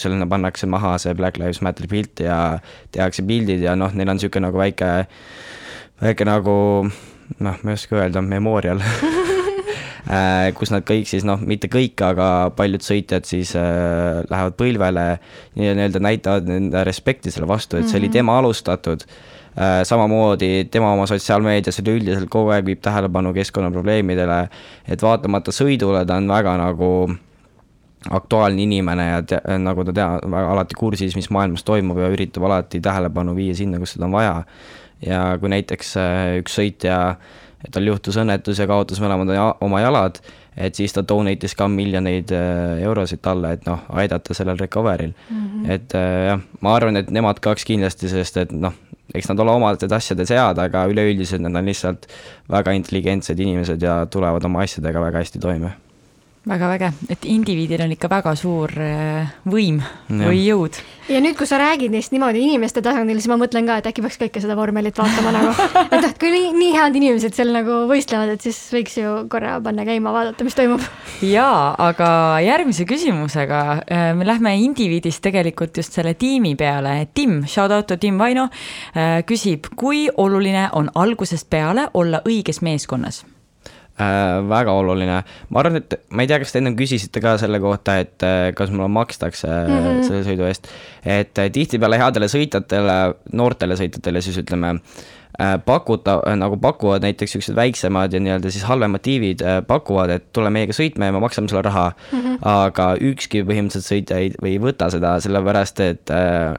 [0.00, 2.58] sellena pannakse maha see Black Lives Matter pilt ja
[2.90, 4.92] tehakse pildid ja noh, neil on niisugune nagu väike,
[6.02, 6.56] väike nagu
[7.38, 8.82] noh, ma ei oska öelda, memorial.
[8.82, 9.26] Äh,
[10.56, 15.74] kus nad kõik siis noh, mitte kõik, aga paljud sõitjad siis äh, lähevad põlvele ja
[15.76, 18.16] nii-öelda näitavad enda respekti selle vastu, et see oli mhm.
[18.16, 19.82] tema alustatud äh,.
[19.84, 24.44] samamoodi tema oma sotsiaalmeedias üleüldiselt kogu aeg viib tähelepanu keskkonnaprobleemidele,
[24.88, 26.92] et vaatamata sõidule ta on väga nagu
[28.10, 30.08] aktuaalne inimene ja te, nagu ta tea,
[30.40, 34.42] alati kursis, mis maailmas toimub ja üritab alati tähelepanu viia sinna, kus seda on vaja.
[35.04, 39.80] ja kui näiteks äh, üks sõitja äh, et tal juhtus õnnetus ja kaotas mõlemad oma
[39.82, 40.20] jalad,
[40.56, 45.42] et siis ta donate'is ka miljoneid äh, eurosid talle, et noh, aidata sellel recovery'l mm.
[45.42, 45.70] -hmm.
[45.76, 48.74] et äh, jah, ma arvan, et nemad kaks kindlasti, sest et noh,
[49.14, 52.06] eks nad ole omades asjades head, aga üleüldiselt nad on lihtsalt
[52.50, 55.74] väga intelligentsed inimesed ja tulevad oma asjadega väga hästi toime
[56.48, 60.20] väga väge, et indiviidil on ikka väga suur äh, võim ja.
[60.24, 60.78] või jõud.
[61.12, 64.00] ja nüüd, kui sa räägid neist niimoodi inimeste tasandil, siis ma mõtlen ka, et äkki
[64.00, 65.50] peaks kõike seda vormelit vaatama nagu,
[65.92, 69.58] et noh, kui nii, nii head inimesed seal nagu võistlevad, et siis võiks ju korra
[69.64, 70.86] panna käima, vaadata, mis toimub.
[71.28, 72.08] jaa, aga
[72.46, 77.02] järgmise küsimusega äh, me lähme indiviidist tegelikult just selle tiimi peale.
[77.14, 78.48] Tim, shout out to Tim Vaino,
[78.96, 83.26] äh, küsib, kui oluline on algusest peale olla õiges meeskonnas.
[84.48, 87.98] Väga oluline, ma arvan, et ma ei tea, kas te ennem küsisite ka selle kohta,
[88.00, 90.02] et äh, kas mulle makstakse mm -hmm.
[90.06, 90.68] selle sõidu eest.
[91.04, 92.98] et äh, tihtipeale headele sõitjatele,
[93.32, 99.00] noortele sõitjatele siis ütleme äh, pakuta, nagu pakuvad näiteks siuksed väiksemad ja nii-öelda siis halvemad
[99.02, 102.18] tiivid pakuvad, et tule meiega sõitma ja me maksame sulle raha mm.
[102.18, 102.38] -hmm.
[102.42, 106.10] aga ükski põhimõtteliselt sõitja ei, või ei võta seda, sellepärast et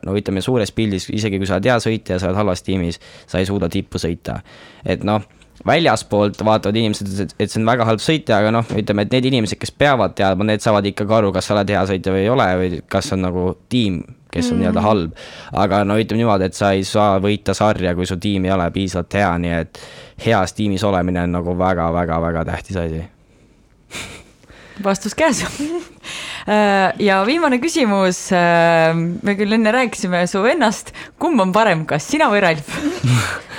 [0.06, 3.40] no ütleme, suures pildis, isegi kui sa oled hea sõitja, sa oled halvas tiimis, sa
[3.40, 4.42] ei suuda tippu sõita.
[4.86, 5.22] et noh
[5.68, 9.60] väljaspoolt vaatavad inimesed, et, see on väga halb sõitja, aga noh, ütleme, et need inimesed,
[9.62, 12.48] kes peavad teadma, need saavad ikkagi aru, kas sa oled hea sõitja või ei ole
[12.62, 14.02] või kas on nagu tiim,
[14.32, 14.64] kes on mm.
[14.64, 15.24] nii-öelda halb.
[15.64, 18.70] aga no ütleme niimoodi, et sa ei saa võita sarja, kui su tiim ei ole
[18.74, 19.84] piisavalt hea, nii et
[20.26, 23.04] heas tiimis olemine on nagu väga-väga-väga tähtis asi
[24.86, 28.30] vastus käes äh, ja viimane küsimus.
[28.34, 32.74] Äh, me küll enne rääkisime su vennast, kumb on parem, kas sina või Ralf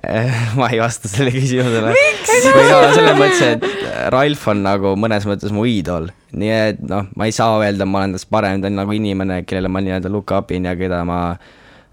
[0.58, 1.92] ma ei vasta sellele küsimusele.
[1.92, 7.08] või no selles mõttes, et Ralf on nagu mõnes mõttes mu iidol, nii et noh,
[7.16, 10.12] ma ei saa öelda, ma olen tast parem, ta on nagu inimene, kellele ma nii-öelda
[10.12, 11.20] look up in ja keda ma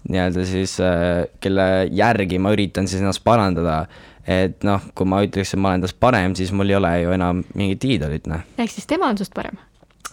[0.08, 3.86] nii-öelda siis, äh, kelle järgi ma üritan siis ennast parandada.
[4.28, 7.14] et noh, kui ma ütleks, et ma olen tast parem, siis mul ei ole ju
[7.16, 8.42] enam mingit iidolit, noh.
[8.60, 9.56] ehk siis tema on sinust parem?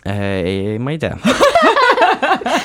[0.08, 1.18] Äh, ei, ei, ma ei tea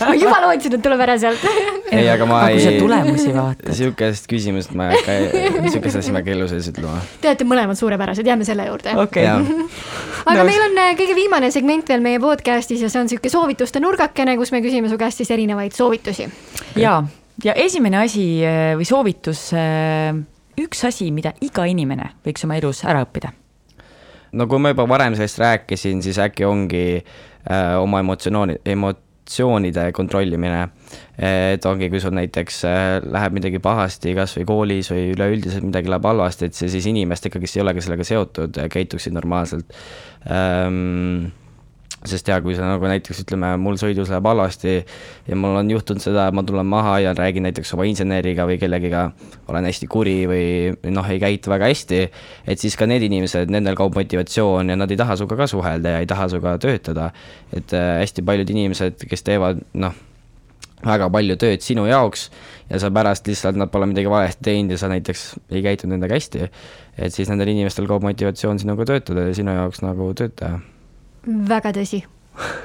[0.07, 1.45] ma juba lootsin, et tuleb ära sealt.
[1.91, 2.59] ei, aga ma aga ei.
[2.59, 3.73] kui sa tulemusi vaatad.
[3.79, 7.01] sihukest küsimust ma ei hakka, sihukest asja ma ei hakka elu sees ütlema.
[7.21, 8.95] Te olete mõlemad suurepärased, jääme selle juurde.
[9.05, 13.11] okei aga no, meil on äh, kõige viimane segment veel meie podcast'is ja see on
[13.13, 16.29] sihuke soovituste nurgakene, kus me küsime su käest siis erinevaid soovitusi.
[16.81, 17.01] ja,
[17.45, 20.15] ja esimene asi äh, või soovitus, äh,
[20.61, 23.33] üks asi, mida iga inimene võiks oma elus ära õppida
[24.33, 29.93] no kui ma juba varem sellest rääkisin, siis äkki ongi äh, oma emotsiooni, emot-, emotsioonide
[29.93, 30.69] kontrollimine.
[31.21, 36.07] et ongi, kui sul näiteks äh, läheb midagi pahasti, kasvõi koolis või üleüldiselt midagi läheb
[36.09, 39.69] halvasti, et see siis inimestega, kes ei ole ka sellega seotud, käituksid normaalselt
[40.27, 41.29] ähm,
[42.09, 44.77] sest ja kui sa nagu näiteks ütleme, mul sõidus läheb halvasti
[45.29, 48.57] ja mul on juhtunud seda, et ma tulen maha ja räägin näiteks oma inseneriga või
[48.61, 49.11] kellegiga,
[49.53, 52.01] olen hästi kuri või noh, ei käitu väga hästi,
[52.49, 55.97] et siis ka need inimesed, nendel kaob motivatsioon ja nad ei taha sinuga ka suhelda
[55.97, 57.11] ja ei taha sinuga töötada.
[57.53, 59.93] et äh, hästi paljud inimesed, kes teevad noh,
[60.87, 62.31] väga palju tööd sinu jaoks
[62.71, 66.17] ja sa pärast lihtsalt, nad pole midagi valesti teinud ja sa näiteks ei käitunud nendega
[66.17, 66.49] hästi,
[66.97, 70.63] et siis nendel inimestel kaob motivatsioon sinuga töötada ja sinu jaoks nagu tööd teha
[71.27, 72.05] väga tõsi.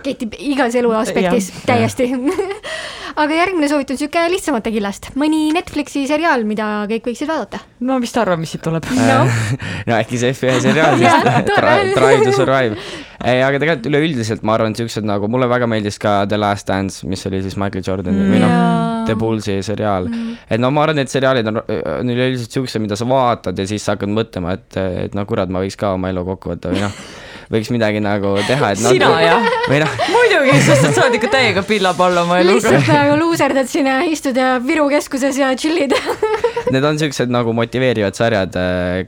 [0.06, 2.12] kehtib igas elu aspektis täiesti
[3.16, 7.62] aga järgmine soovitus on sihuke lihtsamate killast, mõni Netflixi seriaal, mida kõik võiksid vaadata.
[7.88, 8.88] no mis te arvate, mis siit tuleb?
[8.98, 9.18] no,
[9.88, 11.28] no äkki see F1 seriaal siis.
[11.96, 12.80] Drive to Survive.
[13.24, 16.68] ei, aga tegelikult üleüldiselt ma arvan, et siuksed nagu mulle väga meeldis ka The Last
[16.72, 18.58] Dance, mis oli siis Michael Jordani või noh.
[19.06, 20.10] The Bullsi seriaal.
[20.50, 23.86] et no ma arvan, et seriaalid on, on üleüldiselt siuksed, mida sa vaatad ja siis
[23.86, 26.84] sa hakkad mõtlema, et, et no kurat, ma võiks ka oma elu kokku võtta või
[26.84, 27.06] noh,
[27.52, 29.50] võiks midagi nagu teha, et sina jah?
[29.70, 32.58] või noh, muidugi, sest et sa oled ikka täiega pillapall oma eluga.
[32.58, 35.94] lihtsalt nagu luuserdad siin ja istud ja Viru keskuses ja chill'id.
[36.74, 38.56] need on siuksed nagu motiveerivad sarjad,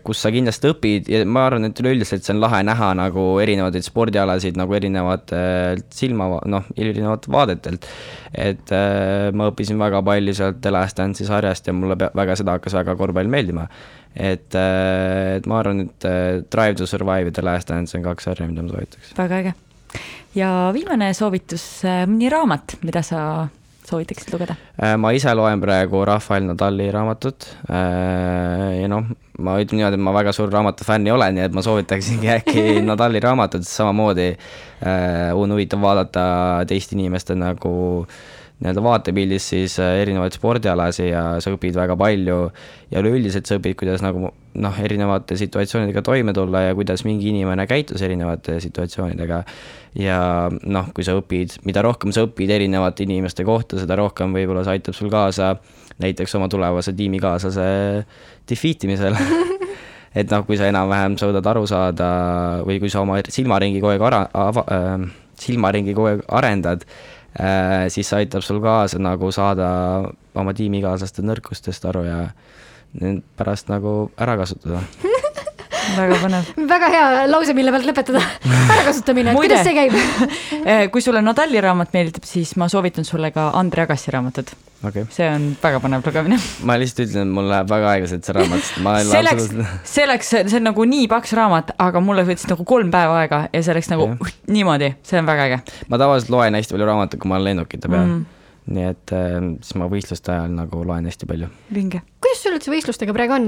[0.06, 3.78] kus sa kindlasti õpid ja ma arvan, et üleüldiselt see on lahe näha nagu erinevaid
[3.86, 7.88] spordialasid nagu erinevatelt silma, noh, erinevat vaadetelt.
[8.38, 12.58] et äh, ma õppisin väga palju sealt The Last Dance'i sarjast ja mulle väga seda
[12.58, 13.68] hakkas väga korvpall meeldima.
[14.14, 18.30] et, et ma arvan, et äh, Drive to Survive ja The Last Dance on kaks
[18.30, 19.14] sarja, mida ma soovitaks.
[19.18, 19.54] väga äge.
[20.36, 21.68] ja viimane soovitus,
[22.06, 23.22] mõni raamat, mida sa
[23.88, 24.58] soovitaksid lugeda?
[24.76, 29.08] Äh, ma ise loen praegu Rafael Nadali raamatut äh, ja noh,
[29.40, 32.66] ma ütlen niimoodi, et ma väga suur raamatufänn ei ole, nii et ma soovitaksingi äkki
[32.90, 36.26] Nadali raamatut, samamoodi äh, on huvitav vaadata
[36.70, 37.76] teiste inimeste nagu
[38.58, 42.38] nii-öelda vaatepildis siis äh, erinevaid spordialasid ja sa õpid väga palju
[42.90, 47.68] ja üleüldiselt sa õpid, kuidas nagu noh, erinevate situatsioonidega toime tulla ja kuidas mingi inimene
[47.70, 49.44] käitus erinevate situatsioonidega.
[50.02, 50.20] ja
[50.50, 54.80] noh, kui sa õpid, mida rohkem sa õpid erinevate inimeste kohta, seda rohkem võib-olla see
[54.80, 55.56] aitab sul kaasa
[56.02, 57.68] näiteks oma tulevase tiimikaaslase
[58.50, 59.18] defeat imisel
[60.20, 62.10] et noh, kui sa enam-vähem suudad aru saada
[62.66, 65.08] või kui sa oma silmaringi kogu aeg ara-, ava- äh,,
[65.38, 66.86] silmaringi kogu aeg arendad
[67.94, 69.68] siis see aitab sul kaasa nagu saada
[70.38, 72.20] oma tiimikaaslaste nõrkustest aru ja
[73.38, 74.82] pärast nagu ära kasutada.
[75.96, 76.52] Väga põnev.
[76.74, 78.22] väga hea lause, mille pealt lõpetada.
[78.46, 79.98] ärakasutamine, et kuidas see käib?
[80.68, 84.52] Eh, kui sulle Nadali raamat meeldib, siis ma soovitan sulle ka Andre Agassi raamatut.
[84.84, 86.40] okei okay., see on väga põnev lugemine.
[86.68, 89.50] ma lihtsalt ütlen, et mul läheb väga aeglaselt see raamat, sest ma ei see läks,
[89.88, 93.44] see läks, see on nagu nii paks raamat, aga mulle võttis nagu kolm päeva aega
[93.54, 94.34] ja see läks nagu Jah.
[94.52, 97.88] niimoodi, see on väga äge ma tavaliselt loen hästi palju raamatuid, kui ma olen lennukite
[97.88, 98.26] peal mm..
[98.68, 101.48] Nii et äh, siis ma võistluste ajal nagu loen hästi palju.
[101.74, 102.02] vinge.
[102.24, 103.48] kuidas sul üldse võistlustega praegu on,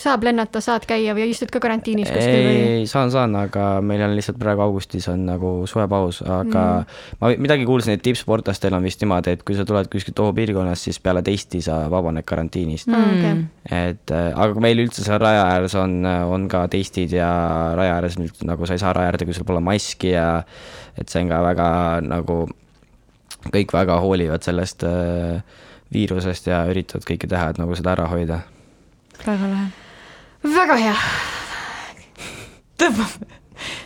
[0.00, 2.58] saab lennata, saad käia või istud ka karantiinis kuskil või?
[2.74, 7.20] ei, saan, saan, aga meil on lihtsalt praegu augustis on nagu suvepaus, aga mm.
[7.22, 11.00] ma midagi kuulsin, et tippsportlastel on vist niimoodi, et kui sa tuled kuskilt ohupiirkonnast, siis
[11.02, 13.16] peale testi sa vabaned karantiinist mm..
[13.16, 17.30] okei, et äh, aga meil üldse seal raja ääres on, on ka testid ja
[17.78, 20.28] raja ääres nüüd nagu sa ei saa raja äärde, kui sul pole maski ja
[20.98, 21.68] et see on ka väga
[22.04, 22.42] nagu,
[23.52, 25.42] kõik väga hoolivad sellest äh,
[25.94, 28.42] viirusest ja üritavad kõike teha, et nagu seda ära hoida.
[29.24, 29.66] väga lahe.
[30.54, 30.96] väga hea.
[32.78, 33.14] tõmbab,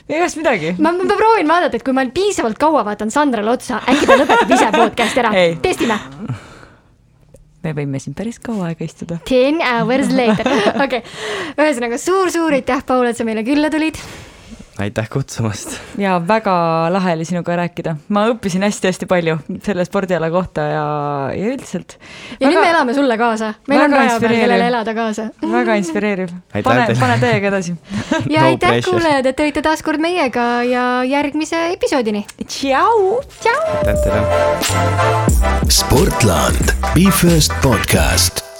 [0.09, 0.75] igast midagi.
[0.79, 4.57] ma, ma proovin vaadata, et kui ma piisavalt kaua vaatan Sandrale otsa, äkki ta lõpetab
[4.57, 5.33] ise podcast'i ära
[5.63, 6.01] testime.
[7.63, 9.21] me võime siin päris kaua aega istuda.
[9.29, 10.51] Ten hours later,
[10.85, 11.03] okei okay..
[11.55, 14.01] ühesõnaga suur-suur aitäh, Paul, et sa meile külla tulid.
[14.79, 15.77] Aitäh kutsumast.
[15.99, 16.55] ja väga
[16.93, 20.85] lahe oli sinuga rääkida, ma õppisin hästi-hästi palju selle spordiala kohta ja,
[21.37, 21.99] ja üldiselt.
[22.41, 23.53] ja nüüd me elame sulle kaasa.
[23.69, 25.29] meil on väga vaja veel, kellele elada kaasa.
[25.53, 26.33] väga inspireeriv.
[26.53, 27.77] Pane, pane täiega edasi.
[28.31, 32.25] ja No aitäh, kuulajad, et te olite taas kord meiega ja järgmise episoodini.
[32.47, 33.21] tšau.
[33.79, 34.23] aitäh teile.
[35.69, 38.52] Sportland, Be First podcast